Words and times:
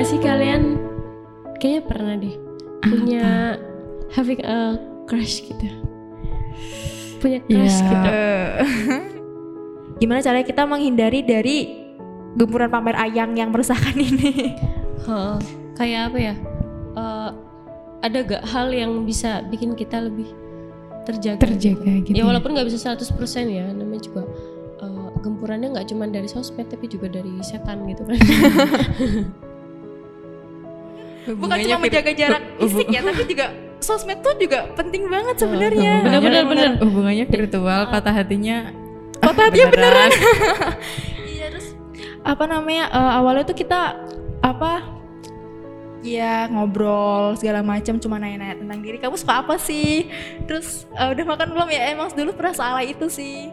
nggak 0.00 0.16
sih 0.16 0.24
kalian? 0.24 0.80
Kayaknya 1.60 1.82
pernah 1.84 2.14
deh 2.16 2.32
punya 2.80 3.24
having 4.16 4.40
a 4.48 4.80
crush 5.04 5.44
gitu. 5.44 5.68
Punya 7.20 7.44
crush 7.44 7.84
Ya. 7.84 7.84
gitu. 7.84 8.08
Gimana 10.00 10.24
caranya 10.24 10.48
kita 10.48 10.64
menghindari 10.64 11.20
dari 11.20 11.84
gempuran 12.32 12.72
pamer 12.72 12.96
ayang 12.96 13.36
yang 13.36 13.52
meresahkan 13.52 13.92
ini? 13.92 14.56
Heeh. 15.04 15.36
kayak 15.76 16.00
apa 16.08 16.18
ya? 16.32 16.34
Eh, 16.96 17.30
ada 18.00 18.18
gak 18.24 18.44
hal 18.56 18.72
yang 18.72 19.04
bisa 19.04 19.44
bikin 19.52 19.76
kita 19.76 20.00
lebih 20.00 20.32
terjaga? 21.04 21.44
terjaga 21.44 22.08
gitu. 22.08 22.16
Ya 22.16 22.24
walaupun 22.24 22.56
nggak 22.56 22.72
bisa 22.72 22.96
100% 22.96 23.04
ya, 23.52 23.68
namanya 23.68 24.00
juga 24.00 24.24
eh, 24.80 25.08
gempurannya 25.20 25.76
nggak 25.76 25.92
cuma 25.92 26.08
dari 26.08 26.24
sosmed 26.24 26.72
tapi 26.72 26.88
juga 26.88 27.12
dari 27.12 27.36
setan 27.44 27.84
gitu 27.84 28.08
kan. 28.08 28.16
Bukan 31.28 31.56
cuma 31.66 31.78
menjaga 31.82 32.12
jarak 32.16 32.42
fisik 32.60 32.86
ya, 32.88 33.00
tapi 33.04 33.22
juga 33.28 33.46
sosmed 33.80 34.20
tuh 34.20 34.36
juga 34.36 34.68
penting 34.76 35.08
banget 35.08 35.34
Oh, 35.36 35.40
sebenarnya. 35.48 35.92
Bener, 36.04 36.20
bener, 36.20 36.44
bener. 36.48 36.70
Hubungannya 36.84 37.26
virtual, 37.28 37.80
patah 37.88 38.14
hatinya. 38.14 38.72
Patah 39.24 39.42
hatinya 39.52 39.68
beneran. 39.68 40.10
Iya 41.30 41.46
terus 41.52 41.72
apa 42.20 42.44
namanya 42.44 42.88
eh, 42.92 43.12
awalnya 43.16 43.44
tuh 43.48 43.56
kita 43.56 43.96
apa 44.40 44.84
ya 46.00 46.48
ngobrol 46.48 47.36
segala 47.36 47.60
macam 47.60 48.00
cuma 48.00 48.16
nanya-nanya 48.16 48.64
tentang 48.64 48.80
diri. 48.80 48.96
Kamu 48.96 49.16
suka 49.16 49.44
apa 49.44 49.60
sih? 49.60 50.08
Terus 50.48 50.88
eh, 50.96 51.08
udah 51.12 51.24
makan 51.36 51.48
belum 51.52 51.68
ya? 51.68 51.92
Emang 51.92 52.08
dulu 52.12 52.32
pernah 52.32 52.56
salah 52.56 52.80
itu 52.84 53.08
sih 53.12 53.52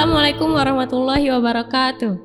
Assalamualaikum 0.00 0.56
warahmatullahi 0.56 1.28
wabarakatuh. 1.28 2.16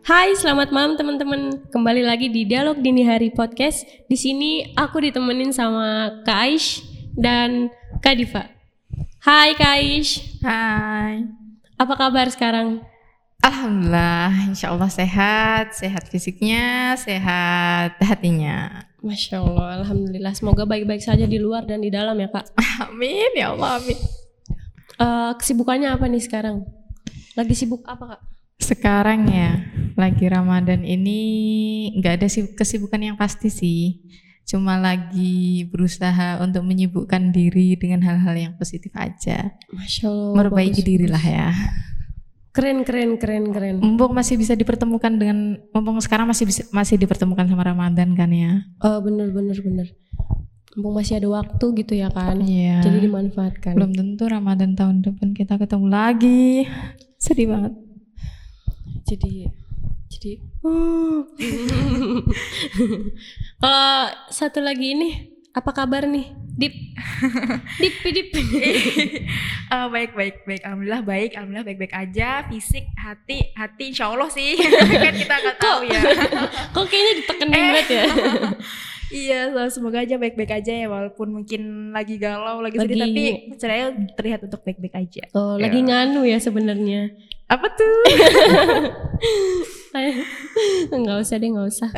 Hai, 0.00 0.32
selamat 0.32 0.72
malam 0.72 0.96
teman-teman. 0.96 1.60
Kembali 1.68 2.08
lagi 2.08 2.32
di 2.32 2.48
Dialog 2.48 2.80
Dini 2.80 3.04
Hari 3.04 3.36
Podcast. 3.36 3.84
Di 4.08 4.16
sini 4.16 4.72
aku 4.72 4.96
ditemenin 4.96 5.52
sama 5.52 6.08
Kak 6.24 6.40
Aish 6.48 6.80
dan 7.12 7.68
Kak 8.00 8.16
Diva. 8.16 8.48
Hai 9.20 9.52
Kak 9.52 9.76
Aish, 9.76 10.40
Hai. 10.40 11.28
apa 11.76 11.94
kabar 12.00 12.32
sekarang? 12.32 12.80
Alhamdulillah, 13.44 14.48
insya 14.48 14.72
Allah 14.72 14.88
sehat, 14.88 15.76
sehat 15.76 16.08
fisiknya, 16.08 16.96
sehat 16.96 18.00
hatinya. 18.00 18.88
Masya 19.04 19.44
Allah, 19.44 19.84
Alhamdulillah. 19.84 20.32
Semoga 20.32 20.64
baik-baik 20.64 21.04
saja 21.04 21.28
di 21.28 21.36
luar 21.36 21.68
dan 21.68 21.84
di 21.84 21.92
dalam 21.92 22.16
ya 22.16 22.32
Kak. 22.32 22.56
Amin 22.88 23.36
ya 23.36 23.52
Allah, 23.52 23.84
amin. 23.84 24.00
Eh, 24.96 25.32
kesibukannya 25.36 25.92
apa 25.92 26.08
nih 26.08 26.24
sekarang? 26.24 26.80
Lagi 27.32 27.54
sibuk 27.56 27.80
apa 27.88 28.16
Kak? 28.16 28.20
Sekarang 28.60 29.26
ya, 29.26 29.58
lagi 29.96 30.28
Ramadan 30.28 30.84
ini 30.84 31.20
nggak 31.98 32.22
ada 32.22 32.26
sih 32.28 32.52
kesibukan 32.52 33.00
yang 33.00 33.16
pasti 33.16 33.48
sih. 33.48 34.04
Cuma 34.44 34.76
lagi 34.76 35.64
berusaha 35.72 36.42
untuk 36.44 36.66
menyibukkan 36.66 37.32
diri 37.32 37.74
dengan 37.80 38.04
hal-hal 38.04 38.36
yang 38.36 38.54
positif 38.60 38.92
aja. 38.92 39.56
Masya 39.72 40.06
Allah. 40.12 40.34
Memperbaiki 40.36 40.82
bagus. 40.84 40.88
diri 40.92 41.06
lah 41.08 41.24
ya. 41.24 41.48
Keren, 42.52 42.84
keren, 42.84 43.16
keren, 43.16 43.48
keren. 43.48 43.80
Mumpung 43.80 44.12
masih 44.12 44.36
bisa 44.36 44.52
dipertemukan 44.52 45.08
dengan, 45.16 45.56
mumpung 45.72 45.96
sekarang 46.04 46.28
masih 46.28 46.44
bisa, 46.44 46.68
masih 46.68 47.00
dipertemukan 47.00 47.48
sama 47.48 47.64
Ramadan 47.64 48.12
kan 48.12 48.28
ya. 48.28 48.60
Oh, 48.84 49.00
bener, 49.00 49.32
bener, 49.32 49.56
bener. 49.56 49.88
Mumpung 50.76 51.00
masih 51.00 51.16
ada 51.16 51.32
waktu 51.32 51.64
gitu 51.80 51.96
ya 51.96 52.12
kan. 52.12 52.36
Iya. 52.44 52.84
Jadi 52.84 53.08
dimanfaatkan. 53.08 53.72
Belum 53.72 53.96
tentu 53.96 54.28
Ramadan 54.28 54.76
tahun 54.76 55.00
depan 55.00 55.32
kita 55.32 55.56
ketemu 55.56 55.88
lagi. 55.88 56.68
Sedih 57.22 57.46
banget. 57.46 57.70
jadi 59.06 59.46
jadi 60.10 60.32
kalau 63.62 64.10
satu 64.26 64.58
lagi 64.58 64.98
ini 64.98 65.30
apa 65.54 65.70
kabar 65.70 66.02
nih? 66.10 66.34
Dip. 66.52 66.74
Dip 67.82 67.96
dip. 68.02 68.28
Eh, 68.34 69.86
baik 69.94 70.18
baik 70.18 70.42
baik. 70.48 70.62
Alhamdulillah 70.66 71.02
baik 71.06 71.30
alhamdulillah 71.38 71.66
baik 71.70 71.78
baik 71.78 71.94
aja. 71.94 72.42
Fisik 72.50 72.90
hati 72.98 73.54
hati 73.54 73.94
insya 73.94 74.10
Allah 74.10 74.26
sih. 74.26 74.58
Kan 74.58 75.14
kita 75.14 75.34
nggak 75.38 75.58
tahu 75.62 75.86
ya. 75.86 76.02
Kok 76.74 76.84
kayaknya 76.90 77.12
ditekenin 77.22 77.54
banget 77.54 77.86
ya 77.86 78.04
iya 79.14 79.38
so- 79.48 79.72
semoga 79.72 80.00
aja 80.00 80.16
baik 80.16 80.34
baik 80.34 80.52
aja 80.54 80.72
ya 80.74 80.86
walaupun 80.86 81.28
mungkin 81.32 81.62
lagi 81.90 82.16
galau 82.16 82.58
lagi, 82.58 82.76
sedih 82.76 82.96
Lagi- 82.96 83.12
tapi 83.12 83.24
caranya 83.56 83.86
terlihat 84.12 84.40
untuk 84.42 84.60
baik 84.60 84.78
baik 84.78 84.96
aja. 84.98 85.22
Oh 85.32 85.54
lagi 85.54 85.78
nganu 85.80 86.24
ya 86.24 86.36
sebenarnya. 86.36 87.12
Apa 87.46 87.68
tuh? 87.70 87.94
Nggak 90.92 91.16
usah 91.20 91.36
deh 91.36 91.48
nggak 91.48 91.68
usah. 91.68 91.90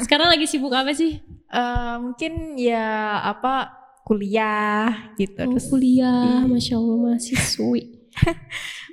Sekarang 0.00 0.28
lagi 0.28 0.46
sibuk 0.46 0.70
apa 0.70 0.90
sih? 0.90 1.18
Eh, 1.48 1.94
mungkin 1.98 2.54
ya 2.54 2.86
apa 3.20 3.70
kuliah 4.02 5.10
gitu. 5.14 5.38
Oh, 5.40 5.50
terus 5.50 5.66
kuliah 5.66 6.42
Iya. 6.42 6.46
masya 6.46 6.74
allah 6.76 6.96
mahasiswi. 7.00 7.82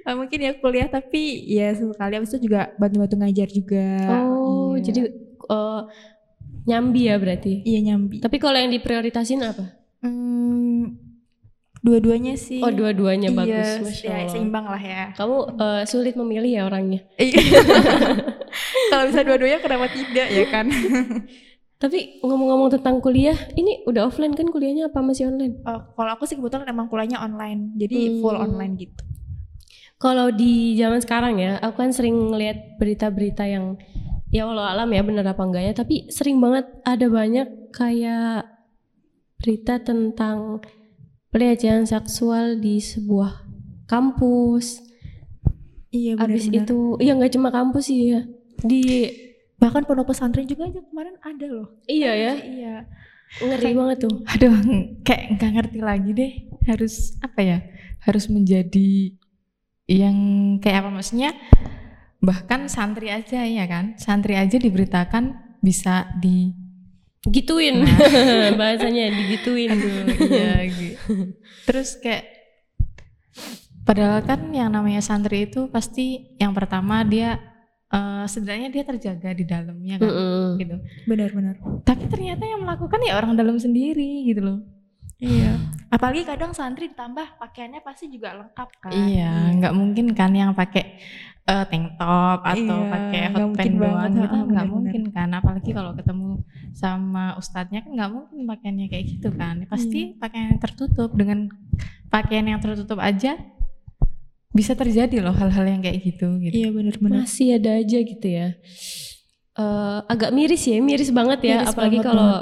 Eh, 0.02 0.18
mungkin 0.18 0.42
ya 0.42 0.58
kuliah 0.58 0.90
tapi 0.90 1.46
ya 1.46 1.78
sekali 1.78 2.18
abis 2.18 2.34
itu 2.34 2.50
juga 2.50 2.74
bantu-bantu 2.76 3.22
ngajar 3.22 3.46
juga. 3.48 3.86
Oh 4.26 4.74
Iya. 4.74 4.90
jadi 4.90 5.02
eh, 5.46 5.82
nyambi 6.64 7.08
ya 7.08 7.16
berarti 7.18 7.62
iya 7.64 7.80
nyambi 7.84 8.20
tapi 8.20 8.38
kalau 8.38 8.56
yang 8.56 8.70
diprioritasin 8.70 9.42
apa 9.42 9.80
Hmm, 10.02 10.98
dua-duanya 11.80 12.34
sih 12.34 12.58
oh 12.58 12.70
dua-duanya 12.70 13.30
Iya, 13.30 13.38
bagus 13.38 13.70
masya 13.84 14.02
ya, 14.04 14.14
allah 14.18 14.30
seimbang 14.30 14.66
lah 14.66 14.82
ya 14.82 15.04
Kamu 15.14 15.38
eh, 15.56 15.84
sulit 15.86 16.18
memilih 16.18 16.52
ya 16.52 16.62
orangnya. 16.66 17.06
Iya. 17.16 17.38
Kalau 18.90 19.04
bisa 19.08 19.22
dua-duanya 19.22 19.62
kenapa 19.62 19.88
tidak 19.88 20.28
ya 20.28 20.46
kan? 20.50 20.66
Tapi 21.82 22.22
ngomong-ngomong 22.22 22.70
tentang 22.72 22.98
kuliah, 22.98 23.34
ini 23.54 23.82
udah 23.86 24.06
offline 24.06 24.34
kan 24.34 24.46
kuliahnya 24.46 24.90
apa 24.90 25.02
masih 25.02 25.30
online? 25.30 25.62
Oh, 25.66 25.82
kalau 25.96 26.14
aku 26.14 26.26
sih 26.26 26.38
kebetulan 26.38 26.70
emang 26.70 26.86
kuliahnya 26.86 27.18
online, 27.18 27.74
jadi 27.74 28.22
full 28.22 28.38
Hmm. 28.38 28.46
online 28.50 28.74
gitu. 28.78 29.02
Kalau 29.98 30.30
di 30.30 30.78
zaman 30.78 30.98
sekarang 30.98 31.38
ya, 31.38 31.58
aku 31.58 31.78
kan 31.78 31.90
sering 31.90 32.14
ngeliat 32.14 32.78
berita-berita 32.78 33.46
yang 33.46 33.82
ya 34.32 34.48
walau 34.48 34.64
alam 34.64 34.88
ya 34.90 35.04
bener 35.04 35.28
apa 35.28 35.44
enggaknya, 35.44 35.76
tapi 35.76 36.08
sering 36.08 36.40
banget 36.40 36.66
ada 36.82 37.08
banyak 37.08 37.48
kayak 37.70 38.48
berita 39.38 39.78
tentang 39.78 40.64
pelecehan 41.30 41.84
seksual 41.84 42.58
di 42.58 42.80
sebuah 42.80 43.44
kampus. 43.86 44.80
Iya 45.92 46.16
Abis 46.16 46.48
itu, 46.48 46.96
ya 47.04 47.12
nggak 47.12 47.36
cuma 47.36 47.52
kampus 47.52 47.92
sih 47.92 48.16
ya, 48.16 48.24
di 48.64 49.12
bahkan 49.60 49.84
pondok 49.84 50.16
pesantren 50.16 50.48
juga 50.48 50.72
aja 50.72 50.80
kemarin 50.80 51.20
ada 51.20 51.46
loh. 51.52 51.68
iya 51.86 52.16
ya, 52.16 52.34
Iya. 52.40 52.76
ngeri 53.44 53.72
banget 53.76 53.98
tuh. 54.08 54.16
Aduh, 54.28 54.52
kayak 55.04 55.36
nggak 55.36 55.52
ngerti 55.52 55.80
lagi 55.84 56.10
deh. 56.16 56.32
Harus 56.64 57.16
apa 57.20 57.40
ya? 57.44 57.58
Harus 58.02 58.32
menjadi 58.32 59.12
yang 59.88 60.16
kayak 60.64 60.88
apa 60.88 60.90
maksudnya? 60.96 61.36
Bahkan 62.22 62.70
santri 62.70 63.10
aja 63.10 63.42
ya 63.42 63.66
kan? 63.66 63.98
Santri 63.98 64.38
aja 64.38 64.62
diberitakan 64.62 65.58
bisa 65.62 66.10
di 66.22 66.54
gituin 67.22 67.86
bahasanya 68.60 69.14
digituin 69.14 69.78
iya 70.18 70.66
gitu. 70.66 71.38
Terus 71.70 72.02
kayak 72.02 72.26
padahal 73.86 74.26
kan 74.26 74.50
yang 74.50 74.74
namanya 74.74 75.06
santri 75.06 75.46
itu 75.46 75.70
pasti 75.70 76.34
yang 76.42 76.54
pertama 76.58 77.06
dia 77.06 77.38
eh, 77.94 78.26
sebenarnya 78.26 78.74
dia 78.74 78.84
terjaga 78.86 79.30
di 79.38 79.46
dalamnya 79.46 80.02
kan 80.02 80.10
Mm-mm. 80.10 80.46
gitu. 80.58 80.76
Benar-benar. 81.06 81.62
Tapi 81.86 82.10
ternyata 82.10 82.46
yang 82.46 82.66
melakukan 82.66 83.02
ya 83.06 83.18
orang 83.18 83.38
dalam 83.38 83.58
sendiri 83.62 84.26
gitu 84.26 84.42
loh. 84.42 84.60
Iya. 85.22 85.54
Apalagi 85.94 86.26
kadang 86.26 86.50
santri 86.58 86.90
ditambah 86.90 87.38
pakaiannya 87.38 87.86
pasti 87.86 88.10
juga 88.10 88.34
lengkap 88.34 88.70
kan. 88.82 88.90
Iya, 88.90 89.54
nggak 89.62 89.74
mungkin 89.78 90.18
kan 90.18 90.34
yang 90.34 90.58
pakai 90.58 90.98
eh, 91.52 91.64
tank 91.68 91.88
top 92.00 92.40
atau 92.42 92.78
Iya, 92.80 92.92
pakai 92.94 93.20
nggak 93.20 93.32
hot 93.32 93.42
mungkin 93.44 93.60
pants 93.60 93.76
doang 93.76 93.92
banget, 93.92 94.12
gitu 94.12 94.22
ah, 94.22 94.28
nggak 94.32 94.48
benar-benar. 94.48 94.72
mungkin 94.72 95.02
kan. 95.12 95.30
Apalagi 95.36 95.70
kalau 95.76 95.92
ketemu 95.92 96.28
sama 96.72 97.26
ustadznya 97.36 97.80
kan 97.84 97.92
nggak 97.92 98.10
mungkin 98.10 98.38
pakaiannya 98.48 98.88
kayak 98.88 99.06
gitu 99.12 99.30
kan. 99.36 99.56
Pasti 99.68 100.00
pakaian 100.16 100.56
yang 100.56 100.62
tertutup 100.64 101.10
dengan 101.12 101.40
pakaian 102.08 102.46
yang 102.48 102.60
tertutup 102.64 102.98
aja 102.98 103.36
bisa 104.52 104.76
terjadi 104.76 105.24
loh 105.24 105.32
hal-hal 105.32 105.64
yang 105.64 105.80
kayak 105.80 106.00
gitu 106.04 106.28
gitu. 106.44 106.52
Iya 106.52 106.70
benar-benar. 106.76 107.24
masih 107.24 107.56
ada 107.56 107.72
aja 107.80 107.98
gitu 108.04 108.28
ya 108.28 108.52
Eh, 109.52 110.00
agak 110.08 110.32
miris 110.32 110.64
ya 110.64 110.80
miris 110.80 111.12
banget 111.12 111.40
ya 111.44 111.56
Miris 111.60 111.76
apalagi 111.76 112.00
banget, 112.00 112.08
kalau 112.08 112.34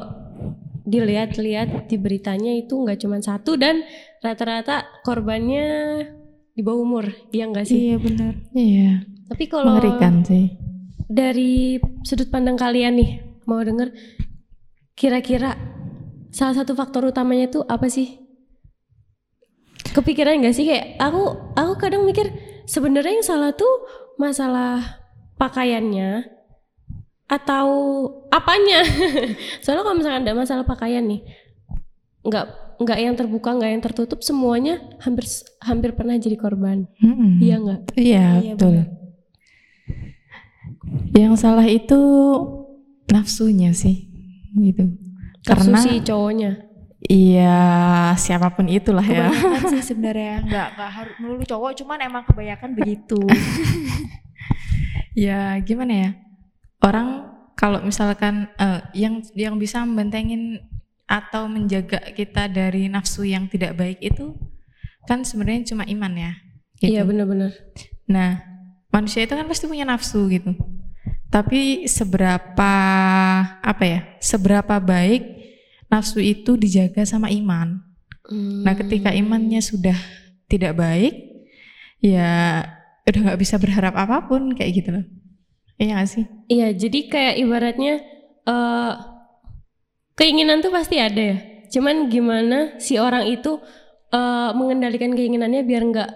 dilihat-lihat 0.85 1.89
di 1.89 1.97
beritanya 1.97 2.53
itu 2.53 2.73
nggak 2.85 3.01
cuma 3.01 3.17
satu 3.17 3.57
dan 3.57 3.81
rata-rata 4.21 4.85
korbannya 5.01 5.65
di 6.59 6.61
bawah 6.61 6.83
umur 6.83 7.05
ya 7.31 7.47
enggak 7.47 7.71
sih 7.71 7.95
Iya 7.95 7.97
benar. 8.03 8.33
Iya, 8.51 9.07
tapi 9.31 9.47
kalau 9.47 9.79
mengerikan 9.79 10.27
sih. 10.27 10.51
dari 11.07 11.79
sudut 12.03 12.27
pandang 12.27 12.59
kalian 12.59 12.99
nih 12.99 13.11
mau 13.47 13.63
denger 13.63 13.95
kira-kira 14.93 15.55
salah 16.29 16.53
satu 16.53 16.75
faktor 16.75 17.07
utamanya 17.07 17.47
tuh 17.47 17.63
apa 17.63 17.87
sih 17.87 18.19
kepikiran 19.95 20.43
nggak 20.43 20.53
sih 20.53 20.67
kayak 20.67 20.99
aku 20.99 21.23
aku 21.55 21.73
kadang 21.79 22.03
mikir 22.03 22.29
sebenarnya 22.67 23.17
yang 23.17 23.25
salah 23.25 23.55
tuh 23.55 23.87
masalah 24.19 25.01
pakaiannya 25.39 26.27
atau 27.29 27.67
apanya? 28.33 28.81
Soalnya 29.63 29.85
kalau 29.85 29.97
misalkan 30.01 30.25
ada 30.25 30.33
masalah 30.33 30.65
pakaian 30.65 31.05
nih, 31.05 31.21
nggak 32.25 32.45
nggak 32.79 32.99
yang 32.99 33.15
terbuka, 33.15 33.51
nggak 33.53 33.71
yang 33.75 33.83
tertutup, 33.83 34.19
semuanya 34.23 34.79
hampir 35.03 35.27
hampir 35.59 35.91
pernah 35.93 36.15
jadi 36.15 36.39
korban. 36.39 36.87
Mm-mm. 37.03 37.43
Iya 37.43 37.55
nggak? 37.59 37.81
Iya, 37.99 38.25
Iya, 38.39 38.53
betul. 38.55 38.75
Yang 41.13 41.33
salah 41.37 41.67
itu 41.67 41.99
nafsunya 43.11 43.75
sih, 43.75 44.07
gitu. 44.55 44.95
Nafsu 45.45 45.69
Karena 45.69 45.77
si 45.81 45.91
cowoknya. 46.01 46.51
iya 46.99 47.59
siapa 48.19 48.51
pun 48.51 48.67
itulah 48.67 49.03
ya. 49.03 49.31
Kebanyakan 49.31 49.71
sih 49.71 49.83
sebenarnya 49.83 50.35
nggak 50.43 50.67
nggak 50.75 50.91
harus 50.91 51.15
melulu 51.19 51.43
cowok, 51.43 51.71
cuman 51.83 51.99
emang 52.03 52.23
kebanyakan 52.27 52.69
begitu. 52.75 53.19
ya 55.27 55.59
gimana 55.63 55.93
ya? 55.93 56.09
Orang 56.79 57.27
kalau 57.55 57.83
misalkan 57.83 58.47
eh, 58.55 58.79
yang 58.95 59.19
yang 59.35 59.55
bisa 59.59 59.83
membentengin 59.83 60.63
atau 61.09 61.49
menjaga 61.49 62.13
kita 62.13 62.45
dari 62.45 62.85
nafsu 62.85 63.25
yang 63.25 63.49
tidak 63.49 63.73
baik 63.73 63.97
itu 63.97 64.37
kan 65.09 65.25
sebenarnya 65.25 65.73
cuma 65.73 65.83
iman 65.89 66.13
ya. 66.13 66.33
gitu. 66.77 66.93
Iya 66.93 67.01
benar-benar. 67.01 67.49
Nah, 68.05 68.45
manusia 68.93 69.25
itu 69.25 69.33
kan 69.33 69.49
pasti 69.49 69.65
punya 69.65 69.89
nafsu 69.89 70.29
gitu. 70.29 70.53
Tapi 71.33 71.89
seberapa 71.89 72.73
apa 73.57 73.83
ya? 73.83 74.05
Seberapa 74.21 74.77
baik 74.77 75.25
nafsu 75.89 76.21
itu 76.21 76.53
dijaga 76.53 77.01
sama 77.09 77.33
iman. 77.33 77.81
Nah, 78.29 78.77
ketika 78.77 79.09
imannya 79.09 79.57
sudah 79.65 79.97
tidak 80.45 80.77
baik, 80.77 81.17
ya 81.97 82.61
udah 83.09 83.19
nggak 83.25 83.41
bisa 83.41 83.57
berharap 83.57 83.97
apa 83.97 84.29
pun 84.29 84.53
kayak 84.53 84.71
gitu 84.77 84.89
loh. 84.93 85.05
Iya 85.81 85.97
gak 85.97 86.09
sih? 86.11 86.25
Iya, 86.51 86.75
jadi 86.75 86.99
kayak 87.09 87.35
ibaratnya 87.41 87.93
eh 88.45 88.93
keinginan 90.19 90.59
tuh 90.59 90.69
pasti 90.69 90.99
ada 90.99 91.17
ya. 91.17 91.37
Cuman 91.71 92.11
gimana 92.11 92.75
si 92.77 92.99
orang 92.99 93.23
itu 93.25 93.57
eh 94.09 94.51
mengendalikan 94.51 95.15
keinginannya 95.15 95.63
biar 95.63 95.83
nggak 95.87 96.11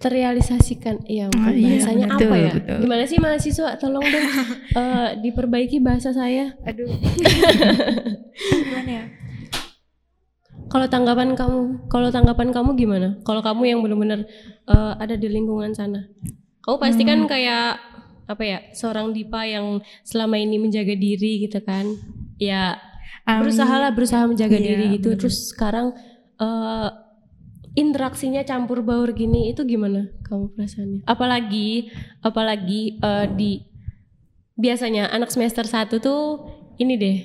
terrealisasikan. 0.00 1.04
Iya, 1.04 1.28
mungkin 1.28 1.44
Oh, 1.44 1.52
iya, 1.52 1.68
bahasanya 1.76 2.06
betul, 2.08 2.24
apa 2.24 2.36
ya? 2.38 2.52
betul. 2.56 2.78
Gimana 2.80 3.02
sih 3.04 3.18
mahasiswa? 3.20 3.68
Tolong 3.76 4.00
dong 4.00 4.26
eh, 4.80 5.08
diperbaiki 5.20 5.76
bahasa 5.82 6.14
saya. 6.14 6.56
Aduh. 6.64 6.88
Gimana 8.64 8.90
ya? 8.90 9.04
Kalau 10.70 10.86
tanggapan 10.86 11.34
kamu, 11.34 11.90
kalau 11.90 12.08
tanggapan 12.08 12.48
kamu 12.54 12.78
gimana? 12.78 13.18
Kalau 13.26 13.42
kamu 13.42 13.62
yang 13.66 13.78
benar-benar 13.82 14.22
eh, 14.64 14.92
ada 14.96 15.18
di 15.18 15.26
lingkungan 15.26 15.74
sana, 15.74 16.06
kamu 16.62 16.76
pasti 16.78 17.02
kan 17.02 17.26
kayak 17.26 17.76
apa 18.24 18.42
ya, 18.46 18.58
seorang 18.70 19.10
dipa 19.10 19.42
yang 19.44 19.82
selama 20.06 20.38
ini 20.38 20.62
menjaga 20.62 20.94
diri 20.94 21.42
gitu 21.44 21.58
kan? 21.60 21.90
Ya 22.38 22.78
berusaha 23.38 23.74
lah, 23.78 23.90
berusaha 23.94 24.26
menjaga 24.26 24.58
Iya, 24.58 24.66
diri 24.66 24.84
gitu. 24.98 25.14
bener. 25.14 25.20
Terus 25.22 25.36
sekarang 25.54 25.94
eh, 26.42 26.88
interaksinya 27.78 28.42
campur 28.42 28.82
baur 28.82 29.14
gini, 29.14 29.54
itu 29.54 29.62
gimana 29.62 30.10
kamu 30.26 30.50
perasaannya? 30.58 31.00
Apalagi, 31.06 31.92
apalagi 32.26 32.98
eh, 32.98 33.26
di 33.30 33.50
biasanya 34.60 35.08
anak 35.08 35.32
semester 35.32 35.64
1 35.64 35.88
tuh 36.04 36.44
ini 36.76 36.94
deh 37.00 37.18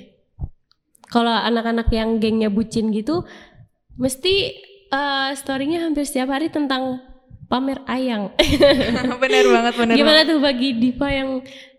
kalau 1.12 1.30
anak-anak 1.30 1.92
yang 1.92 2.16
gengnya 2.16 2.48
bucin 2.48 2.88
gitu 2.96 3.28
mesti 4.00 4.56
eh, 4.88 5.30
storynya 5.36 5.84
hampir 5.84 6.08
setiap 6.08 6.32
hari 6.32 6.48
tentang 6.48 7.04
pamer 7.46 7.84
ayang 7.86 8.32
bener 9.22 9.44
banget, 9.52 9.74
bener 9.76 9.94
gimana 10.00 10.20
tuh 10.24 10.40
bagi 10.40 10.80
Diva 10.80 11.12
yang 11.12 11.30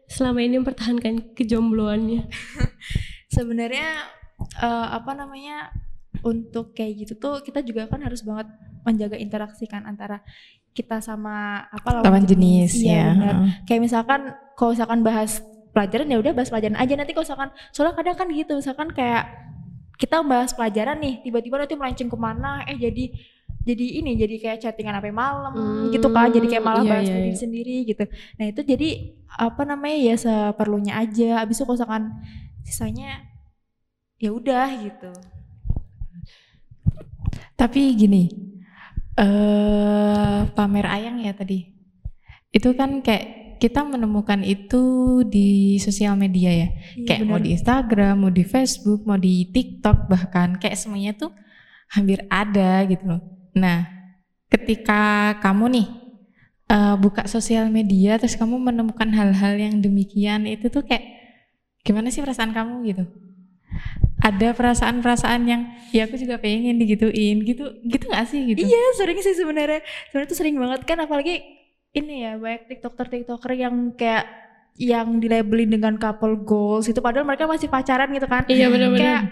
selama 0.07 0.39
ini 0.45 0.61
mempertahankan 0.61 1.33
kejombloannya 1.35 2.29
sebenarnya 3.35 4.16
eh, 4.39 4.87
apa 4.93 5.11
namanya 5.13 5.71
untuk 6.21 6.73
kayak 6.73 7.05
gitu 7.05 7.13
tuh 7.17 7.41
kita 7.41 7.61
juga 7.61 7.85
kan 7.85 8.01
harus 8.01 8.25
banget 8.25 8.49
menjaga 8.81 9.17
interaksi 9.17 9.67
kan 9.67 9.85
antara 9.85 10.23
kita 10.71 11.01
sama 11.01 11.65
apa 11.73 12.05
Lawan 12.05 12.21
jenis, 12.21 12.77
Iya, 12.77 12.93
ya. 12.93 13.05
benar. 13.17 13.35
Kayak 13.65 13.81
misalkan 13.81 14.21
kalau 14.53 14.77
misalkan 14.77 15.01
bahas 15.01 15.41
pelajaran 15.73 16.05
ya 16.09 16.17
udah 16.21 16.33
bahas 16.33 16.49
pelajaran 16.49 16.77
aja 16.77 16.93
nanti 16.93 17.13
kalau 17.13 17.25
misalkan 17.25 17.49
soalnya 17.69 17.93
kadang 17.97 18.15
kan 18.17 18.27
gitu 18.29 18.53
misalkan 18.57 18.89
kayak 18.93 19.23
kita 19.97 20.21
bahas 20.21 20.53
pelajaran 20.53 20.97
nih 20.97 21.21
tiba-tiba 21.21 21.57
nanti 21.57 21.73
melenceng 21.77 22.09
ke 22.09 22.17
mana 22.17 22.61
eh 22.65 22.77
jadi 22.77 23.13
jadi 23.61 23.85
ini 24.01 24.15
jadi 24.15 24.35
kayak 24.39 24.57
chattingan 24.63 24.97
sampai 24.97 25.13
malam 25.13 25.53
Hmm, 25.53 25.89
gitu 25.91 26.07
kan 26.09 26.31
jadi 26.31 26.45
kayak 26.47 26.63
malah 26.65 26.81
iya, 26.81 26.91
bahas 26.93 27.05
iya, 27.05 27.13
diri 27.19 27.29
iya. 27.29 27.37
sendiri 27.37 27.77
gitu 27.85 28.03
nah 28.37 28.45
itu 28.47 28.61
jadi 28.63 28.89
apa 29.27 29.61
namanya 29.67 29.97
ya 30.01 30.15
seperlunya 30.17 30.93
aja 30.97 31.43
abis 31.45 31.61
itu 31.61 31.63
kalau 31.65 31.77
misalkan 31.77 32.03
sisanya 32.63 33.26
ya 34.17 34.29
udah 34.33 34.67
gitu 34.81 35.11
Tapi 37.57 37.97
gini, 37.97 38.29
eh 39.17 40.39
pamer 40.53 40.85
ayang 40.85 41.17
ya 41.25 41.33
tadi. 41.33 41.65
Itu 42.53 42.77
kan 42.77 43.01
kayak 43.01 43.57
kita 43.57 43.81
menemukan 43.81 44.45
itu 44.45 45.25
di 45.25 45.81
sosial 45.81 46.13
media 46.13 46.53
ya. 46.53 46.69
kayak 47.09 47.25
mau 47.25 47.41
di 47.41 47.57
Instagram, 47.57 48.13
mau 48.21 48.29
di 48.29 48.45
Facebook, 48.45 49.01
mau 49.09 49.17
di 49.17 49.49
TikTok 49.49 50.05
bahkan 50.05 50.61
kayak 50.61 50.77
semuanya 50.77 51.17
tuh 51.17 51.33
hampir 51.89 52.21
ada 52.29 52.85
gitu 52.85 53.09
loh. 53.09 53.21
Nah, 53.57 53.89
ketika 54.53 55.33
kamu 55.41 55.65
nih 55.81 55.87
eh, 56.69 56.95
buka 57.01 57.25
sosial 57.25 57.73
media 57.73 58.21
terus 58.21 58.37
kamu 58.37 58.61
menemukan 58.61 59.09
hal-hal 59.17 59.57
yang 59.57 59.81
demikian 59.81 60.45
itu 60.45 60.69
tuh 60.69 60.85
kayak 60.85 61.03
gimana 61.81 62.13
sih 62.13 62.21
perasaan 62.21 62.53
kamu 62.53 62.85
gitu? 62.85 63.03
Ada 64.17 64.57
perasaan-perasaan 64.57 65.41
yang 65.45 65.61
ya 65.93 66.09
aku 66.09 66.17
juga 66.17 66.41
pengen 66.41 66.81
digituin. 66.81 67.45
Gitu, 67.45 67.63
gitu 67.85 68.05
gak 68.09 68.25
sih 68.27 68.41
gitu? 68.53 68.65
Iya 68.65 68.81
sering 68.97 69.19
sih 69.21 69.35
sebenarnya. 69.37 69.85
Sebenarnya 70.09 70.29
tuh 70.29 70.37
sering 70.37 70.55
banget. 70.57 70.79
Kan 70.89 70.97
apalagi 71.01 71.45
ini 71.93 72.25
ya 72.25 72.37
banyak 72.37 72.69
tiktoker 72.69 73.07
tiktoker 73.09 73.51
yang 73.53 73.93
kayak 73.93 74.25
yang 74.77 75.17
dilabelin 75.17 75.73
dengan 75.73 75.97
couple 75.97 76.37
goals 76.45 76.85
itu 76.85 77.01
padahal 77.01 77.25
mereka 77.25 77.49
masih 77.49 77.65
pacaran 77.65 78.09
gitu 78.13 78.29
kan. 78.29 78.45
iya 78.45 78.69
Kayak 78.69 78.71
benar-benar 78.73 79.23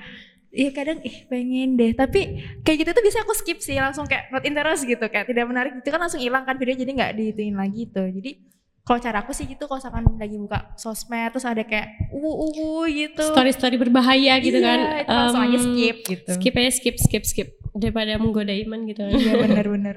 Iya 0.56 0.72
kadang 0.72 1.04
ih 1.04 1.28
pengen 1.28 1.76
deh. 1.76 1.92
Tapi 1.92 2.40
kayak 2.64 2.78
gitu 2.80 2.92
tuh 2.96 3.04
bisa 3.04 3.20
aku 3.28 3.36
skip 3.36 3.60
sih. 3.60 3.76
Langsung 3.76 4.08
kayak 4.08 4.32
not 4.32 4.48
interest 4.48 4.88
gitu 4.88 5.04
kayak 5.12 5.28
tidak 5.28 5.46
menarik. 5.52 5.72
Itu 5.84 5.92
kan 5.92 6.00
langsung 6.00 6.24
hilang 6.24 6.48
kan 6.48 6.56
video 6.56 6.80
jadi 6.80 6.92
nggak 6.96 7.12
dihituin 7.20 7.60
lagi 7.60 7.92
tuh. 7.92 8.08
Jadi 8.08 8.40
kalau 8.86 8.98
cara 9.02 9.18
aku 9.20 9.34
sih 9.34 9.44
gitu 9.44 9.66
kalau 9.66 9.82
misalkan 9.82 10.04
lagi 10.16 10.38
buka 10.38 10.72
sosmed 10.76 11.30
terus 11.30 11.44
ada 11.44 11.62
kayak 11.62 12.10
uwu 12.14 12.30
uwu 12.48 12.86
gitu 12.86 13.26
story-story 13.26 13.76
berbahaya 13.76 14.38
gitu 14.38 14.56
Iya, 14.56 14.64
kan 14.64 14.78
itu 15.02 15.12
langsung 15.12 15.42
aja 15.44 15.58
skip 15.60 15.96
gitu 16.06 16.30
skip 16.32 16.54
aja 16.54 16.72
skip 16.72 16.96
skip 16.96 17.24
skip 17.26 17.48
daripada 17.74 18.16
menggoda 18.16 18.54
iman 18.54 18.86
gitu 18.86 19.02
kan 19.02 19.12
iya 19.12 19.34
benar-benar 19.36 19.96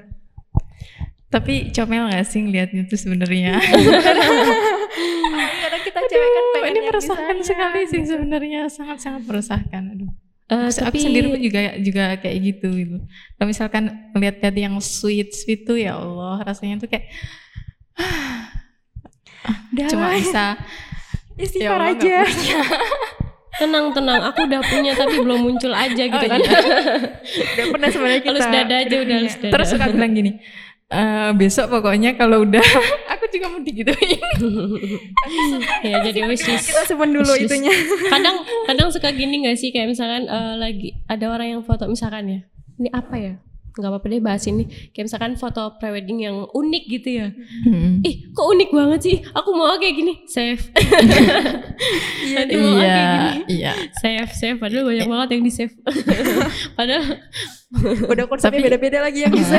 Tapi 1.29 1.69
comel 1.69 2.09
gak 2.09 2.25
sih 2.25 2.41
ngeliatnya 2.41 2.83
tuh 2.83 2.97
sebenarnya? 2.97 3.61
kadang 5.61 5.81
kita 5.85 5.99
cewek 6.01 6.27
kan 6.27 6.43
pengen 6.53 6.71
ini 6.71 6.79
meresahkan 6.81 7.37
sekali 7.39 7.81
sih 7.85 8.01
sebenarnya 8.01 8.61
sangat-sangat 8.65 9.21
meresahkan. 9.29 9.83
Aduh. 9.93 10.09
Eh, 10.49 10.57
Aku- 10.57 10.81
aku 10.81 10.89
tapi 10.89 10.97
sendiri 10.97 11.29
pun 11.29 11.37
juga 11.37 11.61
juga 11.77 12.03
kayak 12.17 12.37
gitu 12.41 12.67
gitu. 12.73 12.97
Kalau 13.37 13.45
misalkan 13.45 13.83
melihat-lihat 14.11 14.55
yang 14.57 14.75
sweet 14.81 15.29
sweet 15.29 15.63
tuh 15.63 15.77
ya 15.77 15.93
Allah 15.95 16.41
rasanya 16.41 16.81
tuh 16.81 16.89
kayak 16.89 17.05
Udah 19.69 19.85
cuma 19.87 20.07
bisa 20.13 20.45
istighfar 21.43 21.79
Allah, 21.79 21.95
aja. 21.95 22.17
tenang 23.55 23.91
tenang. 23.91 24.21
Aku 24.25 24.43
udah 24.43 24.61
punya 24.61 24.91
tapi 24.93 25.15
belum 25.17 25.39
muncul 25.41 25.71
aja 25.71 25.99
gitu 26.01 26.15
Oh, 26.17 26.29
kan. 26.29 26.39
iya. 26.39 26.59
udah 27.55 27.65
pernah 27.69 27.89
sebenarnya 27.89 28.21
kita. 28.21 28.31
Halus 28.31 28.47
dada 28.47 28.75
aja 28.77 28.95
udah 28.97 29.15
halus 29.17 29.35
dada. 29.35 29.51
Terus 29.51 29.67
suka 29.69 29.85
bilang 29.89 30.13
gini 30.13 30.31
"Eh, 30.89 31.29
besok 31.33 31.69
pokoknya 31.69 32.15
kalau 32.15 32.41
udah 32.41 32.65
aku 33.13 33.29
juga 33.29 33.45
mau 33.47 33.61
digituin. 33.61 34.17
ya 35.81 36.01
jadi 36.01 36.19
wishlist 36.25 36.65
kita 36.67 36.81
simpen 36.83 37.11
dulu 37.11 37.29
Wishlist. 37.29 37.45
itunya. 37.47 37.73
Kadang 38.09 38.35
kadang 38.65 38.87
suka 38.89 39.09
gini 39.11 39.43
gak 39.43 39.53
sih? 39.53 39.69
Kayak 39.69 39.93
misalkan 39.93 40.25
eh, 40.25 40.55
lagi 40.57 40.97
ada 41.05 41.25
orang 41.27 41.47
yang 41.51 41.61
foto 41.61 41.85
misalkan 41.85 42.25
ya. 42.27 42.39
Ini 42.75 42.89
apa 42.89 43.15
ya 43.15 43.33
nggak 43.71 43.85
apa-apa 43.87 44.07
deh 44.07 44.19
bahas 44.19 44.43
ini. 44.45 44.63
Kayak 44.89 45.05
misalkan 45.07 45.33
foto 45.35 45.75
prewedding 45.75 46.19
yang 46.21 46.47
unik 46.47 46.83
gitu 46.89 47.09
ya. 47.15 47.27
Hmm. 47.63 48.01
ih 48.01 48.29
kok 48.29 48.47
unik 48.49 48.69
banget 48.69 48.99
sih? 49.01 49.15
Aku 49.29 49.49
mau 49.51 49.75
kayak 49.75 49.95
gini 49.95 50.13
save. 50.25 50.63
Iya 52.21 52.43
mau 52.55 52.75
kayak 52.75 52.83
Iya, 52.83 52.99
gini. 52.99 53.43
iya. 53.49 53.71
save 53.95 54.31
save. 54.31 54.57
Padahal 54.57 54.83
banyak 54.85 55.07
banget 55.07 55.27
yang 55.31 55.43
di 55.43 55.51
save 55.51 55.73
padahal 56.77 57.05
udah 58.11 58.25
konsepnya 58.25 58.59
Tapi- 58.59 58.65
beda-beda 58.67 58.99
lagi 59.01 59.19
yang 59.23 59.31
bisa 59.31 59.57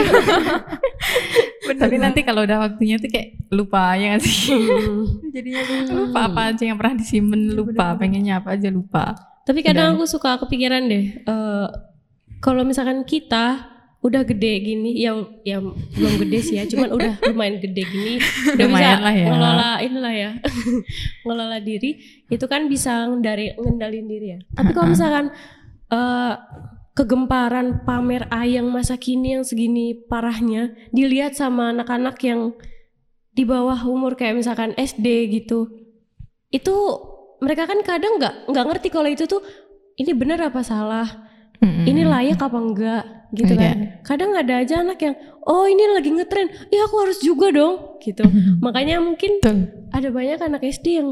Bener. 1.62 1.78
Tapi 1.78 1.96
nanti 1.96 2.20
kalau 2.20 2.42
udah 2.42 2.58
waktunya 2.60 2.96
tuh 2.96 3.08
kayak 3.08 3.40
lupa 3.48 3.94
ya 3.94 4.14
gak 4.14 4.22
sih? 4.22 4.50
hmm, 4.50 5.30
jadinya 5.30 5.62
lupa 5.88 6.20
apa 6.24 6.40
aja 6.50 6.62
yang 6.62 6.76
pernah 6.76 6.94
disimpan 6.96 7.40
lupa, 7.48 7.86
pengennya 7.94 8.34
apa 8.36 8.52
aja 8.52 8.68
lupa. 8.68 9.14
Tapi 9.40 9.60
kadang 9.60 9.94
Dan- 9.94 9.96
aku 9.96 10.04
suka 10.04 10.36
kepikiran 10.36 10.84
deh, 10.84 11.04
eh, 11.16 11.66
kalau 12.38 12.62
misalkan 12.62 13.02
kita 13.02 13.70
udah 14.00 14.24
gede 14.24 14.52
gini 14.64 14.96
ya 14.96 15.12
ya 15.44 15.60
belum 15.60 16.14
gede 16.24 16.38
sih 16.40 16.56
ya 16.56 16.64
cuman 16.64 16.88
udah 16.96 17.12
lumayan 17.20 17.60
gede 17.60 17.84
gini 17.84 18.16
udah 18.56 18.64
Lumayan 18.64 18.96
bisa 18.96 19.04
lah 19.04 19.14
ya. 19.14 19.26
ngelola 19.28 19.70
inilah 19.84 20.14
ya 20.16 20.30
ngelola 21.28 21.58
diri 21.60 21.90
itu 22.32 22.44
kan 22.48 22.64
bisa 22.64 23.12
dari 23.20 23.52
ngendalin 23.60 24.06
diri 24.08 24.26
ya. 24.32 24.38
Tapi 24.56 24.72
kalau 24.72 24.96
misalkan 24.96 25.36
eh, 25.92 26.34
kegemparan 26.96 27.84
pamer 27.84 28.24
ayang 28.32 28.72
masa 28.72 28.96
kini 28.96 29.36
yang 29.36 29.44
segini 29.44 29.92
parahnya 29.92 30.72
dilihat 30.96 31.36
sama 31.36 31.68
anak-anak 31.76 32.16
yang 32.24 32.56
di 33.36 33.44
bawah 33.44 33.84
umur 33.84 34.16
kayak 34.16 34.40
misalkan 34.40 34.72
SD 34.80 35.28
gitu 35.28 35.68
itu 36.48 36.74
mereka 37.44 37.68
kan 37.68 37.84
kadang 37.84 38.16
nggak 38.16 38.48
nggak 38.48 38.64
ngerti 38.64 38.88
kalau 38.88 39.12
itu 39.12 39.28
tuh 39.28 39.44
ini 40.00 40.16
benar 40.16 40.40
apa 40.40 40.64
salah? 40.64 41.28
Ini 41.60 42.08
layak 42.08 42.40
apa 42.40 42.56
enggak 42.56 43.19
gitu 43.32 43.52
Iya. 43.52 43.62
kan. 43.62 43.76
Kadang 44.02 44.30
ada 44.32 44.54
aja 44.58 44.80
anak 44.80 44.98
yang 44.98 45.14
oh 45.42 45.64
ini 45.64 45.84
lagi 45.88 46.10
ngetren. 46.10 46.48
Ya 46.68 46.84
aku 46.84 46.96
harus 46.98 47.18
juga 47.18 47.50
dong. 47.50 47.98
Gitu. 47.98 48.22
Makanya 48.64 48.98
mungkin 48.98 49.38
Betul. 49.38 49.70
ada 49.90 50.08
banyak 50.08 50.38
anak 50.38 50.62
SD 50.62 50.86
yang 50.98 51.08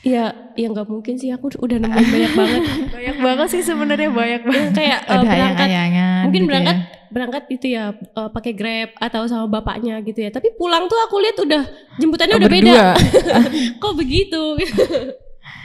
ya 0.00 0.32
ya 0.54 0.66
nggak 0.66 0.86
mungkin 0.86 1.14
sih. 1.14 1.30
Aku 1.30 1.52
udah 1.54 1.78
nemuin 1.78 2.08
banyak 2.08 2.32
banget. 2.34 2.62
Banyak 2.94 3.16
banget 3.18 3.48
sih 3.50 3.62
sebenarnya 3.62 4.08
banyak 4.10 4.42
banget. 4.42 4.62
yang 4.66 4.74
kayak 4.74 5.00
Ada 5.06 5.22
berangkat 5.22 5.68
mungkin 6.20 6.40
gitu 6.40 6.48
berangkat 6.48 6.76
ya. 6.76 6.84
berangkat 7.10 7.42
itu 7.50 7.66
ya 7.70 7.84
eh, 7.92 8.28
pakai 8.30 8.52
grab 8.52 8.90
atau 8.96 9.22
sama 9.24 9.46
bapaknya 9.46 10.00
gitu 10.00 10.20
ya. 10.20 10.30
Tapi 10.30 10.54
pulang 10.54 10.86
tuh 10.86 10.98
aku 11.00 11.16
lihat 11.18 11.36
udah 11.38 11.62
jemputannya 11.96 12.34
Oh, 12.34 12.40
udah 12.40 12.50
beda. 12.50 12.80
Kok 13.82 13.94
begitu? 13.94 14.42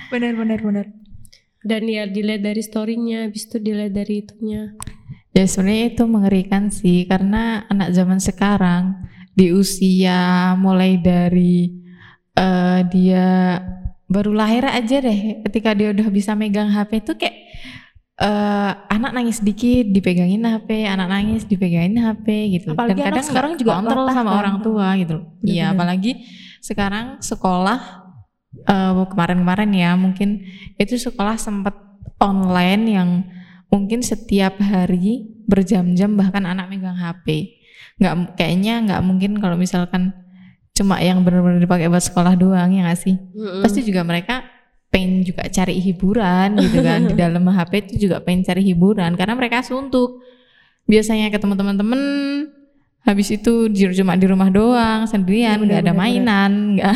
Benar 0.08 0.32
benar 0.34 0.60
benar. 0.62 0.86
Dan 1.66 1.90
ya 1.90 2.06
dilihat 2.06 2.46
dari 2.46 2.62
storynya 2.62 3.26
habis 3.26 3.50
itu 3.50 3.58
dilihat 3.58 3.90
dari 3.90 4.22
itunya 4.22 4.78
Ya 5.36 5.44
sebenarnya 5.44 5.92
itu 5.92 6.04
mengerikan 6.08 6.72
sih 6.72 7.04
karena 7.12 7.68
anak 7.68 7.92
zaman 7.92 8.24
sekarang 8.24 9.04
di 9.36 9.52
usia 9.52 10.56
mulai 10.56 10.96
dari 10.96 11.76
eh, 12.40 12.80
dia 12.88 13.60
baru 14.08 14.32
lahir 14.32 14.64
aja 14.64 15.04
deh 15.04 15.44
ketika 15.44 15.76
dia 15.76 15.92
udah 15.92 16.08
bisa 16.08 16.40
megang 16.40 16.72
HP 16.72 17.04
itu 17.04 17.14
kayak 17.20 17.36
eh, 18.16 18.72
anak 18.88 19.12
nangis 19.12 19.44
dikit 19.44 19.92
dipegangin 19.92 20.40
HP, 20.40 20.88
anak 20.88 21.08
nangis 21.12 21.44
dipegangin 21.44 22.00
HP 22.00 22.28
gitu. 22.56 22.72
Apalagi 22.72 23.04
anak 23.04 23.20
nggak 23.20 23.28
sekarang 23.28 23.52
juga 23.60 23.84
kontrol 23.84 24.08
sama 24.08 24.32
kan. 24.32 24.40
orang 24.40 24.58
tua 24.64 24.88
gitu. 24.96 25.18
Iya, 25.44 25.76
apalagi 25.76 26.24
sekarang 26.64 27.20
sekolah 27.20 28.08
eh, 28.72 29.04
kemarin-kemarin 29.12 29.72
ya 29.76 29.92
mungkin 30.00 30.48
itu 30.80 30.96
sekolah 30.96 31.36
sempat 31.36 31.76
online 32.24 32.84
yang 32.88 33.10
mungkin 33.68 34.00
setiap 34.02 34.58
hari 34.60 35.26
berjam-jam 35.46 36.14
bahkan 36.16 36.46
anak 36.46 36.70
megang 36.70 36.96
HP 36.96 37.54
nggak 37.96 38.36
kayaknya 38.36 38.84
nggak 38.84 39.02
mungkin 39.02 39.32
kalau 39.40 39.56
misalkan 39.56 40.12
cuma 40.76 41.00
yang 41.00 41.24
benar-benar 41.24 41.64
dipakai 41.64 41.88
buat 41.88 42.04
sekolah 42.04 42.36
doang 42.36 42.76
ya 42.76 42.84
nggak 42.84 43.00
sih? 43.00 43.16
Pasti 43.64 43.80
juga 43.88 44.04
mereka 44.04 44.44
pengen 44.92 45.24
juga 45.24 45.48
cari 45.48 45.80
hiburan 45.80 46.60
gitu 46.60 46.84
kan. 46.84 47.08
Di 47.08 47.16
dalam 47.24 47.48
HP 47.48 47.72
itu 47.88 48.08
juga 48.08 48.20
pengen 48.20 48.44
cari 48.44 48.60
hiburan 48.68 49.16
karena 49.16 49.40
mereka 49.40 49.64
suntuk. 49.64 50.20
Biasanya 50.84 51.32
ketemu 51.32 51.56
teman-teman 51.56 52.02
habis 53.08 53.32
itu 53.32 53.72
di- 53.72 53.96
cuma 53.96 54.20
di 54.20 54.28
rumah 54.28 54.52
doang 54.52 55.08
sendirian 55.08 55.56
Iya, 55.56 55.64
nggak 55.64 55.82
ada 55.88 55.94
mainan 55.96 56.52
nggak 56.76 56.96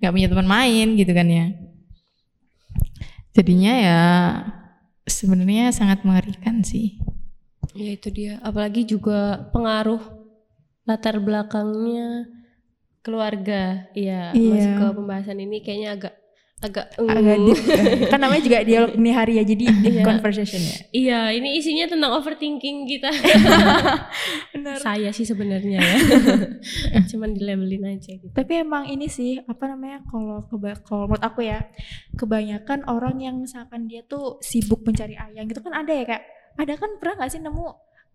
nggak 0.00 0.12
punya 0.16 0.28
teman 0.32 0.48
main 0.48 0.86
gitu 0.96 1.12
kan 1.12 1.28
ya. 1.28 1.46
Jadinya 3.36 3.72
ya 3.76 4.00
sebenarnya 5.10 5.74
sangat 5.74 6.06
mengerikan 6.06 6.62
sih 6.62 6.96
Ya 7.70 7.94
itu 7.94 8.10
dia. 8.10 8.42
Apalagi 8.42 8.82
juga 8.82 9.46
pengaruh 9.54 10.02
latar 10.82 11.22
belakangnya 11.22 12.26
keluarga. 13.00 13.86
Iya, 13.94 14.34
Iya. 14.34 14.50
masuk 14.50 14.72
ke 14.74 14.86
pembahasan 14.98 15.38
ini 15.38 15.62
kayaknya 15.62 15.90
agak 15.94 16.14
agak 16.60 16.92
agak 16.94 17.34
uh. 17.34 17.44
deep 17.46 17.60
kan 18.12 18.18
namanya 18.18 18.42
juga 18.42 18.58
dialog 18.60 18.92
ini 18.92 19.10
hari 19.10 19.32
ya 19.34 19.44
jadi 19.44 19.64
deep 19.74 19.94
Iya. 19.94 20.04
conversation 20.04 20.60
ya 20.60 20.76
Iya, 20.90 21.20
ini 21.32 21.56
isinya 21.56 21.86
tentang 21.86 22.12
overthinking 22.12 22.84
kita. 22.86 23.08
benar 24.52 24.76
Saya 24.76 25.08
sih 25.10 25.24
sebenarnya 25.24 25.80
ya. 25.80 25.96
Cuman 27.10 27.32
dilabelin 27.32 27.84
aja 27.90 28.12
gitu. 28.12 28.28
tapi 28.30 28.60
emang 28.60 28.84
ini 28.86 29.06
sih 29.06 29.40
apa 29.40 29.66
namanya 29.66 30.04
kalau 30.04 30.44
keba 30.44 30.76
kalau 30.80 31.04
menurut 31.06 31.22
aku 31.22 31.40
ya 31.42 31.64
kebanyakan 32.14 32.84
orang 32.86 33.16
yang 33.18 33.36
misalkan 33.38 33.86
dia 33.86 34.02
tuh 34.02 34.36
sibuk 34.40 34.82
mencari 34.82 35.14
ayang 35.14 35.46
gitu 35.46 35.60
kan 35.60 35.74
ada 35.74 35.90
ya 35.90 36.04
kayak 36.04 36.24
ada 36.56 36.72
kan 36.76 36.90
pernah 36.94 37.14
nggak 37.18 37.30
sih 37.30 37.40
nemu 37.40 37.66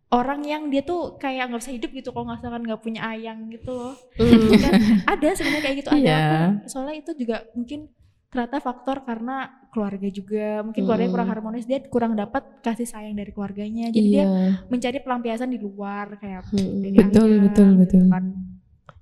orang 0.07 0.41
yang 0.43 0.63
dia 0.67 0.81
tuh 0.81 1.17
kayak 1.17 1.49
nggak 1.49 1.59
bisa 1.59 1.73
hidup 1.73 1.89
gitu 1.91 2.09
kalau 2.11 2.25
nggak 2.25 2.39
misalkan 2.39 2.61
nggak 2.63 2.77
punya 2.79 3.01
ayang 3.03 3.39
gitu 3.49 3.71
loh 3.71 3.93
Hmm. 4.15 4.53
kan 4.55 4.73
ada 5.09 5.27
sebenarnya 5.33 5.63
kayak 5.63 5.77
gitu 5.77 5.89
ada 5.91 6.17
aku- 6.53 6.69
soalnya 6.69 6.95
itu 6.95 7.11
juga 7.17 7.35
mungkin 7.51 7.89
ternyata 8.35 8.59
faktor 8.59 8.99
karena 9.01 9.35
keluarga 9.71 10.07
juga 10.07 10.59
mungkin 10.59 10.83
keluarganya 10.83 11.07
Mm. 11.07 11.15
kurang 11.15 11.29
harmonis 11.29 11.63
dia 11.63 11.79
kurang 11.85 12.13
dapat 12.13 12.43
kasih 12.59 12.83
sayang 12.83 13.15
dari 13.15 13.31
keluarganya 13.31 13.87
jadi 13.87 14.07
dia 14.11 14.23
Iya. 14.23 14.27
mencari 14.67 14.99
pelampiasan 14.99 15.47
di 15.47 15.57
luar 15.57 16.15
kayak 16.15 16.51
dari 16.51 16.91
Betul, 16.93 17.29
ayang, 17.29 17.43
betul, 17.43 17.67
gitu 17.71 17.79
betul. 17.79 18.03
kan. 18.09 18.23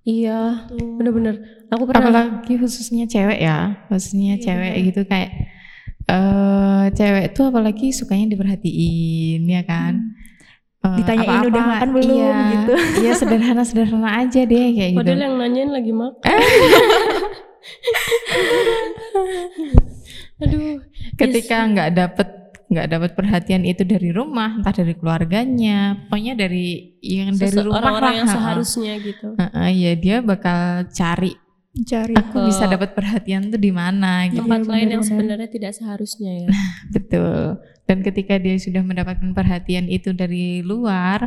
Iya, 0.04 0.40
Tuh. 0.68 1.00
bener-bener. 1.00 1.36
Aku 1.68 1.84
pernah 1.84 2.02
apalagi 2.04 2.54
khususnya 2.56 3.06
cewek 3.06 3.40
ya 3.40 3.58
khususnya 3.88 4.36
Iya, 4.36 4.44
cewek 4.44 4.74
gitu 4.86 5.02
kayak 5.04 5.30
eh 6.06 6.84
cewek 6.92 7.26
tuh 7.32 7.48
apalagi 7.48 7.90
sukanya 7.90 8.30
diperhatiin 8.30 9.42
ya 9.44 9.64
kan 9.64 10.14
Eh, 10.84 11.00
Ditanyain 11.00 11.24
apa-apa, 11.24 11.48
udah 11.48 11.64
makan 11.64 11.90
belum, 11.96 12.12
iya, 12.12 12.36
gitu. 12.52 12.74
iya 13.08 13.12
sederhana 13.16 13.64
sederhana 13.64 14.20
aja 14.20 14.44
deh 14.44 14.68
kayak 14.76 14.92
gitu 14.92 15.00
Padahal 15.00 15.22
yang 15.24 15.36
nanyain 15.40 15.72
lagi 15.72 15.92
makan. 15.96 16.28
Aduh. 20.44 20.82
ketika 21.16 21.56
nggak 21.64 21.90
dapet 21.94 22.30
nggak 22.66 22.88
dapat 22.90 23.12
perhatian 23.14 23.64
itu 23.64 23.84
dari 23.84 24.10
rumah 24.10 24.58
entah 24.58 24.74
dari 24.74 24.94
keluarganya 24.94 26.10
pokoknya 26.10 26.34
dari 26.36 26.98
yang 27.00 27.30
dari 27.32 27.54
Sese- 27.54 27.64
rumah 27.64 27.78
orang-orang 27.80 28.02
lah, 28.04 28.18
yang 28.18 28.28
seharusnya 28.28 28.94
gitu. 28.98 29.28
Heeh, 29.36 29.70
ya 29.76 29.92
dia 29.94 30.16
bakal 30.20 30.60
cari 30.90 31.38
cari 31.76 32.14
aku 32.14 32.38
bisa 32.44 32.66
Ke- 32.66 32.72
dapat 32.72 32.90
perhatian 32.94 33.50
tuh 33.50 33.58
di 33.58 33.70
mana 33.70 34.26
gitu 34.26 34.42
Tempat 34.42 34.60
Iya, 34.60 34.70
lain 34.70 34.88
yang 34.92 35.04
sebenarnya 35.04 35.50
tidak 35.50 35.74
seharusnya 35.74 36.32
ya. 36.40 36.50
Betul. 36.96 37.58
Dan 37.84 38.00
ketika 38.00 38.38
dia 38.38 38.56
sudah 38.56 38.80
mendapatkan 38.80 39.28
perhatian 39.32 39.86
itu 39.86 40.10
dari 40.10 40.62
luar, 40.62 41.20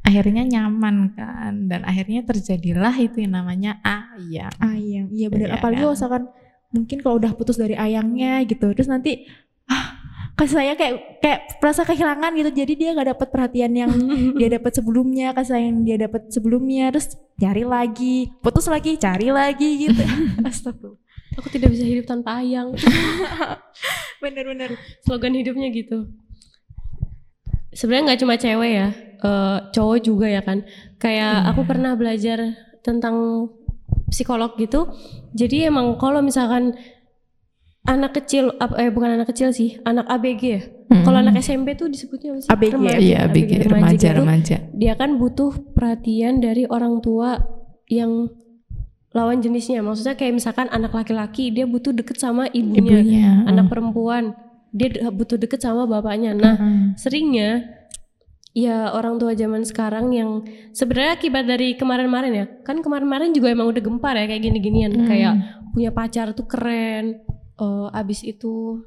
akhirnya 0.00 0.40
nyaman 0.40 1.12
kan. 1.12 1.68
Dan 1.68 1.82
akhirnya 1.82 2.24
terjadilah 2.24 2.96
itu 2.96 3.20
yang 3.20 3.36
namanya 3.36 3.76
ayam. 3.80 4.48
ayang 4.58 5.06
iya 5.10 5.26
benar 5.28 5.48
Iya 5.48 5.56
apalagi 5.58 5.84
kan? 5.84 6.22
Mungkin 6.68 7.00
kalau 7.00 7.16
udah 7.16 7.32
putus 7.32 7.56
dari 7.56 7.72
ayangnya 7.74 8.44
gitu 8.44 8.72
terus 8.76 8.88
nanti 8.88 9.24
ah 9.68 9.96
kasih 10.38 10.54
saya 10.62 10.72
kayak 10.78 11.18
kayak 11.18 11.40
merasa 11.58 11.82
kehilangan 11.82 12.30
gitu 12.38 12.50
jadi 12.54 12.72
dia 12.78 12.90
nggak 12.94 13.08
dapat 13.18 13.28
perhatian 13.32 13.72
yang 13.74 13.92
dia 14.40 14.48
dapat 14.60 14.72
sebelumnya 14.76 15.32
kasih 15.34 15.50
sayang 15.56 15.66
yang 15.66 15.78
dia 15.84 15.96
dapat 16.08 16.22
sebelumnya 16.30 16.92
terus 16.94 17.16
cari 17.40 17.64
lagi 17.64 18.30
putus 18.44 18.68
lagi 18.68 18.94
cari 19.00 19.28
lagi 19.32 19.88
gitu 19.88 20.02
astagfirullah 20.48 21.08
Aku 21.38 21.54
tidak 21.54 21.70
bisa 21.70 21.86
hidup 21.86 22.02
tanpa 22.02 22.42
ayang. 22.42 22.74
bener-bener 24.22 24.74
Slogan 25.06 25.38
hidupnya 25.38 25.70
gitu. 25.70 26.10
Sebenarnya 27.70 28.10
nggak 28.10 28.20
cuma 28.26 28.34
cewek 28.34 28.72
ya, 28.74 28.88
eh, 29.22 29.58
cowok 29.70 29.98
juga 30.02 30.26
ya 30.26 30.42
kan. 30.42 30.66
Kayak 30.98 31.46
Iya. 31.46 31.48
aku 31.54 31.62
pernah 31.62 31.94
belajar 31.94 32.58
tentang 32.82 33.46
psikolog 34.08 34.56
gitu. 34.56 34.88
Jadi 35.32 35.68
emang 35.68 35.96
kalau 36.00 36.24
misalkan 36.24 36.76
anak 37.88 38.20
kecil, 38.20 38.52
eh 38.76 38.92
bukan 38.92 39.16
anak 39.16 39.32
kecil 39.32 39.48
sih, 39.52 39.80
anak 39.84 40.04
ABG 40.08 40.42
ya. 40.44 40.60
Hmm. 40.88 41.04
Kalau 41.04 41.18
anak 41.20 41.40
SMP 41.40 41.76
tuh 41.76 41.88
disebutnya 41.88 42.36
apa 42.36 42.40
sih? 42.44 42.48
ABG, 42.52 42.72
Remaja, 42.76 42.98
Iya, 43.00 43.20
BG 43.28 43.50
remaja 43.68 44.08
gitu. 44.08 44.18
remaja. 44.20 44.56
Dia 44.72 44.92
kan 44.96 45.20
butuh 45.20 45.52
perhatian 45.76 46.40
dari 46.40 46.64
orang 46.68 47.00
tua 47.04 47.40
yang 47.88 48.28
lawan 49.12 49.40
jenisnya. 49.40 49.80
Maksudnya 49.80 50.16
kayak 50.16 50.36
misalkan 50.36 50.68
anak 50.68 50.92
laki-laki 50.92 51.48
dia 51.48 51.64
butuh 51.64 51.92
deket 51.92 52.20
sama 52.20 52.48
ibunya. 52.52 53.00
Ibunya. 53.00 53.28
Anak 53.48 53.72
perempuan 53.72 54.36
dia 54.68 55.08
butuh 55.08 55.40
deket 55.40 55.64
sama 55.64 55.88
bapaknya. 55.88 56.36
Nah, 56.36 56.56
Heeh. 56.60 56.80
seringnya 57.00 57.77
ya 58.56 58.92
orang 58.92 59.20
tua 59.20 59.32
zaman 59.36 59.62
sekarang 59.64 60.12
yang 60.12 60.44
sebenarnya 60.72 61.18
akibat 61.20 61.44
dari 61.44 61.76
kemarin-kemarin 61.76 62.32
ya. 62.34 62.46
Kan 62.64 62.80
kemarin-kemarin 62.80 63.32
juga 63.36 63.52
emang 63.52 63.68
udah 63.70 63.82
gempar 63.82 64.14
ya 64.16 64.26
kayak 64.26 64.42
gini-ginian. 64.42 64.92
Hmm. 64.94 65.08
Kayak 65.08 65.32
punya 65.72 65.90
pacar 65.92 66.32
tuh 66.32 66.46
keren. 66.48 67.22
Eh, 67.58 67.88
abis 67.92 68.24
itu 68.24 68.84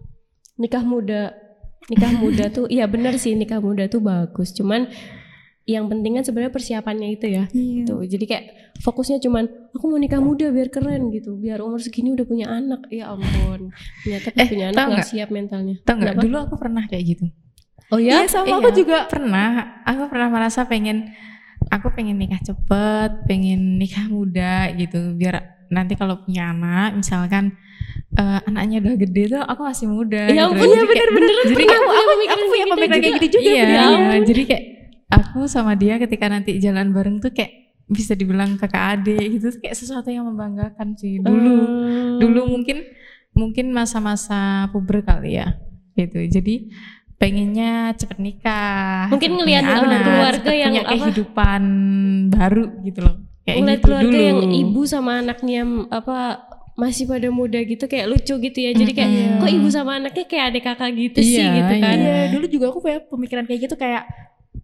nikah 0.57 0.83
muda. 0.83 1.35
Nikah 1.89 2.13
muda 2.21 2.45
tuh 2.53 2.69
iya 2.69 2.85
bener 2.85 3.17
sih 3.17 3.33
nikah 3.33 3.59
muda 3.59 3.89
tuh 3.89 3.99
bagus. 3.99 4.53
Cuman 4.53 4.87
yang 5.69 5.85
penting 5.87 6.17
kan 6.17 6.23
sebenarnya 6.25 6.53
persiapannya 6.53 7.09
itu 7.15 7.25
ya. 7.29 7.45
Iya. 7.53 7.85
Tuh, 7.85 8.01
jadi 8.03 8.25
kayak 8.25 8.45
fokusnya 8.81 9.21
cuman 9.21 9.45
aku 9.71 9.85
mau 9.87 9.99
nikah 10.01 10.17
muda 10.17 10.49
biar 10.49 10.73
keren 10.73 11.13
gitu, 11.13 11.37
biar 11.37 11.61
umur 11.61 11.77
segini 11.77 12.11
udah 12.17 12.25
punya 12.25 12.49
anak. 12.49 12.89
Ya 12.89 13.13
ampun, 13.13 13.69
ternyata 14.01 14.27
Eh, 14.35 14.47
punya 14.49 14.67
tau 14.73 14.89
anak 14.89 15.05
nggak 15.05 15.07
siap 15.07 15.29
mentalnya. 15.29 15.75
Tahu 15.85 15.95
nggak? 16.01 16.15
Dulu 16.17 16.37
aku 16.49 16.55
pernah 16.57 16.83
kayak 16.89 17.03
gitu. 17.05 17.25
Oh 17.91 17.99
ya? 17.99 18.23
Iya, 18.23 18.27
sama 18.27 18.57
aku 18.57 18.69
Iya, 18.69 18.77
juga. 18.77 18.97
pernah 19.05 19.49
aku 19.83 20.07
pernah 20.07 20.27
merasa 20.27 20.63
pengen 20.63 21.11
aku 21.67 21.91
pengen 21.91 22.15
nikah 22.15 22.39
cepet 22.39 23.11
pengen 23.25 23.77
nikah 23.77 24.07
muda 24.07 24.71
gitu 24.73 25.13
biar 25.13 25.39
nanti 25.67 25.93
kalau 25.93 26.19
punya 26.19 26.49
anak 26.49 26.95
misalkan 26.95 27.55
eh, 28.11 28.39
anaknya 28.45 28.79
udah 28.81 28.95
gede 28.97 29.23
tuh 29.29 29.41
aku 29.41 29.61
masih 29.61 29.87
muda 29.87 30.23
Ya 30.25 30.43
gitu. 30.43 30.51
ampun, 30.51 30.65
Jadi 30.65 30.73
ya 30.73 30.83
bener-bener 30.83 31.29
jadi 31.29 31.37
kayak- 31.37 31.55
punya 31.55 31.75
aku 31.93 32.07
pemikiran 32.09 32.31
aku 32.31 32.43
punya 32.43 32.57
kayak 32.57 32.71
pemikiran 32.73 32.99
kayak 32.99 33.13
gitu 33.13 33.27
juga. 33.29 33.43
iya, 33.45 33.63
ya 33.63 33.83
iya. 33.85 34.17
jadi 34.21 34.41
kayak 34.45 34.63
aku 35.11 35.39
sama 35.45 35.73
dia 35.73 35.95
ketika 35.97 36.25
nanti 36.27 36.51
jalan 36.57 36.87
bareng 36.89 37.17
tuh 37.17 37.31
kayak 37.31 37.51
bisa 37.85 38.13
dibilang 38.13 38.55
kakak 38.55 38.83
adik 38.97 39.19
gitu 39.33 39.51
kayak 39.57 39.75
sesuatu 39.75 40.07
yang 40.07 40.23
membanggakan 40.25 40.95
sih 40.95 41.19
dulu 41.19 41.51
Hmm. 41.51 42.19
dulu 42.19 42.41
mungkin 42.49 42.87
mungkin 43.31 43.65
masa-masa 43.69 44.39
puber 44.69 45.01
kali 45.01 45.35
ya 45.35 45.55
gitu 45.93 46.19
jadi 46.25 46.71
pengennya 47.21 47.93
cepet 47.93 48.17
nikah. 48.17 49.05
Mungkin 49.13 49.29
ngelihat 49.37 49.61
anak, 49.61 50.01
keluarga 50.01 50.51
yang 50.51 50.73
punya 50.73 50.81
apa? 50.81 50.93
kehidupan 50.97 51.61
baru 52.33 52.65
gitu 52.81 52.99
loh. 53.05 53.15
Kayak 53.45 53.57
ngeliat 53.61 53.77
gitu 53.77 53.85
keluarga 53.85 54.09
dulu. 54.09 54.25
yang 54.25 54.39
ibu 54.49 54.81
sama 54.83 55.11
anaknya 55.21 55.61
apa 55.93 56.17
masih 56.73 57.05
pada 57.05 57.29
muda 57.29 57.61
gitu 57.61 57.85
kayak 57.85 58.09
lucu 58.09 58.33
gitu 58.41 58.57
ya. 58.57 58.73
Jadi 58.73 58.91
kayak 58.91 59.09
Mm-mm. 59.13 59.37
kok 59.37 59.51
ibu 59.53 59.67
sama 59.69 60.01
anaknya 60.01 60.25
kayak 60.25 60.45
adik 60.49 60.63
kakak 60.65 60.89
gitu 60.97 61.19
sih 61.21 61.37
Iya, 61.37 61.49
gitu 61.53 61.73
kan? 61.77 61.97
Iya, 62.01 62.17
dulu 62.33 62.45
juga 62.49 62.65
aku 62.73 62.79
punya 62.81 62.97
pemikiran 63.05 63.45
kayak 63.45 63.59
gitu 63.69 63.75
kayak 63.77 64.03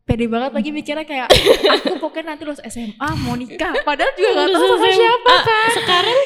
pede 0.08 0.26
banget 0.26 0.52
lagi 0.56 0.70
mikirnya 0.72 1.04
kayak 1.04 1.28
aku 1.68 2.00
pokoknya 2.00 2.34
nanti 2.34 2.42
lulus 2.42 2.64
SMA 2.66 3.10
mau 3.22 3.38
nikah. 3.38 3.70
Padahal 3.86 4.12
juga 4.18 4.30
gak 4.34 4.50
tahu 4.50 4.66
sama 4.66 4.90
siapa 4.90 5.30
Ah, 5.30 5.70
sekarang? 5.78 6.20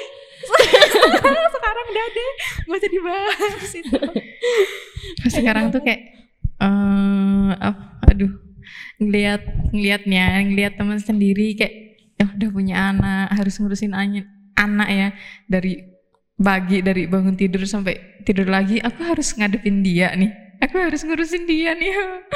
Sekarang 1.51 1.85
udah 1.91 2.05
deh. 2.07 2.31
Gak 2.63 2.77
usah 2.77 2.89
dibahas. 2.89 3.53
Itu 3.75 3.99
sekarang 5.29 5.65
tuh 5.69 5.81
kayak 5.83 6.20
eh 6.61 7.49
apa- 7.57 8.05
aduh. 8.07 8.31
Ngelihat 9.01 9.41
ngelihatnya 9.73 10.45
ngelihat 10.45 10.73
teman 10.77 11.01
sendiri 11.01 11.57
kayak 11.57 11.73
ya 12.21 12.29
udah 12.37 12.49
punya 12.53 12.75
anak 12.93 13.33
harus 13.33 13.57
ngurusin 13.57 13.97
anak 13.97 14.29
anak 14.53 14.89
ya. 14.93 15.07
Dari 15.49 15.73
pagi 16.37 16.85
dari 16.85 17.09
bangun 17.09 17.33
tidur 17.33 17.65
sampai 17.65 18.21
tidur 18.21 18.45
lagi 18.45 18.77
aku 18.77 19.01
harus 19.01 19.33
ngadepin 19.33 19.81
dia 19.81 20.13
nih. 20.13 20.29
Aku 20.61 20.77
harus 20.77 21.01
ngurusin 21.01 21.49
dia 21.49 21.73
nih. 21.73 21.89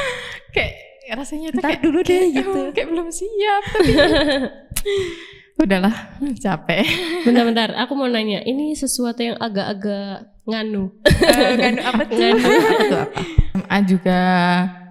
Kayak 0.55 0.73
rasanya 1.21 1.53
tuh 1.53 1.61
Ntar 1.61 1.69
kayak 1.69 1.81
dulu 1.85 1.99
deh, 2.01 2.17
kayak, 2.17 2.33
gitu. 2.33 2.49
oh, 2.65 2.69
kayak 2.73 2.87
belum 2.89 3.07
siap 3.13 3.63
tapi 3.69 3.93
udahlah 5.61 5.95
capek. 6.41 6.81
Bentar-bentar 7.21 7.77
aku 7.77 7.93
mau 7.93 8.09
nanya 8.09 8.41
ini 8.41 8.73
sesuatu 8.73 9.21
yang 9.21 9.37
agak-agak 9.37 10.33
nganu? 10.49 10.89
Apa 11.77 12.01
tuh? 12.09 12.17
Nganu. 12.17 12.41
Apa 12.41 12.73
tuh 12.89 13.03
apa 13.53 13.54
SMA 13.65 13.77
juga 13.83 14.19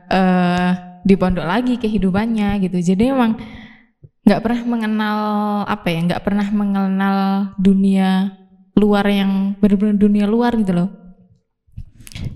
eh 0.05 0.71
di 1.05 1.15
pondok 1.15 1.45
lagi 1.45 1.77
kehidupannya 1.77 2.59
gitu 2.61 2.81
jadi 2.83 3.13
emang 3.13 3.37
nggak 4.25 4.41
pernah 4.41 4.63
mengenal 4.65 5.19
apa 5.65 5.87
ya 5.87 6.01
nggak 6.03 6.23
pernah 6.25 6.49
mengenal 6.49 7.17
dunia 7.57 8.33
luar 8.75 9.05
yang 9.05 9.55
benar-benar 9.61 9.95
dunia 9.95 10.25
luar 10.25 10.57
gitu 10.57 10.73
loh 10.73 10.89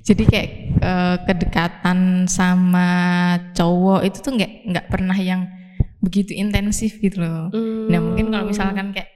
jadi 0.05 0.23
kayak 0.23 0.51
eh, 0.79 1.17
kedekatan 1.25 2.29
sama 2.29 2.89
cowok 3.53 4.05
itu 4.05 4.19
tuh 4.21 4.37
nggak 4.37 4.53
nggak 4.69 4.87
pernah 4.89 5.17
yang 5.17 5.49
begitu 5.99 6.31
intensif 6.33 7.01
gitu 7.01 7.25
loh 7.25 7.49
Nah 7.89 7.99
mungkin 7.99 8.29
kalau 8.29 8.45
Hmm. 8.47 8.53
misalkan 8.53 8.93
kayak 8.93 9.09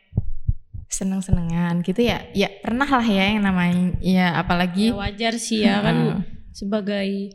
seneng-senengan 0.88 1.80
gitu 1.84 2.04
ya, 2.04 2.24
ya 2.32 2.52
pernah 2.60 2.84
lah 2.84 3.04
ya 3.04 3.32
yang 3.32 3.44
namanya 3.44 3.96
ya 4.00 4.36
apalagi 4.36 4.92
ya 4.92 4.96
wajar 4.96 5.34
sih 5.36 5.64
ya 5.64 5.80
kan 5.80 5.96
Heeh. 5.96 6.18
Sebagai 6.52 7.32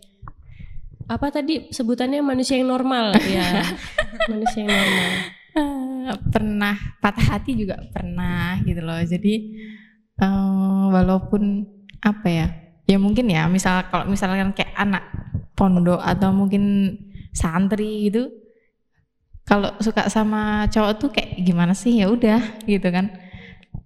apa 1.07 1.27
tadi 1.31 1.71
sebutannya 1.71 2.19
manusia 2.19 2.59
yang 2.59 2.71
normal 2.71 3.15
ya 3.25 3.63
manusia 4.31 4.67
yang 4.67 4.71
normal 4.71 5.11
eh, 5.57 6.15
pernah 6.31 6.75
patah 7.01 7.37
hati 7.37 7.57
juga 7.57 7.81
pernah 7.91 8.61
gitu 8.63 8.81
loh. 8.81 8.99
Jadi 9.01 9.33
eh, 10.17 10.83
walaupun 10.93 11.65
apa 12.03 12.27
ya, 12.29 12.47
ya 12.85 12.97
mungkin 13.01 13.27
ya 13.27 13.49
misal 13.49 13.87
kalau 13.89 14.05
misalkan 14.07 14.53
kayak 14.53 14.73
anak 14.77 15.03
pondok 15.57 15.99
atau 15.99 16.29
mungkin 16.31 16.93
santri 17.33 18.09
gitu, 18.09 18.29
kalau 19.43 19.73
suka 19.81 20.09
sama 20.09 20.69
cowok 20.69 20.93
tuh 20.97 21.09
kayak 21.09 21.41
gimana 21.41 21.73
sih 21.73 21.97
ya 21.97 22.07
udah 22.09 22.61
gitu 22.65 22.87
kan. 22.93 23.11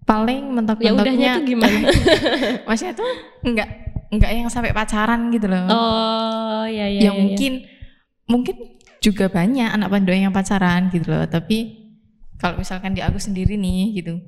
Paling 0.01 0.43
ya 0.43 0.49
udahnya 0.49 0.55
mentok-mentoknya 0.57 1.31
tuh 1.37 1.45
gimana 1.45 1.77
maksudnya 2.67 2.93
tuh 2.97 3.11
enggak 3.45 3.69
enggak 4.11 4.31
yang 4.35 4.51
sampai 4.51 4.75
pacaran 4.75 5.31
gitu 5.31 5.47
loh. 5.47 5.65
oh 5.71 6.63
ya 6.67 6.85
ya 6.85 7.09
yang 7.09 7.15
ya, 7.15 7.17
ya. 7.17 7.21
mungkin 7.23 7.53
mungkin 8.27 8.55
juga 9.01 9.31
banyak 9.31 9.65
anak 9.71 9.89
pondok 9.89 10.13
yang 10.13 10.35
pacaran 10.35 10.93
gitu 10.93 11.09
loh. 11.09 11.25
Tapi 11.25 11.81
kalau 12.37 12.61
misalkan 12.61 12.93
di 12.93 13.01
aku 13.01 13.17
sendiri 13.17 13.57
nih 13.57 13.97
gitu. 13.97 14.21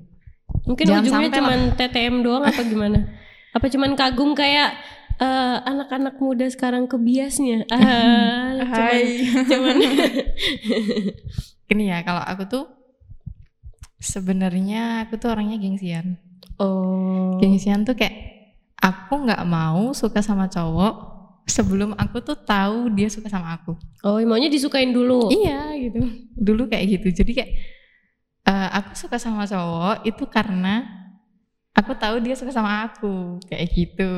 Mungkin 0.66 0.86
Jangan 0.90 1.04
ujungnya 1.06 1.30
cuman 1.38 1.60
TTM 1.78 2.16
doang 2.26 2.44
apa 2.44 2.62
gimana? 2.66 3.00
Apa 3.54 3.70
cuman 3.70 3.94
kagum 3.94 4.34
kayak 4.34 4.74
eh, 5.22 5.58
anak-anak 5.62 6.18
muda 6.18 6.50
sekarang 6.50 6.90
kebiasnya? 6.90 7.70
Ah, 7.70 8.58
cuman, 8.58 8.70
Hai 8.74 9.04
cuman 9.46 9.76
Gini 11.70 11.84
ya 11.90 12.02
kalau 12.02 12.22
aku 12.26 12.44
tuh 12.50 12.66
sebenarnya 14.02 15.06
aku 15.08 15.22
tuh 15.22 15.32
orangnya 15.32 15.62
gengsian. 15.62 16.18
oh. 16.58 17.38
Gengsian 17.40 17.86
tuh 17.86 17.94
kayak 17.94 18.33
aku 18.84 19.14
nggak 19.24 19.44
mau 19.48 19.96
suka 19.96 20.20
sama 20.20 20.52
cowok 20.52 21.16
sebelum 21.48 21.96
aku 21.96 22.20
tuh 22.20 22.36
tahu 22.36 22.92
dia 22.92 23.08
suka 23.08 23.32
sama 23.32 23.56
aku. 23.56 23.80
Oh, 24.04 24.20
maunya 24.28 24.52
disukain 24.52 24.92
dulu. 24.92 25.32
Iya 25.32 25.72
gitu. 25.80 26.04
Dulu 26.36 26.68
kayak 26.68 27.00
gitu. 27.00 27.24
Jadi 27.24 27.32
kayak 27.32 27.52
eh, 28.44 28.70
aku 28.76 28.92
suka 29.00 29.16
sama 29.16 29.48
cowok 29.48 30.04
itu 30.04 30.24
karena 30.28 30.84
aku 31.72 31.96
tahu 31.96 32.20
dia 32.20 32.36
suka 32.36 32.52
sama 32.52 32.92
aku 32.92 33.40
kayak 33.48 33.72
gitu. 33.72 34.14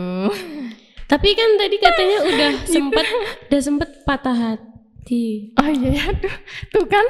Tapi 1.05 1.29
kan 1.37 1.49
tadi 1.61 1.77
katanya 1.77 2.17
udah 2.33 2.49
sempet 2.65 3.05
udah 3.49 3.61
sempet 3.61 3.89
patah 4.01 4.33
hati. 4.33 5.53
Oh 5.61 5.69
iya 5.69 6.01
ya, 6.01 6.03
aduh, 6.09 6.35
tuh 6.73 6.85
kan 6.89 7.05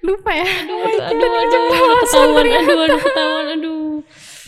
lupa 0.00 0.32
ya. 0.32 0.48
Aduh, 0.48 0.80
aduh, 0.80 1.02
aduh, 1.12 1.30
aduh, 1.44 1.62
ketahuan, 2.08 2.44
aduh, 2.48 2.76
aduh, 2.88 3.00
ketahuan, 3.04 3.46
aduh, 3.52 3.92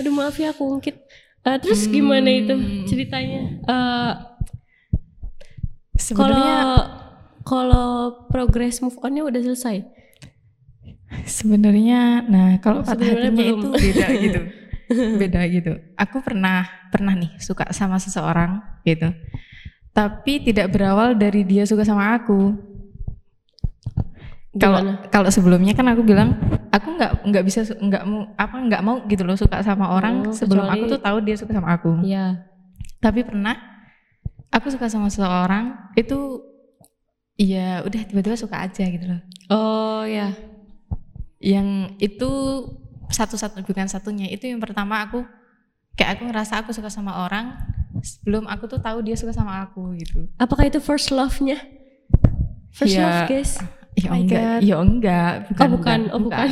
aduh 0.01 0.13
maaf 0.17 0.37
ya 0.41 0.57
aku 0.57 0.65
ungkit. 0.81 1.06
Eh, 1.47 1.59
terus 1.59 1.87
gimana 1.87 2.27
itu 2.27 2.53
Hmm. 2.53 2.85
ceritanya? 2.85 3.41
Eh, 3.63 4.13
Sebenarnya 5.97 6.57
Kalau 6.61 6.77
kalau 7.43 7.89
progress 8.29 8.79
move 8.79 9.01
onnya 9.01 9.23
udah 9.23 9.41
selesai. 9.41 9.81
sebenarnya, 11.25 12.21
nah 12.23 12.59
kalau 12.59 12.83
patah 12.83 13.01
hatinya 13.01 13.33
belum. 13.33 13.59
itu 13.63 13.69
beda 13.73 14.07
gitu, 14.19 14.41
beda 15.17 15.41
gitu. 15.49 15.73
Aku 15.97 16.21
pernah 16.21 16.67
pernah 16.91 17.15
nih 17.15 17.33
suka 17.39 17.71
sama 17.71 17.97
seseorang 17.97 18.61
gitu, 18.83 19.09
tapi 19.91 20.43
tidak 20.43 20.69
berawal 20.69 21.15
dari 21.15 21.43
dia 21.43 21.63
suka 21.63 21.81
sama 21.81 22.13
aku. 22.13 22.53
Kalau 24.53 24.81
kalau 25.09 25.31
sebelumnya 25.31 25.73
kan 25.73 25.87
aku 25.87 26.03
bilang 26.03 26.37
aku 26.77 26.89
nggak 26.93 27.13
nggak 27.25 27.45
bisa 27.45 27.61
nggak 27.67 28.05
mau 28.05 28.29
apa 28.35 28.57
nggak 28.59 28.83
mau 28.83 28.97
gitu 29.05 29.23
loh 29.23 29.35
suka 29.35 29.61
sama 29.61 29.91
orang 29.91 30.21
Oh, 30.23 30.33
sebelum 30.33 30.65
kecuali- 30.65 30.77
aku 30.77 30.85
tuh 30.89 31.01
tahu 31.01 31.19
dia 31.23 31.37
suka 31.37 31.53
sama 31.53 31.69
aku. 31.73 31.91
Iya. 32.03 32.45
Tapi 32.99 33.21
pernah 33.23 33.57
aku 34.49 34.69
suka 34.69 34.87
sama 34.87 35.09
seseorang 35.09 35.93
itu 35.95 36.43
ya 37.35 37.81
udah 37.81 38.01
tiba-tiba 38.03 38.37
suka 38.37 38.61
aja 38.61 38.85
gitu 38.85 39.05
loh. 39.07 39.21
Oh 39.49 40.03
ya. 40.03 40.33
Yang 41.39 41.69
itu 41.99 42.31
satu-satu 43.07 43.63
bukan 43.63 43.87
satunya 43.87 44.27
itu 44.27 44.45
yang 44.45 44.59
pertama 44.59 45.01
aku 45.01 45.23
kayak 45.95 46.19
aku 46.19 46.23
ngerasa 46.27 46.61
aku 46.61 46.71
suka 46.73 46.89
sama 46.89 47.23
orang 47.23 47.55
sebelum 48.03 48.45
aku 48.45 48.67
tuh 48.67 48.79
tahu 48.79 49.01
dia 49.01 49.15
suka 49.15 49.31
sama 49.31 49.63
aku 49.63 49.95
gitu. 49.95 50.27
Apakah 50.37 50.67
itu 50.67 50.77
first 50.79 51.09
love-nya? 51.09 51.57
First 52.71 52.93
Iya. 52.93 53.01
love, 53.01 53.23
guys. 53.27 53.53
Ya 53.97 54.13
my 54.13 54.21
enggak, 54.29 54.45
God. 54.45 54.61
ya 54.61 54.77
enggak, 54.77 55.33
Oh 55.57 55.69
bukan, 55.73 56.01
oh 56.13 56.21
bukan. 56.21 56.47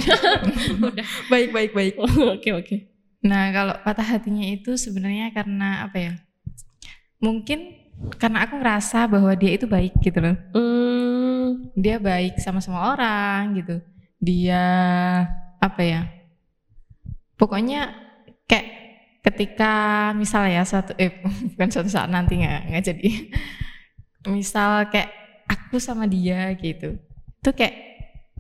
baik 1.33 1.53
baik 1.53 1.71
baik 1.77 1.95
Oke 2.01 2.51
oke. 2.57 2.77
Nah, 3.21 3.53
kalau 3.53 3.75
patah 3.85 4.17
hatinya 4.17 4.45
itu 4.49 4.77
sebenarnya 4.81 5.29
karena 5.33 5.85
apa 5.85 5.97
ya? 5.97 6.13
Mungkin 7.21 7.85
karena 8.21 8.45
aku 8.45 8.61
ngerasa 8.61 9.09
bahwa 9.09 9.33
dia 9.37 9.57
itu 9.57 9.65
baik 9.69 9.97
gitu 10.01 10.19
loh. 10.21 10.37
Hmm, 10.53 11.73
Dia 11.77 11.97
baik 12.01 12.41
sama 12.41 12.61
semua 12.61 12.93
orang 12.97 13.61
gitu. 13.61 13.77
Dia 14.21 14.65
apa 15.61 15.81
ya? 15.85 16.09
Pokoknya 17.37 17.93
kayak 18.45 18.67
ketika 19.25 19.73
misal 20.17 20.45
ya 20.49 20.65
suatu 20.65 20.93
eh 21.01 21.25
bukan 21.57 21.69
suatu 21.73 21.89
saat 21.89 22.09
nanti 22.13 22.41
nggak 22.41 22.61
nggak 22.73 22.85
jadi. 22.85 23.11
Misal 24.29 24.89
kayak 24.89 25.13
aku 25.49 25.77
sama 25.81 26.05
dia 26.05 26.53
gitu. 26.57 26.97
Itu 27.45 27.53
kayak 27.53 27.75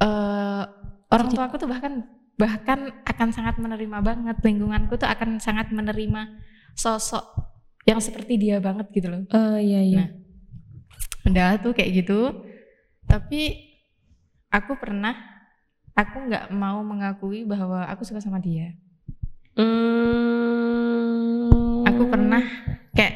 eh 0.00 0.64
orang 1.12 1.28
tua 1.28 1.44
aku 1.44 1.60
tuh 1.60 1.68
bahkan 1.68 2.08
bahkan 2.40 3.04
akan 3.04 3.28
sangat 3.30 3.60
menerima 3.60 4.00
banget 4.00 4.36
lingkunganku 4.40 4.96
tuh 4.96 5.06
akan 5.06 5.36
sangat 5.38 5.68
menerima 5.70 6.40
sosok 6.72 7.22
yang 7.84 8.00
seperti 8.00 8.40
dia 8.40 8.64
banget 8.64 8.88
gitu 8.90 9.12
loh. 9.12 9.22
oh 9.28 9.60
iya 9.60 9.84
iya. 9.84 9.96
Nah, 10.00 10.08
udah 11.30 11.48
tuh 11.60 11.76
kayak 11.76 12.00
gitu 12.00 12.32
tapi 13.04 13.60
aku 14.48 14.72
pernah 14.80 15.12
aku 15.94 16.16
nggak 16.26 16.50
mau 16.50 16.82
mengakui 16.82 17.44
bahwa 17.44 17.84
aku 17.86 18.02
suka 18.08 18.24
sama 18.24 18.40
dia 18.40 18.72
Hmm. 19.54 20.26
aku 21.86 22.10
pernah 22.10 22.42
kayak 22.90 23.14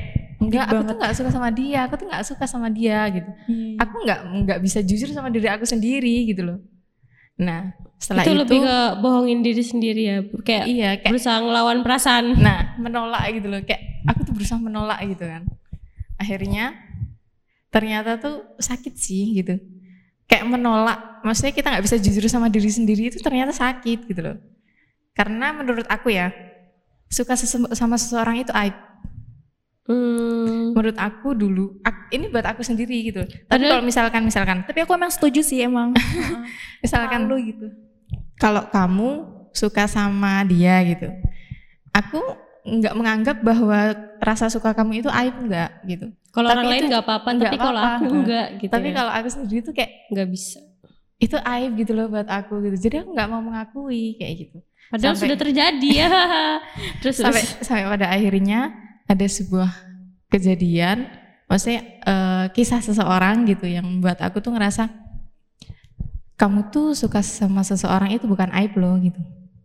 enggak 0.48 0.64
aku 0.64 0.74
banget. 0.74 0.88
tuh 0.88 0.96
nggak 0.98 1.14
suka 1.14 1.30
sama 1.30 1.48
dia 1.52 1.78
aku 1.84 1.94
tuh 2.00 2.06
nggak 2.08 2.24
suka 2.24 2.44
sama 2.48 2.68
dia 2.72 2.98
gitu 3.12 3.30
Iya. 3.46 3.76
aku 3.84 3.94
nggak 4.04 4.20
nggak 4.48 4.58
bisa 4.64 4.78
jujur 4.80 5.08
sama 5.12 5.28
diri 5.28 5.48
aku 5.52 5.64
sendiri 5.68 6.26
gitu 6.26 6.42
loh 6.42 6.58
nah 7.38 7.70
setelah 8.02 8.26
itu 8.26 8.32
itu, 8.34 8.40
lebih 8.42 8.58
ke 8.66 8.78
bohongin 9.02 9.42
diri 9.42 9.62
sendiri 9.62 10.02
ya. 10.06 10.16
Kayak 10.42 10.64
iya 10.70 10.90
kayak 10.98 11.12
berusaha 11.18 11.38
ngelawan 11.38 11.78
perasaan. 11.86 12.34
nah 12.38 12.74
menolak 12.78 13.26
gitu 13.34 13.46
loh 13.50 13.62
kayak 13.62 13.82
aku 14.06 14.26
tuh 14.26 14.34
berusaha 14.34 14.58
menolak 14.58 14.98
gitu 15.06 15.22
kan 15.22 15.46
akhirnya 16.18 16.74
ternyata 17.70 18.18
tuh 18.18 18.42
sakit 18.58 18.94
sih 18.98 19.38
gitu 19.38 19.54
kayak 20.26 20.44
menolak 20.46 21.20
maksudnya 21.22 21.52
kita 21.54 21.68
nggak 21.74 21.84
bisa 21.84 21.96
jujur 22.00 22.24
sama 22.26 22.48
diri 22.50 22.70
sendiri 22.70 23.12
itu 23.12 23.18
ternyata 23.22 23.54
sakit 23.54 24.08
gitu 24.08 24.20
loh 24.22 24.36
karena 25.14 25.50
menurut 25.54 25.86
aku 25.86 26.10
ya 26.14 26.30
suka 27.08 27.34
sama 27.74 27.96
seseorang 27.96 28.42
itu 28.44 28.52
aib 28.52 28.76
Hmm. 29.88 30.70
menurut 30.70 30.94
aku 30.94 31.32
dulu 31.32 31.80
ak- 31.80 32.08
ini 32.10 32.28
buat 32.28 32.44
aku 32.44 32.60
sendiri 32.60 32.92
gitu 33.02 33.24
tapi 33.42 33.64
kalau 33.64 33.80
misalkan 33.80 34.20
misalkan 34.20 34.60
Tapi 34.62 34.78
aku 34.78 34.92
emang 34.92 35.08
setuju 35.08 35.40
sih 35.40 35.58
emang. 35.60 35.96
misalkan 36.84 37.24
Malu 37.24 37.40
gitu. 37.42 37.66
kalau 38.34 38.68
kamu 38.68 39.10
suka 39.50 39.84
sama 39.84 40.44
dia 40.44 40.76
gitu 40.84 41.08
aku 41.90 42.20
nggak 42.60 42.94
menganggap 42.94 43.36
bahwa 43.40 43.80
rasa 44.18 44.46
suka 44.46 44.70
kamu 44.70 45.00
itu 45.00 45.08
aib 45.10 45.34
enggak 45.40 45.72
gitu 45.84 46.06
Kalau 46.28 46.52
orang 46.52 46.68
lain 46.68 46.82
nggak 46.86 47.00
apa-apa, 47.00 47.28
nggak 47.32 47.48
tapi 47.48 47.56
kalau 47.58 47.80
aku 47.80 48.04
enggak 48.14 48.46
gitu. 48.60 48.68
tapi 48.68 48.88
ya. 48.88 48.94
kalau 48.94 49.10
aku 49.10 49.28
sendiri 49.30 49.60
tuh 49.62 49.72
kayak 49.72 49.90
nggak 50.06 50.28
bisa. 50.28 50.60
itu 51.18 51.34
aib 51.34 51.70
gitu 51.74 51.92
loh 51.92 52.06
buat 52.06 52.28
aku 52.28 52.60
gitu 52.62 52.76
jadi 52.78 53.02
aku 53.02 53.10
nggak 53.10 53.26
mau 53.26 53.40
mengakui 53.40 54.14
kayak 54.14 54.34
gitu 54.38 54.58
Padahal 54.88 55.12
Sampai- 55.12 55.24
sudah 55.26 55.38
terjadi 55.38 55.88
ya. 56.02 56.08
terus 56.98 57.16
sampai 57.16 57.40
terus. 57.40 57.60
sampai 57.62 57.84
pada 57.86 58.06
akhirnya 58.06 58.60
ada 59.08 59.26
sebuah 59.26 59.72
kejadian 60.28 61.08
maksudnya 61.48 61.80
eh, 62.04 62.46
kisah 62.52 62.84
seseorang 62.84 63.48
gitu 63.48 63.64
yang 63.64 63.88
membuat 63.88 64.20
aku 64.20 64.38
tuh 64.44 64.52
ngerasa 64.52 64.92
kamu 66.38 66.70
tuh 66.70 66.94
suka 66.94 67.18
sama 67.24 67.66
seseorang 67.66 68.14
itu 68.14 68.30
bukan 68.30 68.46
aib 68.54 68.78
loh 68.78 68.94
gitu. 69.02 69.18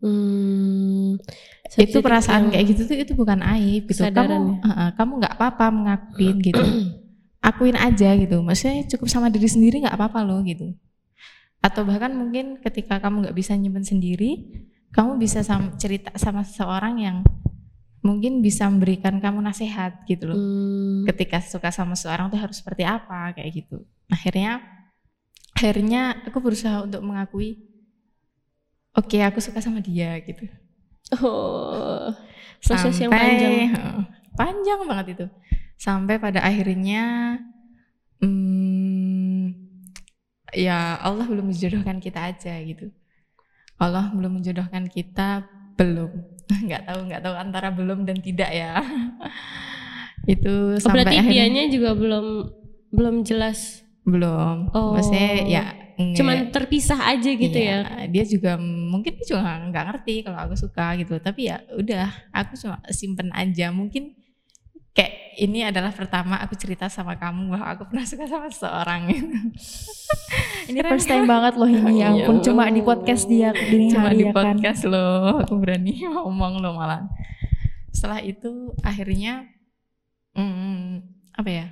Hmm. 0.03 1.15
itu 1.79 2.03
perasaan 2.03 2.51
kayak 2.51 2.65
gitu 2.75 2.81
tuh 2.91 2.97
itu 2.97 3.13
bukan 3.15 3.39
aib 3.55 3.87
gitu. 3.87 4.03
Kamu 4.03 4.59
Heeh, 4.59 4.89
kamu 4.99 5.11
nggak 5.21 5.33
apa-apa 5.37 5.65
mengakuin 5.69 6.37
gitu. 6.43 6.59
Akuin 7.47 7.77
aja 7.77 8.11
gitu. 8.17 8.41
Maksudnya 8.41 8.83
cukup 8.89 9.07
sama 9.07 9.29
diri 9.29 9.47
sendiri 9.47 9.79
nggak 9.85 9.95
apa-apa 9.95 10.25
loh 10.25 10.41
gitu. 10.43 10.75
Atau 11.63 11.87
bahkan 11.87 12.11
mungkin 12.11 12.59
ketika 12.59 12.99
kamu 12.99 13.29
nggak 13.29 13.37
bisa 13.37 13.55
nyimpen 13.55 13.85
sendiri 13.85 14.43
kamu 14.93 15.17
bisa 15.17 15.41
sam- 15.41 15.73
cerita 15.79 16.13
sama 16.19 16.45
seseorang 16.45 16.99
yang 16.99 17.17
mungkin 18.03 18.43
bisa 18.43 18.67
memberikan 18.67 19.17
kamu 19.17 19.39
nasihat 19.39 20.03
gitu 20.05 20.27
loh 20.27 20.35
Hmm. 20.37 21.07
ketika 21.07 21.39
suka 21.39 21.71
sama 21.71 21.95
seseorang 21.95 22.27
tuh 22.27 22.37
harus 22.37 22.59
seperti 22.59 22.83
apa 22.83 23.31
kayak 23.31 23.63
gitu 23.63 23.87
akhirnya 24.11 24.59
akhirnya 25.55 26.19
aku 26.27 26.43
berusaha 26.43 26.83
untuk 26.83 26.99
mengakui 26.99 27.63
oke 28.93 29.17
aku 29.23 29.39
suka 29.39 29.63
sama 29.63 29.79
dia 29.79 30.19
gitu 30.21 30.45
Oh. 31.19 32.09
Proses 32.63 32.95
yang 32.95 33.11
panjang. 33.11 33.75
Panjang 34.33 34.79
banget 34.87 35.07
itu 35.19 35.25
sampai 35.75 36.15
pada 36.17 36.39
akhirnya 36.41 37.37
hmm, 38.23 39.51
ya 40.55 40.95
Allah 40.97 41.27
belum 41.27 41.51
menjodohkan 41.51 41.99
kita 41.99 42.31
aja 42.33 42.55
gitu 42.63 42.89
Allah 43.77 44.09
belum 44.15 44.39
menjodohkan 44.39 44.87
kita 44.87 45.43
belum 45.75 46.32
nggak 46.67 46.83
tahu 46.83 46.99
nggak 47.05 47.21
tahu 47.21 47.35
antara 47.35 47.69
belum 47.69 48.03
dan 48.03 48.17
tidak 48.17 48.49
ya 48.49 48.79
itu 50.25 50.53
Oh, 50.71 50.79
sampai 50.79 51.03
berarti 51.03 51.15
akhirnya 51.17 51.33
dianya 51.45 51.63
juga 51.67 51.89
belum 51.93 52.25
belum 52.89 53.15
jelas. 53.23 53.81
belum 54.03 54.67
Oh. 54.71 54.91
maksudnya 54.93 55.29
ya 55.47 55.63
nge- 55.95 56.17
Cuman 56.17 56.37
terpisah 56.49 56.99
aja 57.07 57.29
gitu 57.29 57.55
ya. 57.55 57.87
Iya, 58.03 58.11
dia 58.11 58.23
juga 58.25 58.59
mungkin 58.59 59.15
dia 59.15 59.25
juga 59.25 59.63
nggak 59.63 59.85
ngerti 59.87 60.15
kalau 60.21 60.39
aku 60.41 60.55
suka 60.57 60.91
gitu 60.97 61.15
tapi 61.17 61.47
ya 61.47 61.63
udah 61.71 62.11
aku 62.29 62.59
cuma 62.59 62.83
simpen 62.89 63.31
aja 63.31 63.69
mungkin 63.69 64.11
kayak 64.93 65.13
ini 65.35 65.65
adalah 65.65 65.89
pertama 65.89 66.37
aku 66.37 66.53
cerita 66.53 66.85
sama 66.85 67.17
kamu 67.17 67.49
bahwa 67.49 67.65
aku 67.67 67.83
pernah 67.89 68.05
suka 68.05 68.25
sama 68.25 68.47
seseorang. 68.47 69.09
Ini 70.63 70.79
first 70.81 71.05
time 71.05 71.27
banget 71.27 71.59
loh 71.59 71.67
ini 71.67 71.99
ya 71.99 72.13
Iya. 72.13 72.23
ampun 72.23 72.39
cuma 72.39 72.71
di 72.71 72.79
podcast 72.79 73.27
dia 73.27 73.51
dini 73.51 73.91
cuma 73.91 74.07
hari 74.07 74.15
di 74.15 74.23
ya 74.23 74.31
kan. 74.31 74.55
podcast 74.55 74.87
loh 74.87 75.43
aku 75.43 75.59
berani 75.59 75.91
ngomong 76.07 76.63
loh 76.63 76.71
malah 76.73 77.03
setelah 77.91 78.23
itu 78.23 78.71
akhirnya 78.79 79.43
hmm, 80.31 81.03
apa 81.35 81.49
ya? 81.51 81.65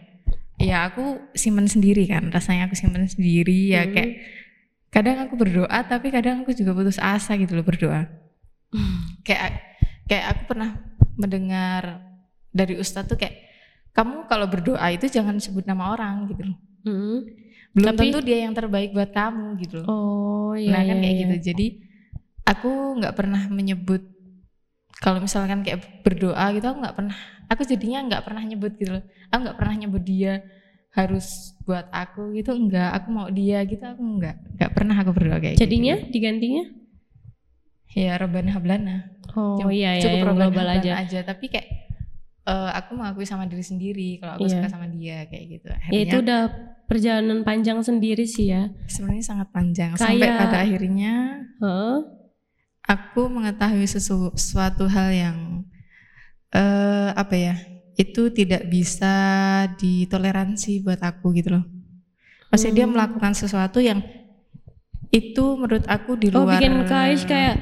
Ya 0.59 0.77
aku 0.85 1.17
simpen 1.33 1.65
sendiri 1.65 2.03
kan 2.05 2.27
rasanya 2.29 2.67
aku 2.67 2.75
simpen 2.75 3.07
sendiri 3.07 3.71
ya 3.71 3.87
Hmm. 3.87 3.93
kayak 3.95 4.11
kadang 4.91 5.17
aku 5.23 5.39
berdoa 5.39 5.79
tapi 5.87 6.11
kadang 6.11 6.43
aku 6.43 6.51
juga 6.51 6.75
putus 6.75 6.99
asa 6.99 7.39
gitu 7.39 7.55
loh 7.55 7.63
berdoa. 7.63 8.11
Kayak 9.23 9.61
kayak 10.05 10.25
aku 10.35 10.41
pernah 10.51 10.83
mendengar 11.15 12.10
dari 12.51 12.75
ustadz 12.75 13.07
tuh 13.07 13.15
kayak 13.15 13.35
kamu 13.91 14.23
kalau 14.25 14.45
berdoa 14.45 14.87
itu 14.87 15.07
jangan 15.07 15.35
sebut 15.37 15.63
nama 15.63 15.91
orang 15.91 16.27
gitu 16.27 16.43
loh 16.45 16.57
Hmm. 16.81 17.21
belum 17.71 17.87
Tapi- 17.89 17.99
tentu 18.09 18.19
dia 18.21 18.41
yang 18.41 18.51
terbaik 18.51 18.89
buat 18.89 19.09
kamu 19.09 19.59
gitu 19.59 19.79
loh 19.79 19.87
Oh 19.87 20.51
iya. 20.53 20.71
nah 20.71 20.81
kan 20.81 20.93
iya, 20.93 21.01
kayak 21.01 21.13
iya. 21.13 21.21
gitu 21.21 21.35
jadi 21.47 21.67
aku 22.43 22.69
nggak 22.97 23.13
pernah 23.13 23.41
menyebut 23.47 24.01
kalau 24.97 25.17
misalkan 25.17 25.61
kayak 25.61 25.77
berdoa 26.01 26.41
gitu 26.51 26.65
aku 26.65 26.77
nggak 26.79 26.95
pernah 26.95 27.17
aku 27.47 27.61
jadinya 27.63 27.99
nggak 28.03 28.23
pernah 28.23 28.41
nyebut 28.41 28.73
gitu 28.75 28.91
loh 28.91 29.03
aku 29.27 29.39
nggak 29.41 29.57
pernah 29.57 29.75
nyebut 29.77 30.03
dia 30.03 30.33
harus 30.91 31.27
buat 31.61 31.87
aku 31.87 32.33
gitu 32.33 32.51
enggak 32.51 32.91
aku 32.93 33.07
mau 33.09 33.27
dia 33.27 33.63
gitu 33.63 33.79
aku 33.81 34.01
enggak 34.01 34.35
nggak 34.51 34.71
pernah 34.71 34.95
aku 34.97 35.11
berdoa 35.11 35.37
kayak 35.37 35.55
Jadinya 35.55 35.95
gitu. 35.97 36.11
digantinya? 36.11 36.63
ya 37.91 38.15
Robbana 38.15 38.51
Hablana 38.51 38.95
Oh 39.31 39.55
Cuma- 39.57 39.71
iya 39.71 39.95
iya 39.95 40.01
cukup 40.01 40.17
yang 40.17 40.27
Robbana 40.27 40.47
global 40.49 40.65
Hablana 40.67 40.99
aja. 40.99 41.19
tapi 41.21 41.45
kayak 41.47 41.67
eh, 42.43 42.71
aku 42.73 42.91
mengakui 42.93 43.23
sama 43.23 43.45
diri 43.45 43.61
sendiri 43.61 44.09
kalau 44.17 44.35
aku 44.35 44.45
Iya. 44.45 44.53
suka 44.55 44.67
sama 44.69 44.87
dia 44.87 45.25
kayak 45.25 45.45
gitu 45.51 45.67
Ya 45.67 45.75
akhirnya 45.75 46.01
itu 46.01 46.15
udah 46.17 46.41
perjalanan 46.85 47.39
panjang 47.41 47.79
sendiri 47.79 48.25
sih 48.25 48.49
ya. 48.49 48.67
sebenarnya 48.85 49.25
sangat 49.25 49.47
panjang 49.49 49.93
sampai 49.93 50.19
Kayak- 50.19 50.39
pada 50.41 50.57
akhirnya 50.59 51.13
Heeh. 51.57 51.97
aku 52.83 53.21
mengetahui 53.27 53.85
sesu- 53.85 54.33
sesuatu 54.33 54.85
hal 54.85 55.09
yang 55.09 55.37
eh 56.51 57.09
apa 57.13 57.31
ya 57.33 57.55
itu 57.95 58.27
tidak 58.29 58.67
bisa 58.67 59.13
ditoleransi 59.77 60.81
buat 60.81 60.99
aku 60.99 61.31
gitu 61.33 61.53
loh. 61.53 61.63
Maksudnya 62.49 62.75
dia 62.75 62.85
Hmm. 62.85 62.93
melakukan 62.93 63.31
sesuatu 63.33 63.79
yang 63.79 64.03
itu 65.09 65.45
menurut 65.55 65.83
aku 65.85 66.15
di 66.15 66.27
Oh 66.29 66.43
luar. 66.43 66.57
bikin 66.57 66.83
Kais 66.85 67.23
kayak 67.23 67.55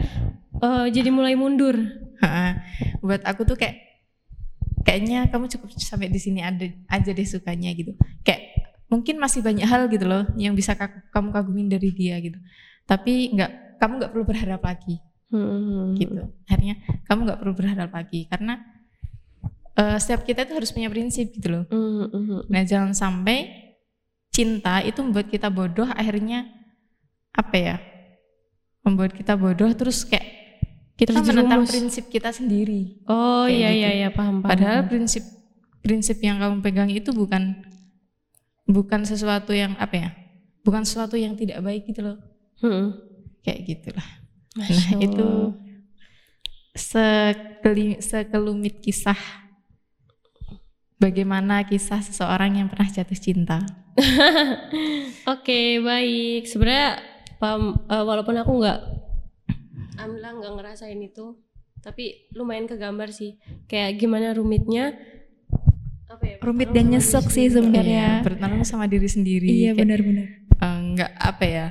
eh, 0.56 0.86
jadi 0.90 1.10
mulai 1.10 1.34
mundur. 1.34 1.76
Buat 3.00 3.22
aku 3.24 3.44
tuh 3.44 3.56
kayak 3.56 3.78
kayaknya 4.90 5.30
kamu 5.30 5.46
cukup 5.54 5.70
sampai 5.78 6.10
di 6.10 6.18
sini 6.18 6.42
ada 6.42 6.66
aja 6.90 7.14
deh 7.14 7.28
sukanya 7.30 7.70
gitu. 7.78 7.94
Kayak 8.26 8.42
mungkin 8.90 9.22
masih 9.22 9.46
banyak 9.46 9.70
hal 9.70 9.86
gitu 9.94 10.10
loh 10.10 10.26
yang 10.34 10.58
bisa 10.58 10.74
kamu 11.14 11.30
kagumin 11.30 11.70
dari 11.70 11.94
dia 11.94 12.18
gitu. 12.18 12.42
Tapi 12.90 13.38
nggak 13.38 13.78
kamu 13.78 13.94
nggak 14.02 14.12
perlu 14.18 14.26
berharap 14.26 14.62
lagi. 14.66 14.98
Hmm. 15.30 15.94
gitu 15.94 16.26
akhirnya 16.50 16.82
kamu 17.06 17.30
nggak 17.30 17.40
perlu 17.46 17.54
berharap 17.54 17.94
lagi 17.94 18.26
karena 18.26 18.66
eh, 19.78 19.98
setiap 20.02 20.26
kita 20.26 20.50
itu 20.50 20.58
harus 20.58 20.74
punya 20.74 20.90
prinsip 20.90 21.30
gitu 21.38 21.54
loh 21.54 21.64
Hmm, 21.70 22.10
hmm, 22.10 22.10
hmm. 22.10 22.42
nah 22.50 22.66
jangan 22.66 22.98
sampai 22.98 23.46
cinta 24.34 24.82
itu 24.82 24.98
membuat 25.06 25.30
kita 25.30 25.54
bodoh 25.54 25.86
akhirnya 25.86 26.50
apa 27.30 27.56
ya 27.62 27.78
membuat 28.82 29.14
kita 29.14 29.38
bodoh 29.38 29.70
terus 29.78 30.02
kayak 30.02 30.39
kita 31.00 31.16
menentang 31.16 31.64
Terjerumus. 31.64 31.72
prinsip 31.72 32.06
kita 32.08 32.30
sendiri 32.30 33.00
Oh 33.06 33.48
Kayak 33.48 33.56
iya 33.56 33.70
gitu. 33.70 33.80
iya 33.80 33.90
iya 33.96 34.10
paham 34.10 34.36
paham. 34.38 34.50
padahal 34.50 34.80
prinsip 34.84 35.24
prinsip 35.80 36.20
yang 36.20 36.38
kamu 36.38 36.60
pegang 36.60 36.90
itu 36.90 37.10
bukan 37.10 37.64
bukan 38.66 39.02
sesuatu 39.02 39.50
yang 39.50 39.74
apa 39.76 39.96
ya 39.98 40.10
bukan 40.62 40.84
sesuatu 40.84 41.16
yang 41.16 41.34
tidak 41.34 41.60
baik 41.60 41.84
gitu 41.86 42.04
loh 42.04 42.20
Hmm. 42.60 42.92
kayak 43.40 43.64
gitulah 43.66 44.04
Masya 44.52 44.76
Nah 44.76 45.00
itu 45.00 45.24
Allah. 45.24 45.52
sekeli, 46.74 47.86
sekelumit 47.98 48.80
kisah 48.80 49.16
bagaimana 50.98 51.64
kisah 51.64 52.00
seseorang 52.00 52.56
yang 52.56 52.68
pernah 52.68 52.86
jatuh 52.86 53.16
cinta. 53.16 53.64
Oke 55.30 55.80
baik. 55.80 56.44
Sebenarnya 56.46 57.00
paham, 57.38 57.80
eh, 57.86 58.04
walaupun 58.04 58.36
aku 58.36 58.52
nggak, 58.54 58.80
alhamdulillah 60.00 60.32
nggak 60.40 60.54
ngerasain 60.56 61.00
itu, 61.04 61.36
tapi 61.80 62.32
lumayan 62.32 62.66
kegambar 62.66 63.12
sih. 63.12 63.36
Kayak 63.68 64.00
gimana 64.00 64.32
rumitnya, 64.32 64.96
apa 66.08 66.24
ya? 66.26 66.36
rumit 66.42 66.70
dan 66.72 66.90
nyesek 66.90 67.28
sih 67.28 67.46
Iya, 67.46 67.60
sebenarnya 67.60 68.06
bertarung 68.24 68.64
sama 68.64 68.88
diri 68.88 69.06
sendiri. 69.06 69.46
iya 69.46 69.72
benar-benar. 69.76 70.26
eh, 70.56 70.78
nggak 70.96 71.12
apa 71.16 71.46
ya 71.46 71.68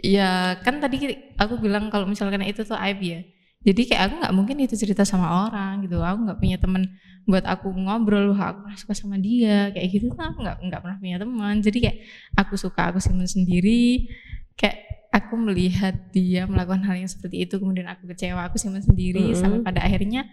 ya 0.00 0.30
kan 0.64 0.80
tadi 0.80 1.12
aku 1.36 1.60
bilang 1.60 1.92
kalau 1.92 2.08
misalkan 2.08 2.40
itu 2.42 2.64
tuh 2.64 2.76
aib 2.76 3.00
ya. 3.00 3.20
Jadi 3.60 3.92
kayak 3.92 4.02
aku 4.08 4.14
nggak 4.24 4.32
mungkin 4.32 4.56
itu 4.64 4.72
cerita 4.72 5.04
sama 5.04 5.44
orang 5.44 5.84
gitu. 5.84 6.00
Aku 6.00 6.24
nggak 6.24 6.40
punya 6.40 6.56
teman 6.56 6.88
buat 7.28 7.44
aku 7.44 7.68
ngobrol 7.76 8.32
wah 8.32 8.56
aku 8.56 8.72
suka 8.80 8.96
sama 8.96 9.20
dia 9.20 9.68
kayak 9.70 9.88
gitu. 9.92 10.08
Tuh 10.08 10.24
aku 10.24 10.40
nggak 10.40 10.56
nggak 10.64 10.80
pernah 10.80 10.96
punya 10.96 11.16
teman. 11.20 11.54
Jadi 11.60 11.78
kayak 11.84 11.96
aku 12.32 12.56
suka 12.56 12.88
aku 12.88 12.98
simpen 13.04 13.28
sendiri. 13.28 14.08
Kayak 14.56 14.99
aku 15.10 15.34
melihat 15.34 15.94
dia 16.14 16.46
melakukan 16.46 16.86
hal 16.86 16.94
yang 16.96 17.10
seperti 17.10 17.42
itu 17.42 17.58
kemudian 17.58 17.90
aku 17.90 18.06
kecewa 18.14 18.46
aku 18.46 18.56
simpen 18.56 18.82
sendiri 18.82 19.34
Mm-mm. 19.34 19.38
sampai 19.38 19.60
pada 19.66 19.82
akhirnya 19.82 20.30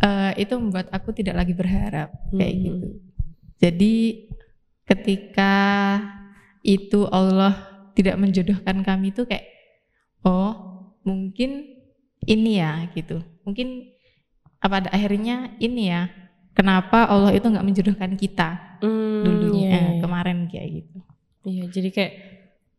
eh, 0.00 0.32
itu 0.44 0.52
membuat 0.60 0.92
aku 0.92 1.16
tidak 1.16 1.40
lagi 1.40 1.56
berharap 1.56 2.12
kayak 2.30 2.52
Mm-mm. 2.52 2.64
gitu 2.68 2.86
jadi 3.60 3.94
ketika 4.84 5.52
itu 6.60 7.08
Allah 7.08 7.56
tidak 7.96 8.20
menjodohkan 8.20 8.84
kami 8.84 9.12
itu 9.14 9.24
kayak 9.24 9.48
oh 10.24 10.52
mungkin 11.04 11.64
ini 12.24 12.60
ya 12.60 12.88
gitu 12.92 13.24
mungkin 13.44 13.92
apa 14.60 14.80
pada 14.80 14.88
akhirnya 14.92 15.56
ini 15.60 15.92
ya 15.92 16.08
kenapa 16.56 17.04
Allah 17.04 17.32
itu 17.36 17.44
nggak 17.48 17.64
menjodohkan 17.64 18.12
kita 18.20 18.60
Hmm, 18.84 19.24
dulu 19.24 19.64
iya, 19.64 19.72
eh, 19.72 19.80
iya. 19.96 20.00
kemarin 20.04 20.44
kayak 20.44 20.68
gitu 20.84 20.98
Iya, 21.44 21.64
jadi 21.72 21.88
kayak 21.88 22.12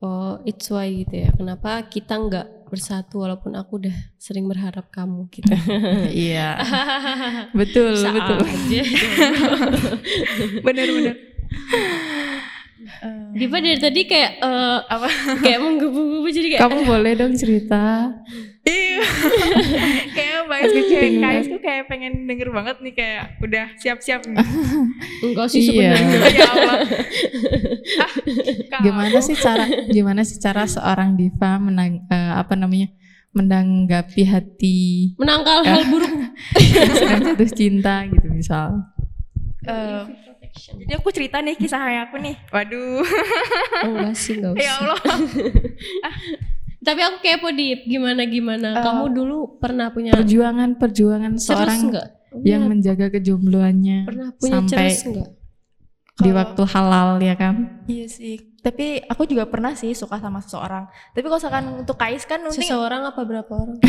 oh 0.05 0.37
it's 0.45 0.69
why 0.69 0.85
gitu 0.85 1.15
ya. 1.17 1.29
Kenapa 1.31 1.81
kita 1.85 2.13
nggak 2.15 2.47
bersatu 2.65 3.21
walaupun 3.21 3.53
aku 3.53 3.77
udah 3.79 3.93
sering 4.15 4.45
berharap 4.45 4.89
kamu 4.89 5.25
gitu. 5.29 5.49
iya 6.29 6.61
betul 7.59 7.93
Bisa 7.93 8.09
betul 8.11 8.37
aja. 8.41 8.81
benar-benar 10.65 11.15
Diva 13.33 13.57
dari 13.57 13.77
tadi 13.77 14.05
kayak 14.05 14.31
eh, 14.39 14.79
apa 14.85 15.07
kayak 15.41 15.59
menggebu-gebu 15.59 16.27
jadi 16.27 16.47
kayak 16.51 16.61
kamu 16.61 16.79
boleh 16.85 17.11
dong 17.15 17.33
cerita 17.33 18.13
Iya. 18.65 18.97
kayak 20.09 20.39
Bang 20.45 20.61
Rizky 20.63 20.81
kayak 20.89 21.11
Kais 21.19 21.45
tuh 21.47 21.61
kayak 21.61 21.83
pengen 21.85 22.25
denger 22.25 22.49
banget 22.49 22.81
nih 22.81 22.93
kayak 22.93 23.37
udah 23.37 23.65
siap-siap 23.77 24.25
nih. 24.25 24.41
enggak 25.21 25.47
sih 25.47 25.61
Iya. 25.61 25.93
sebenarnya. 25.93 26.29
ya 26.33 26.45
Allah. 26.49 26.77
Ah, 28.85 28.87
gimana 28.87 29.17
sih 29.19 29.35
cara 29.35 29.65
gimana 29.95 30.21
sih 30.21 30.37
cara 30.37 30.63
seorang 30.63 31.13
diva 31.13 31.57
menang 31.57 32.05
eh, 32.05 32.33
apa 32.35 32.53
namanya 32.53 32.93
menanggapi 33.31 34.21
hati 34.23 34.79
Menangkal 35.17 35.59
hal 35.61 35.83
buruk. 35.85 36.13
sedang 36.95 37.21
jatuh 37.25 37.49
cinta 37.49 38.05
gitu 38.05 38.27
misal 38.29 38.85
Eh, 39.65 40.03
jadi 40.77 40.93
aku 40.95 41.09
cerita 41.09 41.41
nih 41.41 41.57
kisah 41.57 42.05
aku 42.05 42.21
nih. 42.21 42.37
Waduh. 42.47 43.01
enggak 43.81 44.13
sih, 44.13 44.37
enggak 44.37 44.53
ya 44.55 44.77
usah. 44.77 44.77
Allah. 44.77 44.99
Tapi 46.85 47.01
aku 47.01 47.17
kepo 47.17 47.49
di 47.49 47.73
gimana 47.83 48.21
gimana. 48.23 48.77
Eh, 48.77 48.83
Kamu 48.85 49.09
dulu 49.09 49.57
pernah 49.57 49.89
punya 49.89 50.13
perjuangan 50.13 50.77
perjuangan 50.77 51.33
seorang 51.35 51.79
enggak? 51.89 52.07
yang 52.45 52.61
Iya, 52.61 52.69
menjaga 52.69 53.07
kejombloannya 53.09 53.99
pernah 54.05 54.29
punya 54.37 54.53
sampai 54.61 54.69
ceres 54.69 55.01
enggak? 55.07 55.29
di 56.15 56.29
waktu 56.31 56.61
halal 56.67 57.09
ya 57.19 57.35
kan 57.35 57.55
Iya 57.89 58.05
sih. 58.05 58.37
Tapi 58.65 59.05
aku 59.05 59.29
juga 59.29 59.45
pernah 59.45 59.77
sih 59.77 59.93
suka 59.93 60.17
sama 60.17 60.41
seseorang. 60.41 60.89
Tapi 61.13 61.21
kalau 61.21 61.37
misalkan 61.37 61.65
untuk 61.77 61.93
Kais 61.95 62.25
kan 62.25 62.41
mending 62.41 62.65
Seseorang 62.65 63.05
apa 63.05 63.21
berapa 63.21 63.45
orang? 63.47 63.77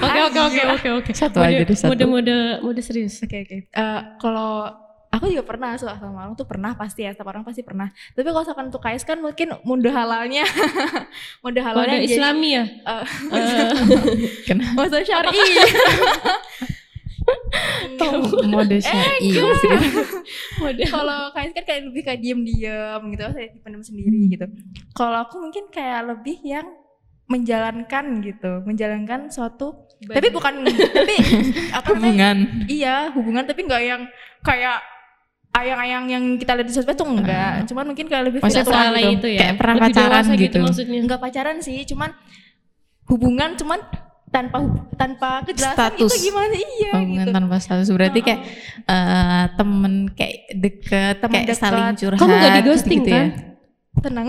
Oke 0.00 0.20
oke 0.22 0.38
oke 0.38 0.60
oke 0.76 0.88
oke. 1.00 1.10
Satu 1.12 1.40
aja 1.40 1.62
deh, 1.62 1.72
satu. 1.72 1.88
Mode 1.90 2.04
mode 2.04 2.36
mode 2.60 2.80
serius. 2.80 3.16
Oke 3.20 3.44
oke. 3.44 3.56
Eh, 3.64 4.00
kalau 4.18 4.68
aku 5.08 5.26
juga 5.26 5.42
pernah 5.42 5.74
suka 5.74 5.96
sama 5.96 6.22
orang 6.22 6.36
tuh 6.36 6.44
pernah 6.44 6.76
pasti 6.76 7.02
ya, 7.02 7.10
setiap 7.10 7.28
orang 7.28 7.42
pasti 7.42 7.64
pernah. 7.64 7.88
Tapi 8.12 8.22
kalau 8.22 8.44
misalkan 8.44 8.66
untuk 8.68 8.78
Kais 8.78 9.02
kan 9.02 9.18
mungkin 9.18 9.56
mode 9.64 9.88
halalnya, 9.88 10.44
mode 11.42 11.58
halalnya 11.58 11.96
Mode 11.96 12.04
jadi- 12.04 12.12
Islami 12.14 12.48
ya? 12.52 12.64
Eh, 12.68 13.04
Eh, 13.32 13.70
kenapa 14.44 14.76
mode 14.76 15.00
syar'i. 15.00 15.40
mode 18.52 18.76
syar'i 18.80 19.30
mode 20.60 20.82
kalau 20.88 21.30
Kais 21.34 21.52
kan 21.54 21.64
kayak 21.64 21.80
lebih 21.90 22.02
kayak 22.06 22.20
diem-diem 22.20 23.02
gitu, 23.14 23.24
saya 23.32 23.46
dipendam 23.52 23.82
sendiri 23.82 24.18
gitu. 24.30 24.46
Kalau 24.94 25.18
aku 25.24 25.40
mungkin 25.42 25.68
kayak 25.72 26.10
lebih 26.10 26.38
yang 26.42 26.66
menjalankan 27.30 28.18
gitu, 28.26 28.62
menjalankan 28.66 29.30
suatu 29.30 29.90
tapi 30.00 30.28
bukan 30.32 30.64
tapi 30.64 31.14
apa 31.76 31.88
namanya 31.92 32.00
hubungan 32.00 32.36
iya 32.72 32.96
hubungan 33.12 33.44
tapi 33.44 33.60
nggak 33.68 33.82
yang 33.84 34.02
kayak 34.40 34.80
ayang-ayang 35.52 36.04
yang 36.08 36.24
kita 36.40 36.56
lihat 36.56 36.68
di 36.70 36.74
sosmed 36.74 36.96
tuh 36.96 37.04
enggak 37.04 37.68
cuman 37.68 37.84
mungkin 37.92 38.06
kayak 38.08 38.24
lebih 38.32 38.40
Maksudnya 38.40 38.96
gitu. 38.96 39.18
itu 39.18 39.28
ya. 39.34 39.40
Kayak 39.44 39.56
pernah 39.58 39.74
Lebih 39.76 39.86
pacaran 39.92 40.24
dewasa 40.24 40.32
gitu. 40.40 40.58
maksudnya. 40.62 40.98
enggak 41.04 41.20
pacaran 41.20 41.56
sih 41.60 41.78
cuman 41.84 42.10
hubungan 43.10 43.50
cuman 43.58 43.80
tanpa 44.30 44.56
tanpa 44.94 45.42
kejelasan 45.42 45.74
Status. 45.76 46.06
itu 46.06 46.30
gimana 46.30 46.54
iya 46.54 46.90
hubungan 46.94 47.18
gitu 47.20 47.30
tanpa 47.32 47.56
status 47.56 47.88
berarti 47.88 48.20
kayak 48.20 48.40
eh, 48.84 49.44
temen 49.52 49.92
kayak 50.08 50.36
deket 50.54 51.14
Temen 51.18 51.32
kayak 51.32 51.46
deket. 51.48 51.58
saling 51.60 51.86
curhat 51.94 52.16
Kamu 52.16 52.30
nggak 52.32 52.52
di 52.52 52.62
ghosting, 52.62 53.00
gitu-gitu 53.00 53.10
ya. 53.10 53.26
tenang 54.00 54.28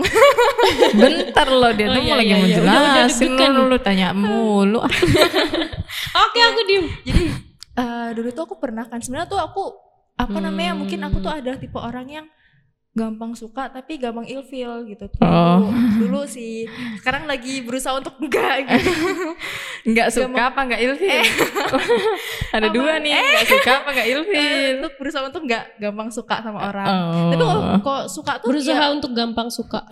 bentar 1.00 1.48
loh 1.48 1.70
dia 1.70 1.86
Oh, 1.86 1.94
tuh 1.94 2.02
iya, 2.02 2.14
lagi 2.16 2.28
iya, 2.28 2.36
mau 2.36 2.44
iya. 2.44 2.58
Udah- 2.58 2.74
udah 2.74 2.92
jelasin 2.98 3.22
deg-degan. 3.30 3.50
lu, 3.52 3.62
lu 3.64 3.78
tanya 3.78 4.08
mulu 4.12 4.80
Oke 6.22 6.38
aku 6.40 6.60
diem. 6.64 6.86
jadi 7.02 7.24
eh, 7.74 8.08
dulu 8.12 8.28
tuh 8.30 8.42
aku 8.44 8.54
pernah 8.58 8.84
kan 8.84 8.98
sebenarnya 8.98 9.28
tuh 9.28 9.38
aku 9.38 9.62
apa 10.14 10.38
namanya 10.38 10.76
mungkin 10.76 10.98
aku 11.00 11.18
tuh 11.18 11.30
Hmm. 11.30 11.40
ada 11.40 11.52
tipe 11.56 11.74
orang 11.74 12.06
yang 12.06 12.26
gampang 12.92 13.32
suka 13.32 13.66
tapi 13.66 13.96
gampang 13.96 14.22
ilfeel 14.22 14.84
gitu. 14.84 15.08
Oh. 15.18 15.64
dulu, 15.64 15.72
dulu 15.98 16.20
sih. 16.26 16.68
Sekarang 16.96 17.24
lagi 17.24 17.60
berusaha 17.60 17.96
untuk 17.96 18.12
enggak 18.18 18.68
gitu. 18.68 18.92
Nggak 19.88 20.08
suka 20.10 20.28
Gampang- 20.28 20.46
apa 20.46 20.60
nggak 20.62 20.80
ilfil 20.80 21.20
ada 22.52 22.62
Apa? 22.62 22.70
dua 22.70 22.92
nih 22.98 23.10
nggak 23.10 23.46
suka 23.48 23.72
apa 23.78 23.88
nggak 23.90 24.06
Eh, 24.06 24.12
ilfil 24.14 24.44
untuk 24.76 24.92
berusaha 24.94 25.22
untuk 25.24 25.42
nggak 25.42 25.64
gampang 25.76 26.08
suka 26.08 26.36
sama 26.38 26.58
orang. 26.64 26.86
oh. 26.86 27.00
tapi 27.26 27.36
kalau 27.40 27.56
kok 27.80 28.02
suka 28.06 28.32
tuh 28.38 28.48
Berusaha 28.48 28.78
ya, 28.78 28.92
untuk 28.92 29.10
gampang 29.12 29.48
suka. 29.48 29.80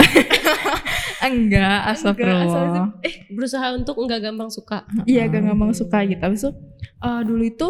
enggak 1.21 1.27
enggak, 1.27 1.81
astagfirullah. 1.91 2.45
asal- 2.47 2.93
eh 3.01 3.15
Berusaha 3.29 3.67
untuk 3.75 3.97
enggak 3.99 4.21
gampang 4.23 4.47
suka. 4.49 4.85
iya 5.05 5.25
gak 5.25 5.43
gampang 5.43 5.73
suka 5.73 5.99
gitu. 6.05 6.21
Habis 6.21 6.41
itu 6.43 6.51
eh, 7.01 7.21
dulu 7.25 7.43
itu 7.43 7.69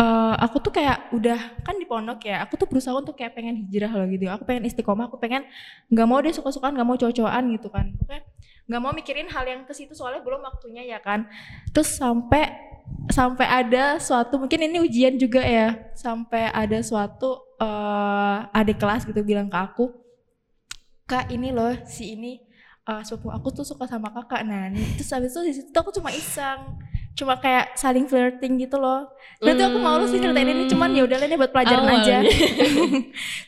eh, 0.00 0.34
aku 0.40 0.56
tuh 0.64 0.72
kayak 0.72 1.12
udah 1.12 1.38
kan 1.60 1.76
di 1.76 1.84
pondok 1.84 2.24
ya 2.24 2.44
aku 2.44 2.56
tuh 2.56 2.66
berusaha 2.66 2.96
untuk 2.96 3.14
kayak 3.20 3.36
pengen 3.36 3.60
hijrah 3.60 3.92
loh 3.92 4.06
gitu. 4.08 4.24
Aku 4.32 4.48
pengen 4.48 4.64
istiqomah 4.66 5.12
aku 5.12 5.20
pengen 5.20 5.44
nggak 5.92 6.06
mau 6.08 6.18
deh 6.24 6.32
suka-sukaan 6.32 6.72
nggak 6.72 6.88
mau 6.88 6.96
cowok-cowokan 6.96 7.44
gitu 7.54 7.68
kan. 7.68 7.86
Pokoknya 8.00 8.22
nggak 8.70 8.80
mau 8.80 8.92
mikirin 8.96 9.28
hal 9.28 9.44
yang 9.44 9.62
ke 9.68 9.72
situ 9.76 9.92
soalnya 9.92 10.24
belum 10.24 10.40
waktunya 10.40 10.82
ya 10.88 10.98
kan. 11.04 11.28
Terus 11.76 12.00
sampai 12.00 12.70
sampai 13.10 13.46
ada 13.46 13.98
suatu 13.98 14.38
mungkin 14.38 14.66
ini 14.66 14.78
ujian 14.82 15.14
juga 15.18 15.42
ya 15.42 15.78
sampai 15.94 16.50
ada 16.50 16.78
suatu 16.82 17.38
eh 17.60 18.38
adik 18.54 18.78
kelas 18.78 19.06
gitu 19.06 19.20
bilang 19.22 19.50
ke 19.50 19.58
aku 19.58 19.90
kak 21.06 21.30
ini 21.34 21.50
loh 21.50 21.74
si 21.86 22.14
ini 22.14 22.38
eh 22.86 23.02
sepupu 23.02 23.34
aku 23.34 23.50
tuh 23.50 23.66
suka 23.66 23.86
sama 23.90 24.14
kakak 24.14 24.46
nah 24.46 24.70
terus 24.94 25.10
habis 25.10 25.34
itu 25.34 25.40
di 25.42 25.52
situ 25.58 25.74
aku 25.74 25.90
cuma 25.90 26.14
iseng 26.14 26.78
cuma 27.18 27.36
kayak 27.36 27.76
saling 27.76 28.06
flirting 28.06 28.56
gitu 28.62 28.80
loh. 28.80 29.10
Nanti 29.42 29.62
aku 29.64 29.78
malu 29.80 30.04
sih 30.08 30.20
ceritain 30.20 30.46
ini 30.46 30.64
cuman 30.70 30.88
ya 30.94 31.02
udahlah 31.04 31.26
ini 31.26 31.36
buat 31.36 31.52
pelajaran 31.52 31.86
aja. 31.86 32.16
Awalnya. 32.24 32.32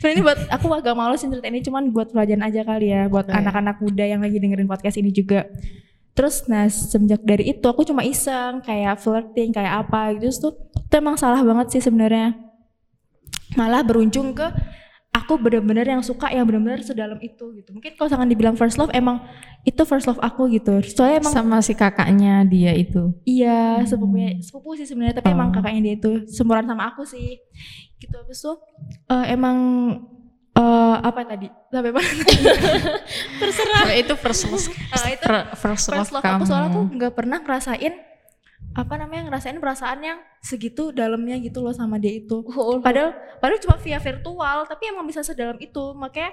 Cuman 0.01 0.11
ini 0.13 0.23
buat 0.25 0.39
aku 0.51 0.67
agak 0.73 0.95
malu 0.97 1.15
sih 1.17 1.29
ceritain 1.31 1.55
ini 1.55 1.65
cuman 1.65 1.83
buat 1.95 2.09
pelajaran 2.11 2.43
aja 2.45 2.61
kali 2.65 2.87
ya 2.91 3.03
buat 3.07 3.27
anak-anak 3.31 3.77
muda 3.81 4.05
yang 4.05 4.21
lagi 4.21 4.37
dengerin 4.43 4.69
podcast 4.69 4.97
ini 4.99 5.11
juga. 5.15 5.49
Terus 6.13 6.45
nah 6.45 6.69
semenjak 6.69 7.25
dari 7.25 7.57
itu 7.57 7.65
aku 7.65 7.89
cuma 7.89 8.05
iseng 8.05 8.61
kayak 8.61 9.01
flirting 9.01 9.55
kayak 9.55 9.89
apa 9.89 10.13
gitu. 10.17 10.29
Terus 10.29 10.39
tuh 10.41 10.53
itu 10.77 10.95
emang 11.01 11.17
salah 11.17 11.41
banget 11.41 11.79
sih 11.79 11.83
sebenarnya. 11.85 12.37
Malah 13.57 13.85
berujung 13.85 14.37
ke 14.37 14.49
aku 15.13 15.37
bener-bener 15.37 15.85
yang 15.85 16.01
suka 16.01 16.29
yang 16.29 16.43
bener-bener 16.43 16.81
sedalam 16.81 17.21
itu 17.21 17.53
gitu 17.53 17.69
mungkin 17.71 17.93
kalau 17.95 18.09
misalkan 18.09 18.29
dibilang 18.29 18.57
first 18.57 18.81
love 18.81 18.89
emang 18.91 19.21
itu 19.63 19.85
first 19.85 20.09
love 20.09 20.17
aku 20.19 20.49
gitu 20.49 20.81
soalnya 20.83 21.21
emang 21.21 21.35
sama 21.35 21.57
si 21.61 21.73
kakaknya 21.73 22.43
dia 22.43 22.73
itu 22.73 23.13
Iya, 23.23 23.85
sepupunya 23.85 24.41
sepupu 24.41 24.73
sih 24.73 24.83
sebenarnya, 24.83 25.21
tapi 25.21 25.31
emang 25.31 25.53
Oh. 25.53 25.55
kakaknya 25.55 25.81
dia 25.85 25.95
itu 25.95 26.11
seumuran 26.27 26.65
sama 26.65 26.91
aku 26.91 27.05
sih. 27.05 27.39
Gitu 27.97 28.11
habis 28.11 28.41
itu 28.41 28.53
eh, 29.07 29.25
emang 29.31 29.57
eh, 30.53 30.97
apa 30.99 31.21
tadi? 31.23 31.47
Sampai 31.69 31.93
mana? 31.93 32.09
Terserah. 33.41 33.83
Oh, 33.87 33.93
itu 33.95 34.15
first 34.17 34.43
love 34.49 34.67
Eh, 34.67 35.11
itu 35.17 35.27
first 35.55 35.87
love, 35.89 35.99
first 36.03 36.13
love 36.13 36.25
kamu 36.25 36.35
aku 36.35 36.45
soalnya 36.49 36.71
tuh 36.73 36.85
nggak 36.91 37.13
pernah 37.13 37.39
ngerasain 37.39 37.93
apa 38.73 38.95
namanya 38.97 39.29
ngerasain 39.29 39.61
perasaan 39.61 40.01
yang 40.01 40.19
segitu 40.41 40.97
dalamnya 40.97 41.37
gitu 41.45 41.61
loh 41.61 41.77
sama 41.77 42.01
dia 42.01 42.17
itu. 42.17 42.41
Oh, 42.57 42.81
Padahal 42.81 43.13
padahal 43.39 43.61
cuma 43.61 43.77
via 43.77 44.01
virtual, 44.01 44.59
tapi 44.65 44.83
emang 44.89 45.05
bisa 45.05 45.21
sedalam 45.21 45.61
itu. 45.61 45.93
Makanya 45.93 46.33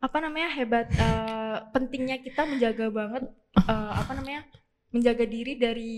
apa 0.00 0.16
namanya 0.22 0.48
hebat 0.54 0.86
eh, 0.94 1.56
pentingnya 1.74 2.22
kita 2.22 2.46
menjaga 2.46 2.88
banget 2.88 3.22
eh, 3.58 3.92
apa 4.00 4.12
namanya 4.16 4.46
menjaga 4.90 5.24
diri 5.26 5.54
dari 5.58 5.94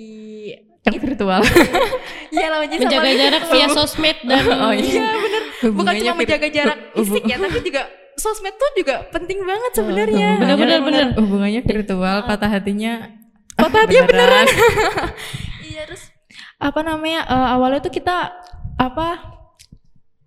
yang 0.82 0.98
virtual. 0.98 1.40
iya 2.34 2.46
lah 2.50 2.58
menjaga, 2.60 2.82
Menjaga 2.88 3.10
jarak 3.14 3.42
via 3.48 3.66
sosmed 3.70 4.18
dan 4.26 4.44
Oh, 4.66 4.72
iya. 4.74 4.84
iya 4.84 5.08
bener 5.14 5.42
bukan 5.46 5.70
Hubungannya 5.70 6.00
cuma 6.02 6.14
menjaga 6.18 6.48
jarak 6.50 6.78
fisik 6.98 7.22
ya 7.22 7.36
tapi 7.38 7.58
juga 7.62 7.82
sosmed 8.18 8.54
tuh 8.58 8.70
juga 8.76 8.94
penting 9.08 9.40
banget 9.46 9.72
sebenarnya 9.72 10.28
Bener, 10.42 10.56
bener, 10.58 10.80
bener. 10.82 11.06
Hubungannya 11.16 11.62
virtual, 11.64 12.16
patah 12.26 12.50
hatinya 12.50 13.06
Patah 13.52 13.84
hatinya 13.86 14.04
beneran. 14.08 14.46
iya 15.72 15.82
terus? 15.88 16.12
Apa 16.60 16.84
namanya 16.84 17.24
eh, 17.24 17.48
awalnya 17.56 17.80
tuh 17.80 17.92
kita 17.92 18.32
apa 18.76 19.08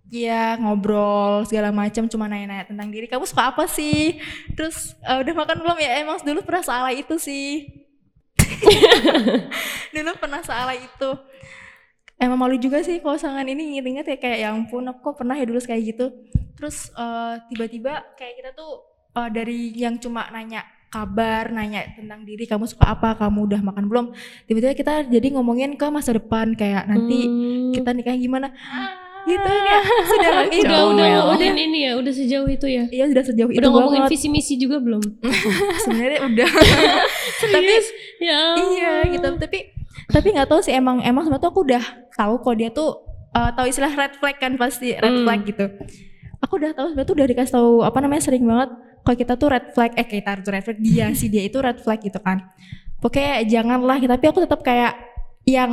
ya 0.09 0.55
ngobrol 0.61 1.43
segala 1.49 1.73
macam 1.73 2.05
cuma 2.09 2.25
nanya-nanya 2.25 2.65
tentang 2.69 2.89
diri. 2.89 3.05
Kamu 3.05 3.25
suka 3.29 3.53
apa 3.53 3.69
sih? 3.69 4.17
Terus 4.57 4.97
eh, 5.05 5.17
udah 5.21 5.33
makan 5.33 5.57
belum? 5.61 5.77
Ya 5.77 6.01
emang 6.01 6.17
dulu 6.25 6.41
pernah 6.41 6.63
salah 6.65 6.91
itu 6.93 7.15
sih. 7.21 7.69
Dulu 9.95 10.11
pernah 10.19 10.43
salah 10.43 10.75
itu. 10.75 11.09
Emang 12.15 12.39
malu 12.39 12.55
juga 12.55 12.79
sih 12.79 13.03
kalau 13.03 13.19
sangan 13.19 13.43
ini 13.47 13.75
inget-inget 13.75 14.05
ya 14.07 14.17
kayak 14.19 14.37
ya 14.39 14.47
ampun 14.55 14.87
aku 14.87 15.11
kok 15.11 15.23
pernah 15.23 15.35
ya 15.35 15.43
dulu 15.43 15.59
kayak 15.59 15.83
gitu. 15.95 16.05
Terus 16.55 16.91
eh, 16.95 17.33
tiba-tiba 17.51 18.15
kayak 18.15 18.33
kita 18.39 18.49
tuh 18.55 18.85
eh, 19.15 19.29
dari 19.31 19.75
yang 19.75 19.99
cuma 19.99 20.27
nanya 20.31 20.63
kabar 20.95 21.51
nanya 21.51 21.83
tentang 21.91 22.23
diri 22.23 22.43
kamu 22.43 22.63
suka 22.65 22.87
apa? 22.89 23.17
Kamu 23.17 23.43
udah 23.43 23.59
makan 23.61 23.85
belum? 23.85 24.05
Tiba-tiba 24.45 24.71
kita 24.73 24.93
jadi 25.05 25.27
ngomongin 25.29 25.75
ke 25.75 25.87
masa 25.87 26.15
depan 26.15 26.53
kayak 26.53 26.87
nanti 26.87 27.19
Hmm. 27.21 27.71
kita 27.71 27.91
nikah 27.91 28.15
gimana. 28.15 28.55
Gitu 29.25 29.41
ya. 29.43 29.79
Sudah 30.05 30.29
udah 30.37 30.45
Jauh 30.63 30.89
udah 30.93 31.07
ya. 31.09 31.19
udah 31.27 31.47
ini 31.51 31.79
ya 31.83 31.91
udah 31.95 32.13
sejauh 32.13 32.47
itu 32.47 32.67
ya. 32.69 32.87
Iya 32.87 33.09
sudah 33.09 33.23
sejauh 33.25 33.49
itu 33.49 33.57
udah 33.57 33.69
ngomongin 33.69 34.01
banget 34.01 34.13
visi 34.15 34.27
misi 34.29 34.55
juga 34.55 34.77
belum? 34.77 35.03
Sebenarnya 35.83 36.19
udah. 36.23 36.49
Tapi 37.51 37.73
ya 38.17 38.41
iya 38.71 38.93
gitu. 39.09 39.27
Tapi 39.35 39.59
tapi 40.05 40.27
nggak 40.31 40.45
tahu 40.45 40.61
sih 40.61 40.71
emang 40.71 41.01
emang 41.01 41.25
sebenarnya 41.25 41.41
tuh 41.41 41.51
aku 41.51 41.61
udah 41.65 41.83
tahu 42.13 42.33
kok 42.39 42.55
dia 42.55 42.69
tuh 42.69 42.89
eh, 43.33 43.49
tahu 43.51 43.65
istilah 43.65 43.91
red 43.91 44.13
flag 44.15 44.37
kan 44.37 44.53
pasti 44.55 44.93
red 44.93 45.11
Hmm. 45.11 45.25
flag 45.25 45.41
gitu. 45.43 45.65
Aku 46.39 46.55
udah 46.55 46.71
tahu 46.71 46.87
sebenarnya 46.87 47.09
tuh 47.09 47.15
udah 47.17 47.27
dikasih 47.27 47.53
tahu 47.53 47.71
apa 47.81 47.97
namanya 47.99 48.21
sering 48.21 48.45
banget 48.45 48.69
kalau 49.05 49.17
kita 49.21 49.33
tuh 49.37 49.53
red 49.53 49.65
flag 49.69 49.93
eh 49.93 50.07
kita 50.09 50.41
tuh 50.41 50.49
red 50.49 50.65
flag. 50.65 50.81
Dia 50.81 51.13
si 51.19 51.29
dia 51.29 51.45
itu 51.45 51.61
red 51.61 51.77
flag 51.77 52.01
gitu 52.01 52.17
kan. 52.17 52.49
Pokoknya 52.97 53.45
janganlah 53.45 54.01
tapi 54.01 54.25
aku 54.25 54.41
tetap 54.41 54.65
kayak 54.65 54.97
yang 55.45 55.69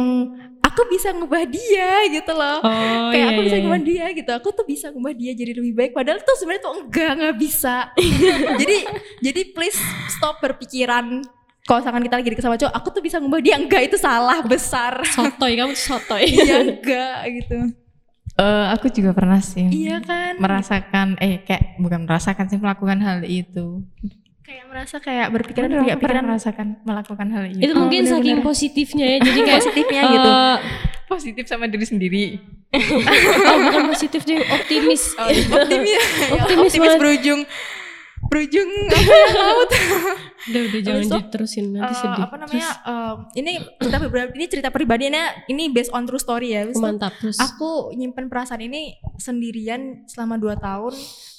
aku 0.60 0.84
bisa 0.92 1.16
ngubah 1.16 1.48
dia 1.48 2.12
gitu 2.12 2.32
loh. 2.36 2.60
Oh 2.60 3.08
kayak 3.08 3.24
iya, 3.24 3.32
aku 3.32 3.40
bisa 3.48 3.56
iya, 3.56 3.64
ngubah 3.64 3.80
dia 3.80 4.06
gitu. 4.12 4.30
Aku 4.36 4.48
tuh 4.52 4.66
bisa 4.68 4.86
ngubah 4.92 5.16
dia 5.16 5.32
jadi 5.32 5.56
lebih 5.56 5.72
baik. 5.72 5.92
Padahal 5.96 6.20
tuh 6.20 6.36
sebenarnya 6.36 6.62
tuh 6.68 6.72
enggak 6.76 7.10
nggak 7.16 7.36
bisa. 7.40 7.76
Jadi 8.60 8.76
jadi 9.24 9.40
please 9.56 9.80
stop 10.12 10.44
berpikiran. 10.44 11.24
Kalau 11.62 11.78
misalkan 11.78 12.02
kita 12.04 12.16
lagi 12.20 12.28
deket 12.34 12.44
sama 12.44 12.58
cowok 12.58 12.74
aku 12.74 12.88
tuh 12.92 13.02
bisa 13.02 13.16
ngubah 13.16 13.40
dia. 13.40 13.56
Enggak 13.56 13.82
itu 13.88 13.96
salah 13.96 14.44
besar. 14.44 15.00
Sotoy 15.08 15.56
kamu 15.56 15.72
tuh 15.72 15.96
sotoy. 15.96 16.28
Iya 16.28 16.56
enggak 16.68 17.18
gitu 17.40 17.81
Eh, 18.32 18.66
aku 18.72 18.88
juga 18.88 19.12
pernah 19.12 19.38
sih 19.38 19.68
iya 19.68 20.00
kan 20.00 20.40
merasakan 20.40 21.20
eh 21.20 21.44
kayak 21.44 21.76
bukan 21.76 22.08
merasakan 22.08 22.48
sih 22.48 22.56
melakukan 22.56 22.96
hal 22.98 23.20
itu. 23.22 23.84
kayak 24.42 24.64
merasa 24.66 24.96
kayak 24.98 25.28
berpikiran 25.30 25.68
aku 25.68 25.76
pernah 25.84 25.96
pikiran 25.96 26.24
merasakan 26.26 26.66
melakukan 26.82 27.28
hal 27.28 27.44
itu. 27.46 27.60
itu 27.60 27.72
mungkin 27.72 28.00
bener-bener. 28.02 28.24
saking 28.24 28.38
positifnya 28.40 29.06
ya 29.06 29.18
jadi 29.20 29.38
kayak 29.46 29.60
positifnya 29.60 30.02
gitu 30.08 30.30
eh, 30.32 30.56
positif 31.06 31.44
sama 31.44 31.64
diri 31.68 31.84
sendiri. 31.84 32.24
oh 33.52 33.56
bukan 33.62 33.84
positif 33.92 34.20
deh 34.24 34.40
optimis 34.40 35.02
optimis 35.20 35.52
Optimis 35.52 35.92
optimis 36.40 36.72
banget. 36.74 36.98
berujung 36.98 37.40
berujung 38.32 38.70
apa 38.88 39.14
laut 39.36 39.70
udah 40.48 40.62
udah 40.64 40.80
jangan 40.80 41.02
itu, 41.04 41.16
diterusin 41.20 41.64
nanti 41.70 41.92
Eh, 41.92 41.98
sedih. 42.00 42.22
apa 42.24 42.34
namanya 42.34 42.68
eh, 42.82 43.14
ini 43.36 43.52
cerita 43.76 43.98
pribadi 44.00 44.32
ini 44.32 44.46
cerita 44.48 44.68
pribadinya 44.70 45.22
ini 45.46 45.64
based 45.68 45.92
on 45.92 46.02
true 46.02 46.16
story 46.16 46.50
ya 46.50 46.64
Terus, 46.64 46.80
mantap 46.80 47.12
terus? 47.14 47.36
Aku 47.36 47.92
nyimpen 47.92 48.26
perasaan 48.26 48.58
ini 48.58 48.96
sendirian 49.16 50.02
selama 50.06 50.34
2 50.34 50.56
tahun. 50.56 50.94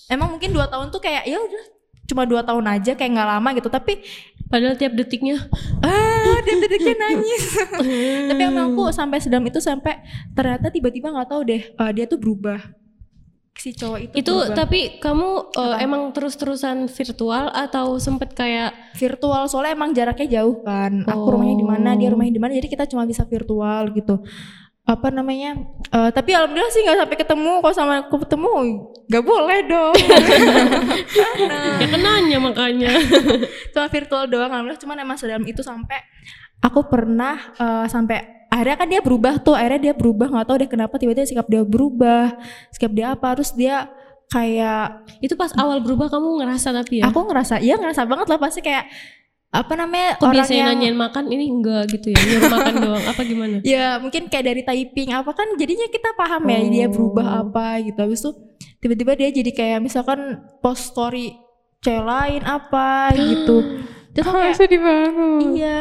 Emang 0.05 0.29
mungkin 0.29 0.51
dua 0.51 0.67
tahun 0.67 0.87
tuh 0.87 0.99
kayak 0.99 1.25
ya 1.25 1.39
udah 1.39 1.63
cuma 2.03 2.27
dua 2.27 2.43
tahun 2.43 2.67
aja 2.69 2.93
kayak 2.93 3.11
nggak 3.11 3.29
lama 3.29 3.49
gitu. 3.55 3.67
Tapi 3.67 4.03
padahal 4.45 4.75
tiap 4.75 4.93
detiknya. 4.93 5.39
Ah 5.81 6.37
dia 6.39 6.55
dedeknya 6.59 6.93
nangis. 6.99 7.43
Tapi 8.29 8.41
emang 8.43 8.71
aku 8.71 8.91
sampai 8.91 9.17
sedang 9.17 9.41
itu 9.43 9.57
sampai 9.57 10.03
ternyata 10.31 10.69
tiba-tiba 10.69 11.09
nggak 11.09 11.27
tahu 11.27 11.41
deh 11.43 11.61
eh, 11.65 11.91
dia 11.91 12.05
tuh 12.05 12.19
berubah 12.19 12.59
si 13.53 13.69
cowok 13.71 13.99
itu 14.01 14.13
itu 14.17 14.33
berubah. 14.33 14.55
tapi 14.55 14.79
kamu 14.97 15.29
Apa? 15.51 15.77
emang 15.79 16.09
terus-terusan 16.09 16.89
virtual 16.89 17.47
atau 17.47 17.95
sempet 17.95 18.33
kayak 18.33 18.73
virtual 18.93 19.45
soalnya 19.45 19.73
emang 19.73 19.93
jaraknya 19.93 20.41
jauh 20.41 20.59
kan. 20.61 21.05
Aku 21.05 21.21
Oh. 21.21 21.31
rumahnya 21.31 21.55
di 21.55 21.63
mana 21.63 21.89
dia 21.93 22.09
rumahnya 22.09 22.33
di 22.33 22.41
mana 22.41 22.51
jadi 22.53 22.67
kita 22.67 22.85
cuma 22.85 23.05
bisa 23.05 23.23
virtual 23.23 23.93
gitu. 23.93 24.19
Apa 24.83 25.07
namanya? 25.07 25.55
Eh, 25.87 26.09
tapi 26.11 26.35
alhamdulillah 26.35 26.67
sih 26.67 26.83
nggak 26.83 26.99
sampai 26.99 27.15
ketemu. 27.15 27.53
Kalau 27.61 27.71
sama 27.71 27.93
aku 28.03 28.19
ketemu 28.19 28.51
nggak 29.07 29.23
boleh 29.23 29.59
dong. 29.63 29.95
Ya 31.79 31.87
kenanya 31.87 32.37
makanya. 32.39 32.91
Cuma 33.71 33.87
virtual 33.87 34.27
doang 34.27 34.49
alhamdulillah. 34.49 34.81
Cuman 34.81 34.97
emang 34.97 35.15
sedalam 35.15 35.45
itu 35.45 35.61
sampai 35.61 36.03
aku 36.59 36.83
pernah 36.87 37.37
eh, 37.53 37.85
sampai 37.87 38.42
akhirnya 38.53 38.77
kan 38.77 38.87
dia 38.87 39.01
berubah 39.01 39.41
tuh 39.41 39.57
akhirnya 39.57 39.89
dia 39.89 39.93
berubah 39.97 40.29
nggak 40.29 40.45
tahu 40.45 40.57
deh 40.61 40.69
kenapa 40.69 41.01
tiba-tiba 41.01 41.25
sikap 41.25 41.49
dia 41.49 41.65
berubah 41.65 42.37
sikap 42.69 42.93
dia 42.93 43.09
apa 43.09 43.33
terus 43.33 43.49
dia 43.51 43.89
kayak 44.29 44.85
itu 45.19 45.33
pas 45.33 45.49
awal 45.57 45.81
berubah 45.81 46.09
kamu 46.09 46.41
ngerasa 46.41 46.69
tapi 46.69 47.01
ya? 47.01 47.09
Aku 47.09 47.25
ngerasa 47.25 47.57
iya 47.57 47.77
ngerasa 47.77 48.05
banget 48.05 48.29
lah 48.29 48.37
pasti 48.37 48.61
kayak 48.61 48.85
apa 49.49 49.73
namanya 49.77 50.17
kok 50.17 50.25
orang 50.25 50.33
biasanya 50.41 50.57
yang 50.57 50.69
nanyain 50.73 50.97
makan? 50.97 51.23
Ini 51.29 51.45
enggak 51.45 51.83
gitu 51.93 52.07
ya 52.09 52.17
nyuruh 52.17 52.49
makan 52.49 52.73
doang 52.81 53.05
apa 53.05 53.21
gimana? 53.21 53.55
Ya 53.73 54.01
mungkin 54.01 54.25
kayak 54.25 54.45
dari 54.49 54.61
typing 54.61 55.13
apa 55.13 55.31
kan 55.33 55.45
jadinya 55.53 55.85
kita 55.85 56.09
paham 56.13 56.41
ya 56.45 56.59
dia 56.65 56.87
berubah 56.89 57.25
Oh. 57.25 57.37
apa 57.45 57.81
gitu. 57.85 57.97
Habis 57.97 58.19
itu 58.25 58.31
tiba-tiba 58.81 59.11
dia 59.13 59.29
jadi 59.29 59.51
kayak 59.53 59.79
misalkan 59.81 60.19
post 60.57 60.89
story 60.89 61.37
cewek 61.81 62.01
lain 62.01 62.41
apa 62.41 63.13
gitu. 63.13 63.57
Terus 64.17 64.25
kayak 64.25 64.57
sedih 64.61 64.81
banget. 64.81 65.41
iya 65.53 65.77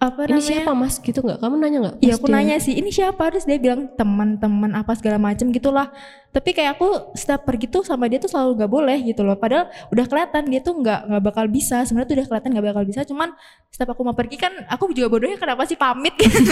apa 0.00 0.24
ini 0.24 0.32
namanya? 0.32 0.48
siapa 0.48 0.72
mas? 0.72 0.94
Gitu 0.96 1.20
nggak? 1.20 1.38
Kamu 1.38 1.54
nanya 1.54 1.78
nggak? 1.78 1.96
Iya 2.00 2.14
aku 2.16 2.26
dia- 2.26 2.34
nanya 2.34 2.56
sih. 2.56 2.72
Ini 2.72 2.88
siapa? 2.88 3.28
Terus 3.28 3.44
dia 3.44 3.56
bilang 3.56 3.92
teman-teman 3.92 4.72
apa 4.72 4.96
segala 4.96 5.16
macem 5.16 5.48
gitulah. 5.50 5.92
Tapi 6.30 6.50
kayak 6.50 6.74
aku 6.74 6.88
setiap 7.12 7.42
pergi 7.42 7.66
tuh 7.66 7.82
sama 7.82 8.06
dia 8.06 8.16
tuh 8.16 8.26
selalu 8.26 8.56
nggak 8.56 8.70
boleh 8.70 8.98
gitu 9.02 9.20
loh. 9.20 9.36
Padahal 9.36 9.68
udah 9.88 10.04
kelihatan 10.04 10.42
dia 10.46 10.60
tuh 10.60 10.72
nggak 10.74 11.00
nggak 11.04 11.22
bakal 11.22 11.44
bisa. 11.46 11.84
Sebenarnya 11.84 12.06
tuh 12.06 12.16
udah 12.16 12.26
kelihatan 12.26 12.50
nggak 12.50 12.66
bakal 12.66 12.84
bisa. 12.84 13.00
Cuman 13.04 13.28
setiap 13.68 13.92
aku 13.92 14.00
mau 14.00 14.14
pergi 14.14 14.36
kan 14.36 14.52
aku 14.66 14.88
juga 14.90 15.08
bodohnya 15.08 15.36
kenapa 15.36 15.62
sih 15.64 15.76
pamit? 15.76 16.16
Gitu. 16.22 16.48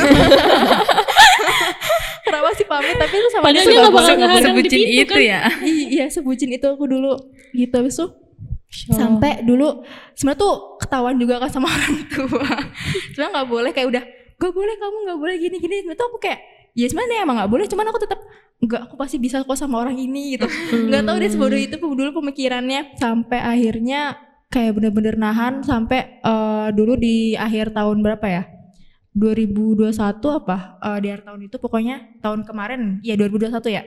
Kenapa 2.21 2.53
sih 2.53 2.67
pamit? 2.67 2.95
Tapi 2.95 3.15
itu 3.15 3.29
sama 3.31 3.45
Padahal 3.49 3.65
dia 3.65 3.79
nggak 3.79 3.95
bakal 3.95 4.41
Sebutin 4.45 4.81
itu 4.85 5.09
kan. 5.09 5.21
ya. 5.23 5.41
I- 5.63 5.89
iya 5.91 6.07
sebutin 6.09 6.51
itu 6.53 6.67
aku 6.67 6.85
dulu 6.85 7.17
gitu. 7.51 7.73
Habis 7.73 7.97
sampai 8.69 9.43
dulu 9.43 9.83
sebenarnya 10.13 10.41
tuh 10.45 10.55
ketahuan 10.77 11.17
juga 11.17 11.41
kan 11.41 11.51
sama 11.51 11.69
orang 11.77 11.97
tua. 12.13 12.53
Cuma 13.17 13.27
nggak 13.33 13.49
boleh 13.49 13.71
kayak 13.73 13.89
udah 13.89 14.05
gak 14.39 14.55
boleh 14.55 14.75
kamu 14.79 14.97
nggak 15.11 15.19
boleh 15.19 15.35
gini 15.35 15.57
gini 15.59 15.77
itu 15.83 15.99
aku 15.99 16.23
kayak 16.23 16.39
ya 16.79 16.87
sebenarnya 16.87 17.27
emang 17.27 17.43
nggak 17.43 17.51
boleh 17.51 17.67
cuman 17.67 17.91
aku 17.91 17.99
tetap 18.07 18.23
nggak 18.63 18.81
aku 18.87 18.95
pasti 18.95 19.17
bisa 19.19 19.43
kok 19.43 19.59
sama 19.59 19.83
orang 19.83 19.99
ini 19.99 20.39
gitu. 20.39 20.47
Nggak 20.91 21.03
tahu 21.07 21.17
deh 21.19 21.31
sebodoh 21.31 21.59
itu 21.59 21.77
dulu 21.79 22.11
pemikirannya. 22.23 22.95
Sampai 22.99 23.39
akhirnya 23.43 24.19
kayak 24.51 24.79
bener-bener 24.79 25.15
nahan 25.19 25.63
sampai 25.63 26.23
eh, 26.23 26.69
dulu 26.75 26.95
di 26.99 27.35
akhir 27.35 27.75
tahun 27.75 28.03
berapa 28.03 28.27
ya? 28.27 28.43
2021 29.19 29.91
apa 30.31 30.79
Eh, 30.79 30.99
di 31.03 31.07
akhir 31.11 31.27
tahun 31.27 31.41
itu 31.51 31.57
pokoknya 31.59 32.23
tahun 32.23 32.47
kemarin 32.47 33.03
ya 33.03 33.19
2021 33.19 33.75
ya. 33.75 33.83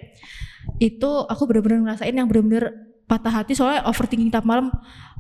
Itu 0.80 1.28
aku 1.28 1.48
bener-bener 1.48 1.80
ngerasain 1.88 2.12
yang 2.12 2.28
bener-bener 2.28 2.91
patah 3.12 3.34
hati 3.34 3.52
soalnya 3.52 3.84
overthinking 3.84 4.32
tiap 4.32 4.48
malam 4.48 4.72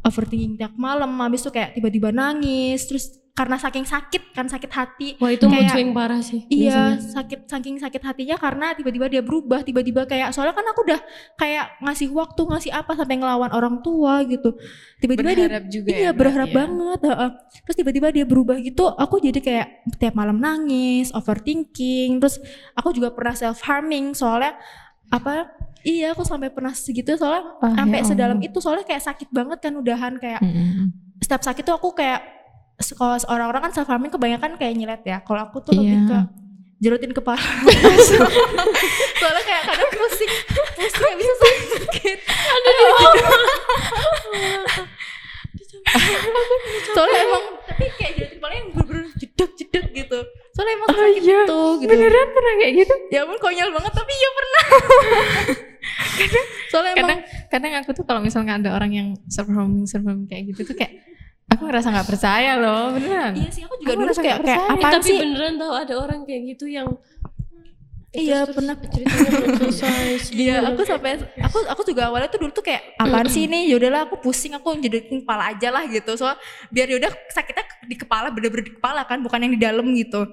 overthinking 0.02 0.56
tiap 0.56 0.72
malam 0.74 1.12
habis 1.20 1.44
itu 1.44 1.52
kayak 1.52 1.76
tiba-tiba 1.76 2.10
nangis 2.10 2.88
terus 2.88 3.06
karena 3.32 3.56
saking 3.56 3.84
sakit 3.84 4.36
kan 4.36 4.44
sakit 4.46 4.68
hati 4.70 5.08
wah 5.16 5.28
itu 5.28 5.48
mood 5.48 5.56
kayak- 5.58 5.72
swing 5.72 5.92
parah 5.92 6.20
sih 6.20 6.44
Iya, 6.46 7.00
biasanya. 7.00 7.16
sakit 7.16 7.40
saking 7.48 7.76
sakit 7.80 8.02
hatinya 8.02 8.36
karena 8.36 8.76
tiba-tiba 8.76 9.08
dia 9.08 9.24
berubah, 9.24 9.60
tiba-tiba 9.62 10.04
kayak 10.04 10.32
soalnya 10.32 10.52
kan 10.52 10.68
aku 10.68 10.84
udah 10.84 11.00
kayak 11.38 11.80
ngasih 11.80 12.12
waktu, 12.12 12.42
ngasih 12.44 12.72
apa 12.72 12.92
sampai 12.92 13.16
ngelawan 13.16 13.48
orang 13.50 13.80
tua 13.80 14.20
gitu. 14.26 14.52
Tiba-tiba 15.00 15.32
dia 15.32 15.48
Berharap 15.48 15.66
juga 15.66 15.89
iya 15.89 16.04
ya, 16.04 16.12
berharap 16.12 16.50
ya. 16.52 16.56
banget, 16.60 17.00
heeh. 17.02 17.30
Terus 17.64 17.76
tiba-tiba 17.78 18.08
dia 18.12 18.26
berubah 18.26 18.58
gitu, 18.60 18.84
aku 18.89 19.16
jadi 19.18 19.39
kayak 19.39 19.68
tiap 19.96 20.12
malam 20.12 20.36
nangis, 20.38 21.16
overthinking, 21.16 22.20
terus 22.20 22.36
aku 22.74 22.92
juga 22.92 23.16
pernah 23.16 23.34
self 23.34 23.64
harming 23.64 24.12
soalnya 24.12 24.60
apa 25.08 25.48
Iya, 25.84 26.12
aku 26.12 26.22
sampai 26.22 26.50
pernah 26.50 26.72
segitu 26.72 27.14
soalnya 27.14 27.58
Ah, 27.58 27.74
sampai 27.76 28.00
ya 28.00 28.06
sedalam 28.06 28.40
itu 28.40 28.58
soalnya 28.58 28.84
kayak 28.84 29.02
sakit 29.04 29.30
banget 29.30 29.60
kan 29.60 29.74
udahan 29.74 30.14
kayak 30.16 30.40
Mm-mm. 30.40 30.94
setiap 31.18 31.42
sakit 31.42 31.62
tuh 31.62 31.74
aku 31.74 31.92
kayak 31.92 32.22
kalau 32.92 33.14
orang-orang 33.28 33.62
kan 33.64 33.74
self 33.74 33.88
harming 33.88 34.10
kebanyakan 34.10 34.56
kayak 34.56 34.74
nyilet 34.74 35.02
ya. 35.04 35.18
Kalau 35.20 35.42
aku 35.44 35.62
tuh 35.62 35.74
lebih 35.74 35.94
Iya. 35.96 36.08
ke 36.08 36.18
jerutin 36.80 37.12
kepala. 37.12 37.38
Soalnya 39.22 39.44
kayak 39.44 39.64
kadang 39.64 39.90
pusing, 39.92 40.32
pusing 40.76 41.14
bisa 41.16 41.34
sakit. 41.38 42.20
Soalnya 46.92 47.20
emang 47.24 47.44
tapi 47.64 47.86
kayak 47.98 48.12
jerutin 48.16 48.38
kepala 48.38 48.54
yang 48.54 48.68
bener-bener 48.72 49.06
jeduk 49.16 49.50
jedek 49.54 49.72
jedek 49.72 49.86
gitu 49.96 50.20
soalnya 50.52 50.74
emang 50.76 50.88
Oh 50.88 50.96
sakit 50.96 51.22
iya, 51.24 51.40
itu 51.42 51.62
gitu 51.80 51.90
Beneran 51.90 52.28
pernah 52.30 52.54
kayak 52.58 52.74
gitu? 52.76 52.94
ya 53.10 53.20
ampun 53.24 53.38
konyol 53.40 53.70
banget 53.72 53.94
tapi 53.94 54.12
ya 54.14 54.30
pernah 54.32 54.64
soalnya 56.68 56.92
emang 56.96 57.20
Kadang 57.20 57.20
kadang 57.50 57.74
aku 57.80 57.92
tuh 57.92 58.04
kalau 58.04 58.20
misalnya 58.20 58.56
ada 58.56 58.70
orang 58.72 58.92
yang 58.92 59.08
surfing 59.28 59.84
surfing 59.84 60.24
kayak 60.26 60.50
gitu 60.50 60.64
tuh 60.64 60.76
kayak 60.76 61.02
aku 61.48 61.68
ngerasa 61.68 61.88
nggak 61.90 62.08
percaya 62.08 62.52
loh 62.56 62.96
beneran. 62.96 63.34
iya 63.36 63.50
sih 63.50 63.62
aku 63.62 63.76
juga 63.78 63.92
Aku 63.92 64.00
dulu 64.00 64.12
kayak 64.12 64.16
nggak 64.16 64.24
kayak 64.24 64.40
percaya. 64.40 64.60
Eh, 64.62 64.76
apaan 64.78 64.94
tapi 64.94 65.06
sih 65.06 65.18
beneran 65.20 65.54
tau 65.58 65.74
ada 65.74 65.94
orang 65.96 66.20
kayak 66.24 66.42
gitu 66.48 66.66
yang 66.66 66.88
iya 68.12 68.44
Terus- 68.44 68.56
pernah 68.56 68.76
ceritanya 68.78 69.30
belum 69.32 69.56
selesai 69.58 70.04
sedih 70.22 70.46
Iya, 70.46 70.56
aku 70.66 70.82
sampai 70.84 71.12
aku 71.40 71.58
aku 71.66 71.82
juga 71.86 72.02
awalnya 72.06 72.28
tuh 72.28 72.40
dulu 72.40 72.52
tuh 72.52 72.60
kayak 72.62 72.84
apaan 72.96 73.24
sih 73.26 73.48
ini? 73.48 73.68
Yaudahlah 73.68 74.04
aku 74.06 74.20
pusing, 74.20 74.52
aku 74.52 74.76
jedekin 74.78 75.24
kepala 75.24 75.52
aja 75.52 75.72
lah 75.72 75.84
gitu. 75.86 76.12
Soal 76.14 76.36
biar 76.68 76.88
yaudah 76.88 77.08
sakitnya 77.28 77.64
di 77.82 77.96
kepala 77.96 78.28
bener-bener 78.30 78.68
di 78.68 78.74
kepala 78.74 79.04
kan, 79.04 79.20
bukan 79.20 79.40
yang 79.42 79.54
di 79.56 79.62
dalam 79.62 79.88
gitu. 79.92 80.28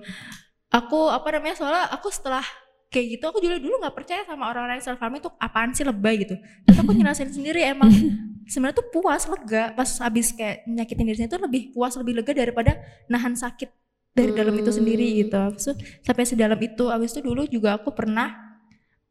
Aku 0.69 1.07
apa 1.09 1.31
namanya? 1.31 1.55
Soalnya 1.55 1.87
aku 1.89 2.11
setelah 2.11 2.43
kayak 2.89 3.07
gitu 3.21 3.25
aku 3.29 3.39
juga 3.45 3.61
dulu 3.61 3.85
nggak 3.85 3.95
percaya 3.95 4.25
sama 4.25 4.49
orang-orang 4.49 4.81
yang 4.81 4.87
self 4.89 5.01
harming 5.01 5.21
tuh 5.21 5.33
apaan 5.37 5.77
sih 5.77 5.85
lebay 5.85 6.25
gitu. 6.25 6.35
Terus 6.65 6.77
aku 6.81 6.91
nyelesain 6.97 7.29
sendiri 7.29 7.61
emang 7.65 7.93
sebenarnya 8.51 8.81
tuh 8.81 8.89
puas 8.89 9.29
lega 9.29 9.77
pas 9.77 9.91
habis 10.01 10.33
kayak 10.33 10.65
nyakitin 10.65 11.05
diri 11.05 11.17
sendiri 11.21 11.33
tuh 11.37 11.43
lebih 11.45 11.63
puas 11.77 11.93
lebih 12.01 12.17
lega 12.17 12.33
daripada 12.33 12.81
nahan 13.07 13.37
sakit 13.37 13.69
dari 14.17 14.33
dalam 14.33 14.57
itu 14.57 14.73
sendiri 14.73 15.05
Hmm. 15.05 15.17
gitu. 15.21 15.41
Itu 15.53 15.73
sampai 16.03 16.25
sedalam 16.25 16.59
itu. 16.59 16.85
Habis 16.89 17.13
itu 17.13 17.21
dulu 17.23 17.45
juga 17.45 17.77
aku 17.77 17.93
pernah 17.93 18.35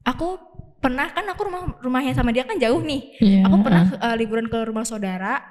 aku 0.01 0.35
pernah 0.77 1.09
kan 1.09 1.25
aku 1.25 1.41
rumah 1.45 1.61
rumahnya 1.81 2.13
sama 2.13 2.33
dia 2.33 2.43
kan 2.49 2.57
jauh 2.57 2.81
nih. 2.81 3.01
Iya. 3.21 3.41
Aku 3.45 3.55
pernah 3.61 3.83
uh, 3.97 4.15
liburan 4.17 4.49
ke 4.49 4.57
rumah 4.65 4.83
saudara. 4.83 5.41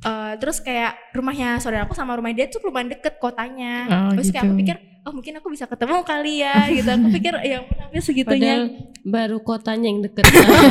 Uh, 0.00 0.32
terus 0.40 0.64
kayak 0.64 0.96
rumahnya 1.12 1.60
saudara 1.60 1.84
aku 1.84 1.92
sama 1.92 2.16
rumah 2.16 2.32
dia 2.32 2.48
tuh 2.48 2.64
lumayan 2.64 2.88
deket 2.88 3.20
kotanya. 3.20 3.84
Oh, 4.08 4.16
terus 4.16 4.32
kayak 4.32 4.48
aku 4.48 4.56
gitu. 4.56 4.60
pikir, 4.64 4.76
oh 5.04 5.12
mungkin 5.12 5.32
aku 5.40 5.48
bisa 5.48 5.64
ketemu 5.64 6.04
kali 6.04 6.44
ya 6.44 6.68
gitu. 6.68 6.88
Aku 6.88 7.06
pikir 7.12 7.34
ya 7.40 7.56
ampun 7.64 7.76
sampai 7.76 8.00
segitunya. 8.02 8.36
Padahal 8.36 8.64
baru 9.00 9.38
kotanya 9.40 9.86
yang 9.88 10.00
deket. 10.04 10.24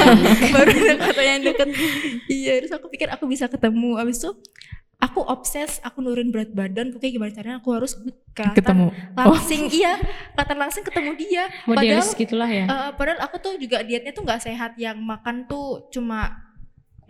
baru 0.56 0.72
kotanya 1.02 1.32
yang 1.40 1.46
deket. 1.54 1.68
iya, 2.30 2.52
terus 2.62 2.74
aku 2.74 2.88
pikir 2.94 3.10
aku 3.10 3.26
bisa 3.26 3.50
ketemu. 3.50 3.98
Abis 3.98 4.22
itu 4.22 4.32
aku 5.00 5.24
obses, 5.24 5.80
aku 5.82 6.04
nurunin 6.04 6.30
berat 6.30 6.52
badan. 6.54 6.94
Pokoknya 6.94 7.12
gimana 7.16 7.32
caranya 7.34 7.58
aku 7.58 7.70
harus 7.74 7.98
kelihatan 8.36 8.58
ketemu. 8.58 8.88
langsing. 9.18 9.62
Iya, 9.72 9.94
kelihatan 10.36 10.58
langsing 10.60 10.84
ketemu 10.86 11.12
dia. 11.18 11.44
Modelis 11.66 12.14
Padahal 12.14 12.22
gitulah 12.22 12.50
ya. 12.50 12.66
Eh, 12.68 12.90
padahal 12.94 13.20
aku 13.26 13.36
tuh 13.42 13.54
juga 13.58 13.82
dietnya 13.82 14.12
tuh 14.14 14.24
nggak 14.28 14.42
sehat 14.44 14.72
yang 14.78 15.00
makan 15.02 15.50
tuh 15.50 15.90
cuma 15.90 16.49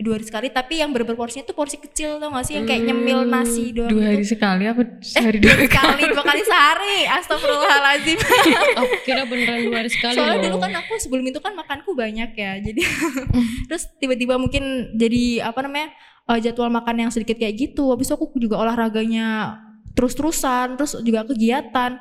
dua 0.00 0.16
hari 0.16 0.24
sekali 0.24 0.48
tapi 0.48 0.74
yang 0.76 0.90
bener 0.90 1.12
porsinya 1.12 1.44
tuh 1.44 1.52
porsi 1.52 1.76
kecil 1.76 2.16
tau 2.16 2.28
gak 2.30 2.42
sih? 2.42 2.56
Yang 2.56 2.66
kayak 2.66 2.82
nyemil 2.82 3.18
Hmm, 3.20 3.30
nasi 3.30 3.64
doang 3.70 3.88
Dua 3.88 4.02
hari 4.02 4.16
gitu. 4.18 4.32
sekali 4.32 4.64
apa 4.64 4.80
sehari 4.98 5.38
dua 5.38 5.54
dua 5.54 5.68
kali? 5.68 6.02
dua 6.08 6.24
kali 6.24 6.42
sehari. 6.42 6.96
Astagfirullahaladzim. 7.06 8.18
Oh, 8.72 8.86
kira 9.02 9.22
beneran 9.24 9.60
dua 9.62 9.76
hari 9.78 9.90
sekali 9.90 10.14
soalnya 10.14 10.38
loh. 10.38 10.44
dulu 10.46 10.56
kan 10.58 10.72
aku 10.74 10.92
sebelum 10.96 11.24
itu 11.24 11.38
kan 11.38 11.52
makanku 11.52 11.92
banyak 11.92 12.30
ya 12.32 12.52
jadi 12.58 12.80
terus 13.68 13.84
tiba-tiba 13.94 14.34
mungkin 14.34 14.62
jadi 14.94 15.22
apa 15.44 15.60
namanya 15.60 15.92
eh, 16.26 16.38
jadwal 16.40 16.70
makan 16.70 16.96
yang 16.98 17.10
sedikit 17.10 17.36
kayak 17.36 17.54
gitu. 17.56 17.90
Habis 17.90 18.08
itu 18.08 18.14
aku 18.14 18.32
juga 18.34 18.56
olahraganya 18.56 19.58
terus-terusan 19.92 20.74
terus 20.74 20.96
juga 20.98 21.24
kegiatan. 21.24 22.00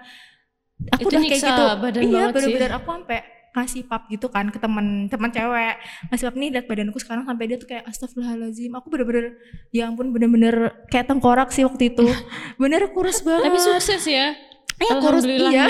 Aku 0.89 1.03
Itu 1.03 1.11
udah 1.11 1.21
kayak 1.21 1.41
gitu. 1.43 1.63
badan 1.77 2.01
iya 2.01 2.23
bener-bener 2.29 2.71
aku 2.73 2.87
sampai 2.93 3.19
ngasih 3.59 3.83
pap 3.85 4.07
gitu 4.07 4.31
kan 4.31 4.47
ke 4.47 4.57
teman 4.57 5.11
teman 5.11 5.29
cewek 5.29 5.75
ngasih 6.07 6.25
pap 6.31 6.35
nih 6.39 6.49
lihat 6.55 6.65
badanku 6.65 6.97
sekarang 6.97 7.27
sampai 7.27 7.45
dia 7.51 7.57
tuh 7.59 7.67
kayak 7.67 7.83
astagfirullahaladzim 7.91 8.71
aku 8.73 8.87
bener-bener 8.87 9.35
ya 9.75 9.91
ampun 9.91 10.15
bener-bener 10.15 10.87
kayak 10.87 11.11
tengkorak 11.11 11.51
sih 11.51 11.67
waktu 11.67 11.91
itu 11.91 12.07
bener 12.61 12.87
kurus 12.95 13.19
banget 13.21 13.51
Tapi 13.51 13.59
sukses 13.59 14.03
ya. 14.07 14.31
Iya 14.79 14.93
kurus 15.03 15.27
iya. 15.27 15.47
ya. 15.51 15.65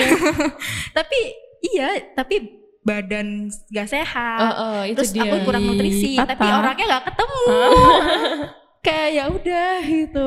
tapi 1.02 1.18
iya, 1.66 1.88
tapi 2.14 2.34
badan 2.80 3.50
gak 3.68 3.88
sehat. 3.90 4.38
Oh, 4.40 4.54
oh, 4.54 4.80
itu 4.86 4.96
Terus 5.02 5.12
dia. 5.12 5.28
aku 5.28 5.36
kurang 5.44 5.62
nutrisi, 5.66 6.16
Patah. 6.16 6.38
tapi 6.38 6.46
orangnya 6.46 6.84
gak 6.96 7.04
ketemu. 7.12 7.40
Kayak 8.86 9.08
ya 9.12 9.24
udah 9.28 9.74
gitu. 9.84 10.26